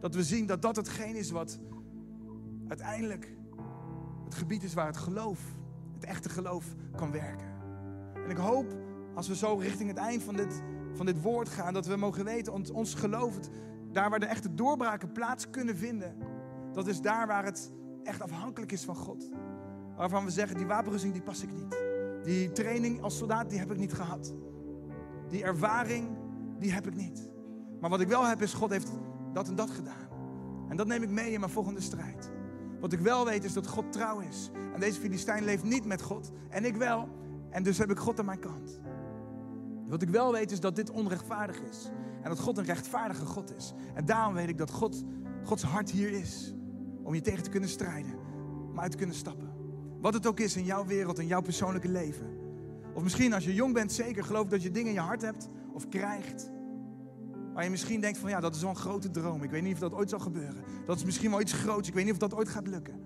Dat 0.00 0.14
we 0.14 0.24
zien 0.24 0.46
dat 0.46 0.62
dat 0.62 0.76
hetgeen 0.76 1.16
is 1.16 1.30
wat 1.30 1.58
uiteindelijk 2.68 3.36
het 4.24 4.34
gebied 4.34 4.62
is 4.62 4.74
waar 4.74 4.86
het 4.86 4.96
geloof, 4.96 5.40
het 5.94 6.04
echte 6.04 6.28
geloof, 6.28 6.74
kan 6.96 7.10
werken. 7.10 7.48
En 8.24 8.30
ik 8.30 8.36
hoop 8.36 8.76
als 9.14 9.28
we 9.28 9.36
zo 9.36 9.54
richting 9.54 9.88
het 9.88 9.98
eind 9.98 10.22
van 10.22 10.36
dit, 10.36 10.62
van 10.92 11.06
dit 11.06 11.22
woord 11.22 11.48
gaan, 11.48 11.72
dat 11.72 11.86
we 11.86 11.96
mogen 11.96 12.24
weten, 12.24 12.52
ons, 12.52 12.70
ons 12.70 12.94
geloof, 12.94 13.38
daar 13.92 14.10
waar 14.10 14.20
de 14.20 14.26
echte 14.26 14.54
doorbraken 14.54 15.12
plaats 15.12 15.50
kunnen 15.50 15.76
vinden, 15.76 16.16
dat 16.72 16.86
is 16.86 17.00
daar 17.00 17.26
waar 17.26 17.44
het 17.44 17.72
echt 18.02 18.22
afhankelijk 18.22 18.72
is 18.72 18.84
van 18.84 18.96
God. 18.96 19.28
Waarvan 19.96 20.24
we 20.24 20.30
zeggen, 20.30 20.56
die 20.56 20.66
wapenrusting 20.66 21.12
die 21.12 21.22
pas 21.22 21.42
ik 21.42 21.52
niet. 21.52 21.76
Die 22.22 22.52
training 22.52 23.02
als 23.02 23.16
soldaat, 23.16 23.50
die 23.50 23.58
heb 23.58 23.70
ik 23.70 23.78
niet 23.78 23.92
gehad. 23.92 24.34
Die 25.28 25.44
ervaring, 25.44 26.16
die 26.58 26.72
heb 26.72 26.86
ik 26.86 26.94
niet. 26.94 27.30
Maar 27.80 27.90
wat 27.90 28.00
ik 28.00 28.08
wel 28.08 28.26
heb 28.26 28.42
is, 28.42 28.52
God 28.52 28.70
heeft 28.70 28.90
dat 29.32 29.48
en 29.48 29.54
dat 29.54 29.70
gedaan. 29.70 30.08
En 30.68 30.76
dat 30.76 30.86
neem 30.86 31.02
ik 31.02 31.10
mee 31.10 31.32
in 31.32 31.40
mijn 31.40 31.52
volgende 31.52 31.80
strijd. 31.80 32.30
Wat 32.80 32.92
ik 32.92 33.00
wel 33.00 33.24
weet 33.24 33.44
is 33.44 33.52
dat 33.52 33.66
God 33.66 33.92
trouw 33.92 34.20
is. 34.20 34.50
En 34.74 34.80
deze 34.80 35.00
Filistijn 35.00 35.44
leeft 35.44 35.64
niet 35.64 35.84
met 35.84 36.02
God. 36.02 36.30
En 36.48 36.64
ik 36.64 36.76
wel. 36.76 37.08
En 37.50 37.62
dus 37.62 37.78
heb 37.78 37.90
ik 37.90 37.98
God 37.98 38.18
aan 38.18 38.24
mijn 38.24 38.38
kant. 38.38 38.80
Wat 39.88 40.02
ik 40.02 40.08
wel 40.08 40.32
weet 40.32 40.50
is 40.52 40.60
dat 40.60 40.76
dit 40.76 40.90
onrechtvaardig 40.90 41.60
is. 41.60 41.90
En 42.22 42.28
dat 42.28 42.38
God 42.38 42.58
een 42.58 42.64
rechtvaardige 42.64 43.26
God 43.26 43.56
is. 43.56 43.72
En 43.94 44.04
daarom 44.04 44.34
weet 44.34 44.48
ik 44.48 44.58
dat 44.58 44.70
God, 44.70 45.04
Gods 45.44 45.62
hart 45.62 45.90
hier 45.90 46.10
is. 46.10 46.54
Om 47.02 47.14
je 47.14 47.20
tegen 47.20 47.42
te 47.42 47.50
kunnen 47.50 47.68
strijden. 47.68 48.14
Om 48.70 48.80
uit 48.80 48.90
te 48.90 48.96
kunnen 48.96 49.16
stappen. 49.16 49.52
Wat 50.00 50.14
het 50.14 50.26
ook 50.26 50.40
is 50.40 50.56
in 50.56 50.64
jouw 50.64 50.86
wereld, 50.86 51.18
in 51.18 51.26
jouw 51.26 51.40
persoonlijke 51.40 51.88
leven. 51.88 52.38
Of 52.94 53.02
misschien 53.02 53.32
als 53.32 53.44
je 53.44 53.54
jong 53.54 53.74
bent, 53.74 53.92
zeker 53.92 54.24
geloof 54.24 54.48
dat 54.48 54.62
je 54.62 54.70
dingen 54.70 54.88
in 54.88 54.94
je 54.94 55.00
hart 55.00 55.22
hebt 55.22 55.48
of 55.72 55.88
krijgt. 55.88 56.50
Waar 57.54 57.64
je 57.64 57.70
misschien 57.70 58.00
denkt 58.00 58.18
van 58.18 58.30
ja, 58.30 58.40
dat 58.40 58.54
is 58.54 58.60
wel 58.60 58.70
een 58.70 58.76
grote 58.76 59.10
droom. 59.10 59.42
Ik 59.42 59.50
weet 59.50 59.62
niet 59.62 59.72
of 59.72 59.78
dat 59.78 59.94
ooit 59.94 60.10
zal 60.10 60.18
gebeuren. 60.18 60.64
Dat 60.86 60.96
is 60.96 61.04
misschien 61.04 61.30
wel 61.30 61.40
iets 61.40 61.52
groots. 61.52 61.88
Ik 61.88 61.94
weet 61.94 62.04
niet 62.04 62.12
of 62.12 62.18
dat 62.18 62.34
ooit 62.34 62.48
gaat 62.48 62.66
lukken. 62.66 63.00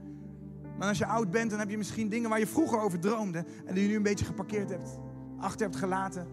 Maar 0.78 0.88
als 0.88 0.98
je 0.98 1.06
oud 1.06 1.30
bent, 1.30 1.50
dan 1.50 1.58
heb 1.58 1.70
je 1.70 1.78
misschien 1.78 2.08
dingen 2.08 2.30
waar 2.30 2.38
je 2.38 2.46
vroeger 2.46 2.80
over 2.80 2.98
droomde. 2.98 3.44
En 3.66 3.74
die 3.74 3.82
je 3.82 3.88
nu 3.88 3.96
een 3.96 4.02
beetje 4.02 4.24
geparkeerd 4.24 4.70
hebt. 4.70 4.98
Achter 5.38 5.66
hebt 5.66 5.76
gelaten. 5.76 6.26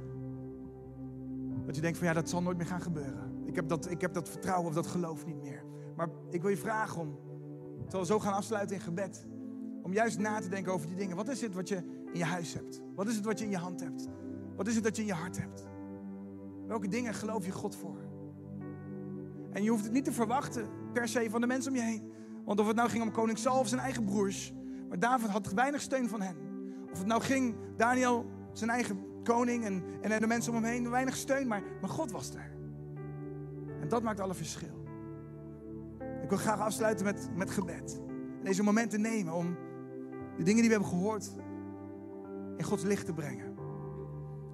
Dat 1.69 1.77
je 1.77 1.83
denkt 1.83 1.97
van 1.99 2.07
ja, 2.07 2.13
dat 2.13 2.29
zal 2.29 2.41
nooit 2.41 2.57
meer 2.57 2.65
gaan 2.65 2.81
gebeuren. 2.81 3.43
Ik 3.45 3.55
heb 3.55 3.67
dat, 3.67 3.91
ik 3.91 4.01
heb 4.01 4.13
dat 4.13 4.29
vertrouwen 4.29 4.67
of 4.67 4.73
dat 4.73 4.87
geloof 4.87 5.25
niet 5.25 5.41
meer. 5.41 5.63
Maar 5.95 6.09
ik 6.29 6.41
wil 6.41 6.49
je 6.49 6.57
vragen 6.57 7.01
om, 7.01 7.19
terwijl 7.79 8.01
we 8.01 8.05
zo 8.05 8.19
gaan 8.19 8.33
afsluiten 8.33 8.75
in 8.75 8.81
gebed. 8.81 9.27
Om 9.81 9.93
juist 9.93 10.19
na 10.19 10.39
te 10.39 10.49
denken 10.49 10.73
over 10.73 10.87
die 10.87 10.95
dingen. 10.95 11.15
Wat 11.15 11.27
is 11.27 11.41
het 11.41 11.53
wat 11.53 11.67
je 11.67 11.75
in 12.11 12.17
je 12.17 12.23
huis 12.23 12.53
hebt? 12.53 12.81
Wat 12.95 13.07
is 13.07 13.15
het 13.15 13.25
wat 13.25 13.39
je 13.39 13.45
in 13.45 13.51
je 13.51 13.57
hand 13.57 13.79
hebt? 13.79 14.07
Wat 14.55 14.67
is 14.67 14.75
het 14.75 14.83
dat 14.83 14.95
je 14.95 15.01
in 15.01 15.07
je 15.07 15.13
hart 15.13 15.39
hebt? 15.39 15.67
Welke 16.67 16.87
dingen 16.87 17.13
geloof 17.13 17.45
je 17.45 17.51
God 17.51 17.75
voor? 17.75 17.99
En 19.51 19.63
je 19.63 19.69
hoeft 19.69 19.83
het 19.83 19.93
niet 19.93 20.05
te 20.05 20.13
verwachten 20.13 20.69
per 20.93 21.07
se 21.07 21.29
van 21.29 21.41
de 21.41 21.47
mensen 21.47 21.71
om 21.71 21.77
je 21.77 21.83
heen. 21.83 22.11
Want 22.45 22.59
of 22.59 22.67
het 22.67 22.75
nou 22.75 22.89
ging 22.89 23.03
om 23.03 23.11
koning 23.11 23.37
Saul 23.37 23.59
of 23.59 23.67
zijn 23.67 23.81
eigen 23.81 24.05
broers. 24.05 24.53
Maar 24.87 24.99
David 24.99 25.29
had 25.29 25.53
weinig 25.53 25.81
steun 25.81 26.09
van 26.09 26.21
hen. 26.21 26.35
Of 26.91 26.97
het 26.97 27.07
nou 27.07 27.21
ging 27.21 27.55
Daniel, 27.75 28.25
zijn 28.53 28.69
eigen 28.69 29.08
koning 29.33 29.65
en, 29.65 29.83
en 30.01 30.19
de 30.19 30.27
mensen 30.27 30.53
om 30.53 30.63
hem 30.63 30.71
heen, 30.71 30.89
weinig 30.89 31.15
steun. 31.15 31.47
Maar, 31.47 31.63
maar 31.81 31.89
God 31.89 32.11
was 32.11 32.33
er. 32.33 32.51
En 33.81 33.87
dat 33.87 34.03
maakt 34.03 34.19
alle 34.19 34.33
verschil. 34.33 34.87
Ik 36.23 36.29
wil 36.29 36.37
graag 36.37 36.59
afsluiten 36.59 37.05
met, 37.05 37.29
met 37.35 37.51
gebed. 37.51 38.01
En 38.39 38.45
deze 38.45 38.63
momenten 38.63 39.01
nemen 39.01 39.33
om 39.33 39.57
de 40.37 40.43
dingen 40.43 40.61
die 40.61 40.69
we 40.69 40.75
hebben 40.75 40.89
gehoord 40.89 41.31
in 42.57 42.63
Gods 42.63 42.83
licht 42.83 43.05
te 43.05 43.13
brengen. 43.13 43.55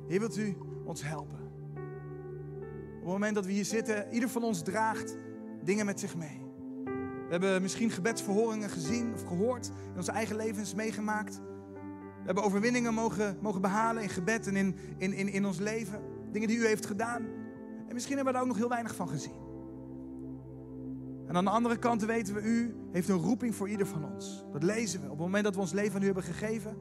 Heer, 0.07 0.19
wilt 0.19 0.37
u 0.37 0.57
ons 0.85 1.03
helpen? 1.03 1.39
Op 2.95 3.01
het 3.01 3.19
moment 3.19 3.35
dat 3.35 3.45
we 3.45 3.51
hier 3.51 3.65
zitten, 3.65 4.13
ieder 4.13 4.29
van 4.29 4.43
ons 4.43 4.61
draagt 4.61 5.17
dingen 5.63 5.85
met 5.85 5.99
zich 5.99 6.15
mee. 6.15 6.43
We 7.25 7.31
hebben 7.31 7.61
misschien 7.61 7.89
gebedsverhoringen 7.89 8.69
gezien 8.69 9.13
of 9.13 9.23
gehoord, 9.23 9.67
in 9.91 9.97
onze 9.97 10.11
eigen 10.11 10.35
levens 10.35 10.73
meegemaakt. 10.73 11.41
We 12.25 12.31
hebben 12.31 12.43
overwinningen 12.43 12.93
mogen, 12.93 13.37
mogen 13.41 13.61
behalen 13.61 14.03
in 14.03 14.09
gebed 14.09 14.47
en 14.47 14.55
in, 14.55 14.75
in, 14.97 15.13
in, 15.13 15.45
ons 15.45 15.59
leven. 15.59 16.01
Dingen 16.31 16.47
die 16.47 16.57
u 16.57 16.65
heeft 16.65 16.85
gedaan. 16.85 17.25
En 17.87 17.93
misschien 17.93 18.15
hebben 18.15 18.33
we 18.33 18.39
daar 18.39 18.41
ook 18.41 18.47
nog 18.47 18.57
heel 18.57 18.69
weinig 18.69 18.95
van 18.95 19.09
gezien. 19.09 19.43
En 21.27 21.35
aan 21.35 21.43
de 21.43 21.49
andere 21.49 21.77
kant 21.77 22.05
weten 22.05 22.33
we, 22.33 22.41
u 22.41 22.75
heeft 22.91 23.09
een 23.09 23.17
roeping 23.17 23.55
voor 23.55 23.69
ieder 23.69 23.87
van 23.87 24.13
ons. 24.13 24.45
Dat 24.51 24.63
lezen 24.63 24.99
we. 24.99 25.05
Op 25.05 25.11
het 25.11 25.19
moment 25.19 25.43
dat 25.43 25.55
we 25.55 25.61
ons 25.61 25.71
leven 25.71 25.95
aan 25.95 26.01
u 26.01 26.05
hebben 26.05 26.23
gegeven, 26.23 26.77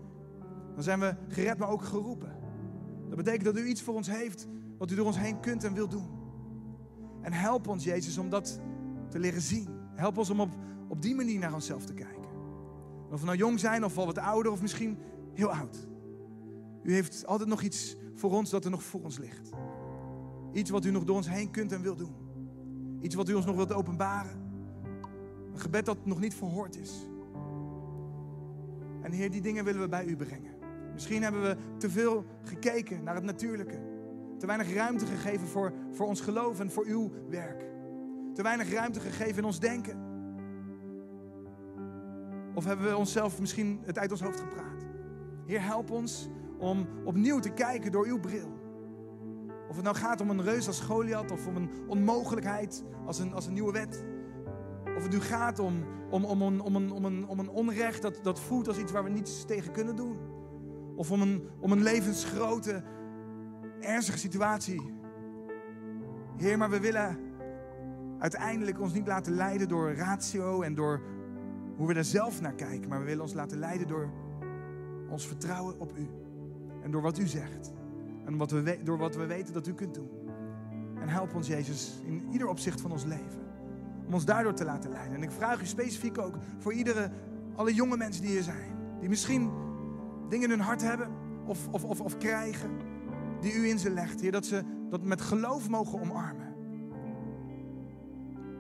dan 0.75 0.83
zijn 0.83 1.01
we 1.01 1.15
gered, 1.29 1.59
maar 1.59 1.69
ook 1.69 1.83
geroepen. 1.83 2.37
Dat 3.09 3.17
betekent 3.17 3.45
dat 3.45 3.59
u 3.59 3.67
iets 3.67 3.83
voor 3.83 3.95
ons 3.95 4.11
heeft 4.11 4.47
wat 4.79 4.91
u 4.91 4.95
door 4.95 5.07
ons 5.07 5.19
heen 5.19 5.41
kunt 5.41 5.65
en 5.65 5.75
wilt 5.75 5.91
doen. 5.91 6.09
En 7.23 7.33
help 7.33 7.69
ons, 7.69 7.85
Jezus, 7.85 8.19
om 8.19 8.31
dat 8.31 8.61
te 9.11 9.19
leren 9.19 9.41
zien. 9.41 9.69
Help 9.95 10.19
ons 10.19 10.31
om 10.31 10.41
op, 10.41 10.51
op 10.89 11.03
die 11.03 11.15
manier 11.15 11.39
naar 11.39 11.55
onszelf 11.55 11.85
te 11.85 11.95
kijken. 11.95 12.23
Of 13.11 13.21
we 13.21 13.27
nou 13.27 13.39
jong 13.39 13.61
zijn 13.61 13.85
of 13.85 13.99
al 13.99 14.07
wat 14.07 14.19
ouder 14.19 14.53
of 14.53 14.63
misschien 14.63 14.99
heel 15.35 15.53
oud. 15.53 15.89
U 16.83 16.93
heeft 16.93 17.27
altijd 17.27 17.49
nog 17.49 17.63
iets 17.63 17.97
voor 18.15 18.31
ons 18.31 18.51
dat 18.51 18.65
er 18.65 18.71
nog 18.71 18.83
voor 18.83 19.03
ons 19.03 19.19
ligt. 19.19 19.51
Iets 20.53 20.71
wat 20.71 20.85
u 20.85 20.91
nog 20.91 21.05
door 21.05 21.17
ons 21.17 21.29
heen 21.29 21.51
kunt 21.51 21.73
en 21.73 21.83
wilt 21.83 21.99
doen. 21.99 22.15
Iets 23.01 23.15
wat 23.15 23.29
u 23.29 23.35
ons 23.35 23.45
nog 23.45 23.57
wilt 23.57 23.73
openbaren. 23.73 24.43
Een 25.53 25.61
gebed 25.61 25.85
dat 25.85 26.07
nog 26.07 26.21
niet 26.21 26.35
verhoord 26.35 26.77
is. 26.77 27.09
En 29.03 29.13
Heer, 29.13 29.31
die 29.31 29.41
dingen 29.41 29.65
willen 29.65 29.81
we 29.81 29.89
bij 29.89 30.05
u 30.05 30.17
brengen. 30.17 30.53
Misschien 30.93 31.23
hebben 31.23 31.43
we 31.43 31.57
te 31.79 31.91
veel 31.91 32.25
gekeken 32.43 33.03
naar 33.03 33.15
het 33.15 33.25
natuurlijke. 33.25 33.81
Te 34.39 34.47
weinig 34.47 34.75
ruimte 34.75 35.07
gegeven 35.07 35.47
voor, 35.47 35.73
voor 35.93 36.07
ons 36.07 36.21
geloof 36.21 36.61
en 36.61 36.71
voor 36.71 36.85
uw 36.87 37.11
werk. 37.29 37.65
Te 38.35 38.43
weinig 38.43 38.73
ruimte 38.73 39.01
gegeven 39.01 39.39
in 39.39 39.45
ons 39.45 39.61
denken. 39.61 39.99
Of 42.55 42.65
hebben 42.65 42.87
we 42.87 42.97
onszelf 42.97 43.41
misschien 43.41 43.81
het 43.85 43.99
uit 43.99 44.11
ons 44.11 44.21
hoofd 44.23 44.41
gepraat? 44.41 44.94
Heer, 45.47 45.63
help 45.63 45.91
ons 45.91 46.29
om 46.59 46.87
opnieuw 47.05 47.39
te 47.39 47.51
kijken 47.51 47.93
door 47.93 48.07
uw 48.07 48.21
bril. 48.21 48.63
Of 49.69 49.77
het 49.77 49.85
nou 49.85 49.97
gaat 49.97 50.21
om 50.21 50.31
een 50.31 50.43
reus 50.43 50.67
als 50.67 50.81
Goliath 50.81 51.31
of 51.31 51.47
om 51.47 51.57
een 51.57 51.71
onmogelijkheid 51.87 52.85
als 53.07 53.19
een, 53.19 53.35
als 53.35 53.47
een 53.47 53.53
nieuwe 53.53 53.73
wet. 53.73 54.05
Of 54.97 55.03
het 55.03 55.13
nu 55.13 55.21
gaat 55.21 55.59
om, 55.59 55.85
om, 56.11 56.25
om, 56.25 56.43
een, 56.43 56.61
om, 56.61 56.77
een, 56.77 56.91
om, 56.91 57.05
een, 57.05 57.27
om 57.27 57.39
een 57.39 57.49
onrecht 57.49 58.03
dat, 58.03 58.19
dat 58.23 58.41
voelt 58.41 58.69
als 58.69 58.79
iets 58.79 58.93
waar 58.93 59.05
we 59.05 59.11
niets 59.11 59.45
tegen 59.45 59.73
kunnen 59.73 59.97
doen. 59.97 60.19
Of 60.97 61.11
om 61.11 61.21
een, 61.21 61.49
om 61.61 61.73
een 61.73 61.83
levensgrote 61.83 62.83
ernstige 63.81 64.19
situatie. 64.19 64.93
Heer, 66.37 66.59
maar 66.59 66.71
we 66.71 66.81
willen 66.81 67.19
uiteindelijk 68.19 68.81
ons 68.81 68.93
niet 68.93 69.07
laten 69.07 69.35
leiden 69.35 69.69
door 69.69 69.95
ratio 69.95 70.63
en 70.63 70.75
door 70.75 71.01
hoe 71.77 71.87
we 71.87 71.95
daar 71.95 72.05
zelf 72.05 72.41
naar 72.41 72.55
kijken. 72.55 72.89
Maar 72.89 72.99
we 72.99 73.05
willen 73.05 73.23
ons 73.23 73.35
laten 73.35 73.59
leiden 73.59 73.87
door 73.87 74.11
ons 75.09 75.27
vertrouwen 75.27 75.81
op 75.81 75.93
U. 75.97 76.09
En 76.83 76.91
door 76.91 77.03
wat 77.03 77.19
U 77.19 77.27
zegt. 77.27 77.73
En 78.25 78.37
wat 78.37 78.51
we, 78.51 78.79
door 78.85 78.99
wat 78.99 79.17
we 79.17 79.27
weten 79.27 79.55
dat 79.55 79.67
U 79.67 79.75
kunt 79.75 79.95
doen. 79.95 80.11
En 81.01 81.09
help 81.09 81.35
ons, 81.35 81.47
Jezus, 81.47 82.01
in 82.05 82.23
ieder 82.31 82.49
opzicht 82.49 82.81
van 82.81 82.93
ons 82.93 83.05
leven. 83.05 83.43
Om 84.07 84.15
ons 84.15 84.25
daardoor 84.25 84.55
te 84.55 84.65
laten 84.65 84.91
leiden. 84.91 85.17
En 85.17 85.23
ik 85.23 85.31
vraag 85.31 85.61
U 85.61 85.67
specifiek 85.67 86.19
ook 86.19 86.35
voor 86.59 86.73
iedere, 86.73 87.11
alle 87.55 87.75
jonge 87.75 87.97
mensen 87.97 88.23
die 88.23 88.31
hier 88.31 88.43
zijn. 88.43 88.77
Die 89.01 89.09
misschien 89.09 89.51
dingen 90.29 90.45
in 90.45 90.51
hun 90.51 90.67
hart 90.67 90.83
hebben 90.83 91.09
of, 91.47 91.69
of, 91.71 91.85
of, 91.85 92.01
of 92.01 92.19
krijgen. 92.19 92.71
Die 93.41 93.53
U 93.53 93.69
in 93.69 93.79
ze 93.79 93.91
legt, 93.91 94.21
Heer. 94.21 94.33
Dat 94.33 94.47
ze 94.47 94.63
dat 94.91 95.03
met 95.03 95.21
geloof 95.21 95.69
mogen 95.69 96.01
omarmen. 96.01 96.55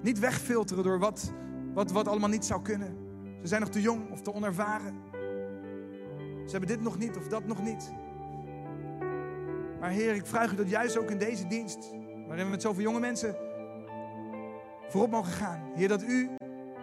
Niet 0.02 0.18
wegfilteren 0.18 0.84
door 0.84 0.98
wat, 0.98 1.32
wat, 1.74 1.92
wat 1.92 2.08
allemaal 2.08 2.28
niet 2.28 2.44
zou 2.44 2.62
kunnen. 2.62 2.96
Ze 3.40 3.46
zijn 3.46 3.60
nog 3.60 3.70
te 3.70 3.80
jong 3.80 4.10
of 4.10 4.20
te 4.20 4.32
onervaren. 4.32 4.94
Ze 6.44 6.50
hebben 6.50 6.68
dit 6.68 6.80
nog 6.80 6.98
niet 6.98 7.16
of 7.16 7.28
dat 7.28 7.46
nog 7.46 7.62
niet. 7.62 7.92
Maar 9.80 9.90
Heer, 9.90 10.14
ik 10.14 10.26
vraag 10.26 10.52
u 10.52 10.56
dat 10.56 10.70
juist 10.70 10.98
ook 10.98 11.10
in 11.10 11.18
deze 11.18 11.46
dienst, 11.46 11.90
waarin 12.26 12.44
we 12.44 12.50
met 12.50 12.62
zoveel 12.62 12.82
jonge 12.82 13.00
mensen 13.00 13.36
voorop 14.88 15.10
mogen 15.10 15.32
gaan. 15.32 15.60
Heer, 15.74 15.88
dat 15.88 16.02
u 16.02 16.30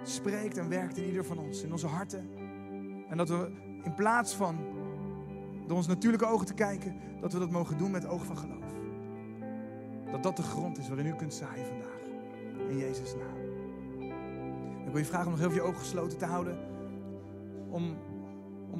spreekt 0.04 0.58
en 0.58 0.70
werkt 0.70 0.98
in 0.98 1.06
ieder 1.06 1.26
van 1.26 1.38
ons, 1.38 1.64
in 1.64 1.72
onze 1.72 1.88
harten. 1.88 2.30
En 3.10 3.18
dat 3.18 3.30
we 3.30 3.52
in 3.84 3.94
plaats 3.94 4.36
van 4.36 4.58
door 5.68 5.78
ons 5.78 5.88
natuurlijke 5.88 6.26
ogen 6.26 6.46
te 6.46 6.54
kijken, 6.54 6.96
dat 7.22 7.34
we 7.34 7.40
dat 7.40 7.52
mogen 7.52 7.78
doen 7.78 7.92
met 7.92 8.06
ogen 8.06 8.26
van 8.26 8.38
geloof. 8.38 8.60
Dat 10.12 10.24
dat 10.24 10.36
de 10.36 10.44
grond 10.44 10.78
is 10.78 10.88
waarin 10.88 11.06
u 11.06 11.16
kunt 11.16 11.34
zaaien 11.34 11.66
vandaag. 11.66 12.00
In 12.70 12.78
Jezus' 12.78 13.16
naam. 13.16 13.42
Ik 14.86 14.92
wil 14.92 14.98
je 14.98 15.06
vragen 15.06 15.26
om 15.26 15.32
nog 15.32 15.40
heel 15.40 15.52
veel 15.52 15.64
je 15.64 15.68
ogen 15.68 15.80
gesloten 15.80 16.18
te 16.18 16.26
houden. 16.26 16.58
Om, 17.70 17.98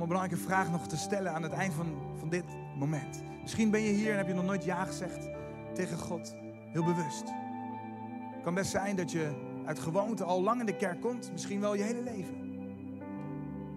om 0.02 0.08
een 0.08 0.14
belangrijke 0.14 0.48
vraag 0.48 0.72
nog 0.72 0.88
te 0.88 0.98
stellen 0.98 1.34
aan 1.34 1.44
het 1.44 1.52
eind 1.52 1.74
van, 1.74 1.96
van 2.18 2.30
dit 2.30 2.44
moment. 2.78 3.24
Misschien 3.42 3.70
ben 3.70 3.82
je 3.82 3.92
hier 3.92 4.12
en 4.12 4.18
heb 4.18 4.28
je 4.28 4.34
nog 4.34 4.46
nooit 4.46 4.64
ja 4.64 4.86
gezegd 4.86 5.30
tegen 5.74 5.98
God. 5.98 6.36
Heel 6.72 6.84
bewust. 6.84 7.24
Het 8.34 8.44
kan 8.44 8.54
best 8.54 8.72
zijn 8.72 8.96
dat 8.96 9.12
je 9.12 9.32
uit 9.66 9.80
gewoonte 9.80 10.24
al 10.24 10.42
lang 10.42 10.60
in 10.60 10.66
de 10.66 10.76
kerk 10.76 11.02
komt. 11.02 11.32
Misschien 11.32 11.60
wel 11.60 11.76
je 11.76 11.84
hele 11.84 12.02
leven. 12.02 12.36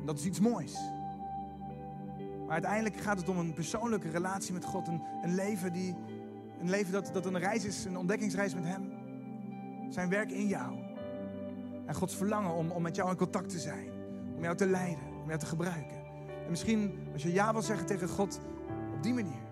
En 0.00 0.06
dat 0.06 0.18
is 0.18 0.24
iets 0.24 0.40
moois. 0.40 0.72
Maar 2.44 2.52
uiteindelijk 2.52 2.96
gaat 2.96 3.18
het 3.18 3.28
om 3.28 3.38
een 3.38 3.52
persoonlijke 3.52 4.10
relatie 4.10 4.52
met 4.52 4.64
God. 4.64 4.88
Een, 4.88 5.02
een 5.22 5.34
leven, 5.34 5.72
die, 5.72 5.94
een 6.60 6.70
leven 6.70 6.92
dat, 6.92 7.10
dat 7.12 7.26
een 7.26 7.38
reis 7.38 7.64
is, 7.64 7.84
een 7.84 7.98
ontdekkingsreis 7.98 8.54
met 8.54 8.64
Hem. 8.64 8.92
Zijn 9.90 10.08
werk 10.08 10.30
in 10.30 10.46
jou. 10.46 10.78
En 11.86 11.94
Gods 11.94 12.16
verlangen 12.16 12.54
om, 12.54 12.70
om 12.70 12.82
met 12.82 12.96
jou 12.96 13.10
in 13.10 13.16
contact 13.16 13.48
te 13.48 13.58
zijn. 13.58 13.88
Om 14.36 14.42
jou 14.42 14.56
te 14.56 14.66
leiden, 14.66 15.04
om 15.22 15.26
jou 15.26 15.38
te 15.38 15.46
gebruiken. 15.46 16.03
En 16.44 16.50
misschien 16.50 17.08
als 17.12 17.22
je 17.22 17.32
ja 17.32 17.52
wil 17.52 17.62
zeggen 17.62 17.86
tegen 17.86 18.08
God 18.08 18.40
op 18.94 19.02
die 19.02 19.14
manier. 19.14 19.42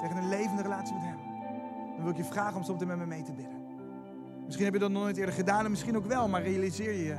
Tegen 0.00 0.16
een 0.16 0.28
levende 0.28 0.62
relatie 0.62 0.94
met 0.94 1.02
Hem. 1.02 1.18
Dan 1.94 2.02
wil 2.02 2.10
ik 2.10 2.16
je 2.16 2.24
vragen 2.24 2.56
om 2.56 2.62
soms 2.62 2.84
met 2.84 2.96
me 2.96 3.06
mee 3.06 3.22
te 3.22 3.32
bidden. 3.32 3.62
Misschien 4.44 4.64
heb 4.64 4.74
je 4.74 4.80
dat 4.80 4.90
nog 4.90 5.02
nooit 5.02 5.16
eerder 5.16 5.34
gedaan 5.34 5.64
en 5.64 5.70
misschien 5.70 5.96
ook 5.96 6.06
wel. 6.06 6.28
Maar 6.28 6.42
realiseer 6.42 6.94
je 6.94 7.16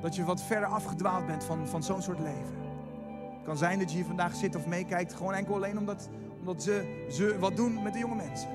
dat 0.00 0.16
je 0.16 0.24
wat 0.24 0.42
verder 0.42 0.68
afgedwaald 0.68 1.26
bent 1.26 1.44
van, 1.44 1.68
van 1.68 1.82
zo'n 1.82 2.02
soort 2.02 2.18
leven. 2.18 2.62
Het 3.34 3.44
kan 3.44 3.56
zijn 3.56 3.78
dat 3.78 3.90
je 3.90 3.96
hier 3.96 4.06
vandaag 4.06 4.34
zit 4.34 4.56
of 4.56 4.66
meekijkt. 4.66 5.14
Gewoon 5.14 5.34
enkel 5.34 5.54
alleen 5.54 5.78
omdat, 5.78 6.08
omdat 6.38 6.62
ze, 6.62 7.04
ze 7.10 7.38
wat 7.38 7.56
doen 7.56 7.82
met 7.82 7.92
de 7.92 7.98
jonge 7.98 8.14
mensen. 8.14 8.48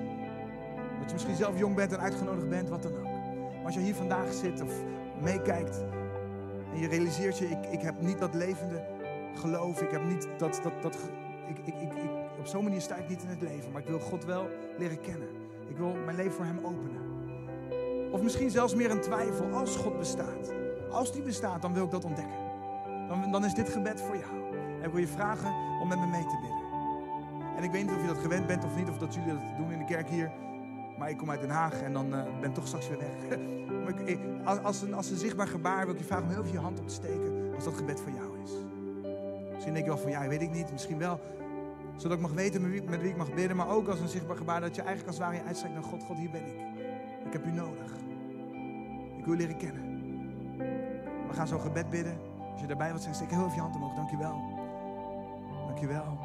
Dat 1.00 1.08
je 1.08 1.14
misschien 1.14 1.36
zelf 1.36 1.60
jong 1.60 1.76
bent 1.76 1.92
en 1.92 2.00
uitgenodigd 2.00 2.50
bent, 2.50 2.70
wat 2.70 2.84
dan 2.84 2.92
ook. 2.98 3.04
Maar 3.04 3.66
als 3.66 3.74
je 3.74 3.80
hier 3.80 3.96
vandaag 3.96 4.34
zit 4.34 4.62
of 4.62 4.74
meekijkt 5.22 5.84
en 6.74 6.80
je 6.80 6.88
realiseert 6.88 7.38
je, 7.38 7.50
ik, 7.50 7.66
ik 7.66 7.82
heb 7.82 8.02
niet 8.02 8.20
dat 8.20 8.34
levende 8.34 8.84
geloof. 9.34 9.82
Ik 9.82 9.92
heb 9.92 10.04
niet 10.04 10.28
dat, 10.38 10.60
dat, 10.64 10.74
dat 10.82 10.98
ik, 11.48 11.58
ik, 11.58 11.82
ik, 11.82 11.94
ik, 11.94 12.10
op 12.40 12.46
zo'n 12.46 12.64
manier 12.64 12.82
sta 12.82 12.96
ik 12.96 13.10
niet 13.10 13.24
in 13.24 13.30
het 13.30 13.42
leven. 13.42 13.72
Maar 13.72 13.82
ik 13.82 13.88
wil 13.88 14.00
God 14.00 14.26
wel 14.26 14.50
leren 14.78 15.02
kennen. 15.02 15.28
Ik 15.68 15.78
wil 15.78 15.96
mijn 16.06 16.18
leven 16.18 16.32
voor 16.32 16.46
hem 16.46 16.58
openen. 16.58 17.02
Of 18.12 18.22
misschien 18.22 18.50
zelfs 18.50 18.76
meer 18.76 18.92
een 18.92 19.02
twijfel. 19.02 19.46
Als 19.52 19.76
God 19.76 19.98
bestaat. 19.98 20.54
Als 20.92 21.14
die 21.14 21.22
bestaat, 21.22 21.62
dan 21.62 21.74
wil 21.74 21.86
ik 21.86 21.92
dat 21.92 22.06
ontdekken. 22.06 22.38
Dan, 23.08 23.32
dan 23.32 23.46
is 23.46 23.54
dit 23.54 23.70
gebed 23.70 24.02
voor 24.02 24.18
jou. 24.18 24.56
En 24.80 24.86
ik 24.86 24.92
wil 24.92 25.00
je 25.00 25.08
vragen 25.08 25.54
om 25.82 25.88
met 25.88 26.00
me 26.00 26.06
mee 26.06 26.26
te 26.26 26.38
bidden. 26.42 26.68
En 27.58 27.64
ik 27.64 27.72
weet 27.72 27.84
niet 27.84 27.96
of 27.96 28.02
je 28.02 28.08
dat 28.08 28.18
gewend 28.18 28.48
bent 28.48 28.64
of 28.64 28.76
niet. 28.76 28.90
Of 28.90 28.98
dat 28.98 29.14
jullie 29.14 29.34
dat 29.34 29.58
doen 29.58 29.72
in 29.72 29.80
de 29.80 29.86
kerk 29.86 30.10
hier. 30.10 30.32
Maar 30.98 31.10
ik 31.10 31.18
kom 31.18 31.30
uit 31.30 31.42
Den 31.42 31.50
Haag 31.50 31.82
en 31.82 31.94
dan 31.94 32.06
uh, 32.06 32.24
ben 32.40 32.50
ik 32.50 32.56
toch 32.56 32.68
straks 32.68 32.90
weer 32.90 32.98
weg. 32.98 33.38
ik, 34.14 34.20
als, 34.64 34.82
een, 34.82 34.94
als 34.94 35.10
een 35.10 35.18
zichtbaar 35.18 35.48
gebaar 35.48 35.86
wil 35.86 35.94
ik 35.94 36.00
je 36.00 36.06
vragen 36.06 36.26
om 36.26 36.32
heel 36.32 36.44
veel 36.44 36.54
je 36.54 36.60
hand 36.60 36.80
op 36.80 36.88
te 36.88 36.94
steken. 36.94 37.54
Als 37.56 37.64
dat 37.64 37.74
gebed 37.74 38.02
voor 38.02 38.12
jou. 38.12 38.29
Misschien 39.60 39.78
denk 39.78 39.90
je 39.90 40.04
wel 40.04 40.12
van 40.14 40.24
ja, 40.24 40.28
weet 40.30 40.42
ik 40.42 40.52
niet. 40.52 40.72
Misschien 40.72 40.98
wel. 40.98 41.20
Zodat 41.96 42.18
ik 42.18 42.24
mag 42.24 42.32
weten 42.32 42.62
met 42.90 43.02
wie, 43.02 43.10
ik 43.10 43.18
mag 43.18 43.34
bidden. 43.34 43.58
Maar 43.58 43.70
ook 43.70 43.88
als 43.88 44.00
een 44.00 44.08
zichtbaar 44.08 44.38
gebaar 44.38 44.62
dat 44.62 44.76
je 44.76 44.82
eigenlijk 44.82 45.08
als 45.08 45.18
het 45.18 45.26
ware 45.26 45.38
je 45.38 45.48
uitstrekt 45.48 45.74
naar 45.74 45.84
God. 45.84 46.04
God, 46.04 46.18
hier 46.18 46.30
ben 46.30 46.46
ik. 46.46 46.56
Ik 47.26 47.34
heb 47.34 47.46
u 47.46 47.52
nodig. 47.52 47.94
Ik 49.18 49.26
wil 49.26 49.34
u 49.34 49.38
leren 49.38 49.58
kennen. 49.58 49.84
We 51.28 51.34
gaan 51.34 51.48
zo'n 51.48 51.62
gebed 51.62 51.90
bidden. 51.90 52.18
Als 52.52 52.62
je 52.62 52.68
daarbij 52.68 52.90
wilt 52.90 53.02
zijn, 53.02 53.16
steek 53.16 53.30
heel 53.30 53.40
even 53.40 53.56
je 53.56 53.62
hand 53.62 53.76
omhoog. 53.76 53.96
Dank 53.96 54.10
je 54.10 54.18
wel. 54.18 54.42
Dank 55.66 55.80
je 55.80 55.88
wel. 55.88 56.18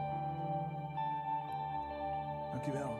Dank 2.53 2.65
je 2.65 2.73
wel. 2.73 2.95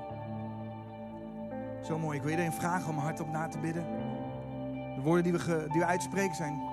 Zo 1.83 1.99
mooi. 1.99 2.17
Ik 2.17 2.23
wil 2.23 2.31
iedereen 2.31 2.53
vragen 2.53 2.91
om 2.91 2.99
hardop 2.99 3.31
na 3.31 3.49
te 3.49 3.59
bidden. 3.59 3.85
De 4.95 5.01
woorden 5.03 5.23
die 5.23 5.33
we, 5.33 5.67
die 5.71 5.81
we 5.81 5.87
uitspreken 5.87 6.37
zijn 6.37 6.73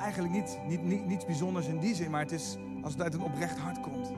eigenlijk 0.00 0.34
niet, 0.34 0.58
niet, 0.66 0.82
niet, 0.82 1.06
niets 1.06 1.24
bijzonders 1.24 1.66
in 1.66 1.78
die 1.78 1.94
zin. 1.94 2.10
Maar 2.10 2.20
het 2.20 2.32
is, 2.32 2.58
als 2.86 2.94
het 2.94 3.04
uit 3.04 3.14
een 3.14 3.22
oprecht 3.22 3.58
hart 3.58 3.80
komt, 3.80 4.12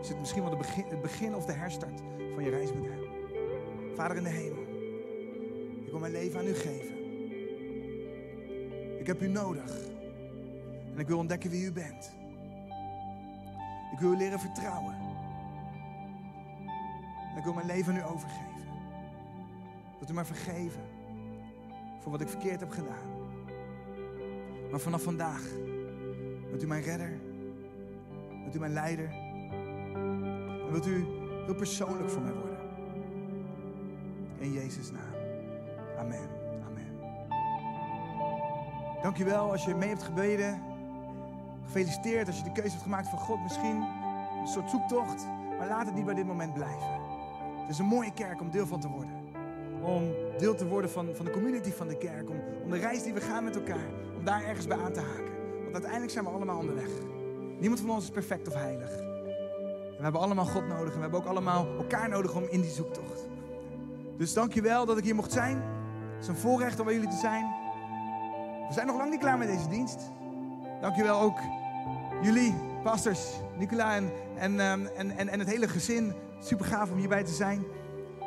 is 0.00 0.08
het 0.08 0.18
misschien 0.18 0.42
wel 0.42 0.50
de 0.50 0.56
begin, 0.56 0.84
het 0.88 1.02
begin 1.02 1.34
of 1.34 1.44
de 1.44 1.52
herstart 1.52 2.00
van 2.34 2.44
je 2.44 2.50
reis 2.50 2.72
met 2.72 2.84
Hem. 2.84 3.02
Vader 3.94 4.16
in 4.16 4.22
de 4.22 4.28
hemel. 4.28 4.62
Ik 5.84 5.90
wil 5.90 5.98
mijn 5.98 6.12
leven 6.12 6.40
aan 6.40 6.46
U 6.46 6.54
geven. 6.54 6.96
Ik 8.98 9.06
heb 9.06 9.22
U 9.22 9.28
nodig. 9.28 9.78
En 10.92 10.98
ik 10.98 11.06
wil 11.06 11.18
ontdekken 11.18 11.50
wie 11.50 11.64
U 11.64 11.72
bent. 11.72 12.12
Ik 13.92 13.98
wil 13.98 14.12
U 14.12 14.16
leren 14.16 14.40
vertrouwen. 14.40 14.94
En 17.30 17.36
ik 17.38 17.44
wil 17.44 17.52
mijn 17.52 17.66
leven 17.66 17.92
aan 17.92 17.98
U 17.98 18.04
overgeven. 18.04 18.68
Dat 20.00 20.10
U 20.10 20.12
mij 20.12 20.24
vergeven 20.24 20.82
voor 22.00 22.12
wat 22.12 22.20
ik 22.20 22.28
verkeerd 22.28 22.60
heb 22.60 22.70
gedaan. 22.70 23.08
Maar 24.70 24.80
vanaf 24.80 25.02
vandaag 25.02 25.42
bent 26.50 26.62
U 26.62 26.66
mijn 26.66 26.82
redder. 26.82 27.32
Bent 28.44 28.56
U 28.56 28.58
mijn 28.58 28.72
leider. 28.72 29.10
En 30.64 30.70
wilt 30.70 30.86
U 30.86 31.06
heel 31.44 31.54
persoonlijk 31.54 32.10
voor 32.10 32.22
mij 32.22 32.32
worden. 32.32 32.58
In 34.38 34.52
Jezus' 34.52 34.90
naam. 34.90 35.14
Amen. 35.98 36.28
Amen. 36.66 36.86
Dankjewel 39.02 39.50
als 39.50 39.64
je 39.64 39.74
mee 39.74 39.88
hebt 39.88 40.02
gebeden. 40.02 40.62
Gefeliciteerd 41.64 42.26
als 42.26 42.38
je 42.38 42.44
de 42.44 42.52
keuze 42.52 42.70
hebt 42.70 42.82
gemaakt 42.82 43.08
van 43.08 43.18
God. 43.18 43.42
Misschien 43.42 43.76
een 44.40 44.46
soort 44.46 44.70
zoektocht. 44.70 45.26
Maar 45.58 45.68
laat 45.68 45.86
het 45.86 45.94
niet 45.94 46.04
bij 46.04 46.14
dit 46.14 46.26
moment 46.26 46.54
blijven. 46.54 47.02
Het 47.60 47.68
is 47.68 47.78
een 47.78 47.86
mooie 47.86 48.12
kerk 48.12 48.40
om 48.40 48.50
deel 48.50 48.66
van 48.66 48.80
te 48.80 48.88
worden. 48.88 49.22
Om 49.82 50.02
deel 50.38 50.54
te 50.54 50.66
worden 50.66 50.90
van, 50.90 51.08
van 51.14 51.24
de 51.24 51.30
community 51.30 51.70
van 51.70 51.88
de 51.88 51.98
kerk. 51.98 52.30
Om, 52.30 52.36
om 52.64 52.70
de 52.70 52.78
reis 52.78 53.02
die 53.02 53.12
we 53.12 53.20
gaan 53.20 53.44
met 53.44 53.56
elkaar. 53.56 53.88
Om 54.16 54.24
daar 54.24 54.44
ergens 54.44 54.66
bij 54.66 54.78
aan 54.78 54.92
te 54.92 55.00
haken. 55.00 55.32
Want 55.62 55.72
uiteindelijk 55.72 56.12
zijn 56.12 56.24
we 56.24 56.30
allemaal 56.30 56.58
onderweg. 56.58 57.13
Niemand 57.64 57.82
van 57.82 57.94
ons 57.94 58.04
is 58.04 58.10
perfect 58.10 58.48
of 58.48 58.54
heilig. 58.54 58.90
We 59.96 60.02
hebben 60.02 60.20
allemaal 60.20 60.44
God 60.44 60.68
nodig. 60.68 60.88
En 60.88 60.94
we 60.94 61.00
hebben 61.00 61.20
ook 61.20 61.26
allemaal 61.26 61.66
elkaar 61.76 62.08
nodig 62.08 62.34
om 62.34 62.42
in 62.50 62.60
die 62.60 62.70
zoektocht. 62.70 63.28
Dus 64.16 64.32
dankjewel 64.32 64.86
dat 64.86 64.98
ik 64.98 65.04
hier 65.04 65.14
mocht 65.14 65.32
zijn. 65.32 65.56
Het 66.12 66.22
is 66.22 66.28
een 66.28 66.36
voorrecht 66.36 66.78
om 66.78 66.84
bij 66.84 66.94
jullie 66.94 67.08
te 67.08 67.16
zijn. 67.16 67.44
We 68.68 68.72
zijn 68.72 68.86
nog 68.86 68.96
lang 68.96 69.10
niet 69.10 69.20
klaar 69.20 69.38
met 69.38 69.48
deze 69.48 69.68
dienst. 69.68 70.00
Dankjewel 70.80 71.20
ook 71.20 71.38
jullie, 72.22 72.54
pastors, 72.82 73.40
Nicola 73.56 73.94
en, 73.94 74.10
en, 74.36 74.60
en, 74.60 75.16
en, 75.16 75.28
en 75.28 75.38
het 75.38 75.48
hele 75.48 75.68
gezin. 75.68 76.12
Super 76.40 76.66
gaaf 76.66 76.90
om 76.90 76.98
hierbij 76.98 77.24
te 77.24 77.32
zijn. 77.32 77.64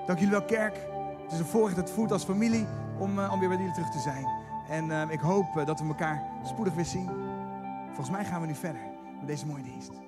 Dank 0.05 0.19
jullie 0.19 0.33
wel, 0.33 0.45
kerk. 0.45 0.75
Het 1.23 1.31
is 1.31 1.39
een 1.39 1.45
voorrecht, 1.45 1.77
het 1.77 1.91
voelt 1.91 2.11
als 2.11 2.23
familie 2.23 2.65
om, 2.99 3.19
uh, 3.19 3.31
om 3.33 3.39
weer 3.39 3.49
bij 3.49 3.57
jullie 3.57 3.73
terug 3.73 3.89
te 3.89 3.99
zijn. 3.99 4.27
En 4.69 4.85
uh, 4.85 5.01
ik 5.11 5.19
hoop 5.19 5.55
uh, 5.57 5.65
dat 5.65 5.79
we 5.79 5.88
elkaar 5.88 6.23
spoedig 6.43 6.73
weer 6.73 6.85
zien. 6.85 7.09
Volgens 7.85 8.09
mij 8.09 8.25
gaan 8.25 8.41
we 8.41 8.47
nu 8.47 8.55
verder 8.55 8.96
deze 9.26 9.45
mooie 9.45 9.63
dienst. 9.63 10.07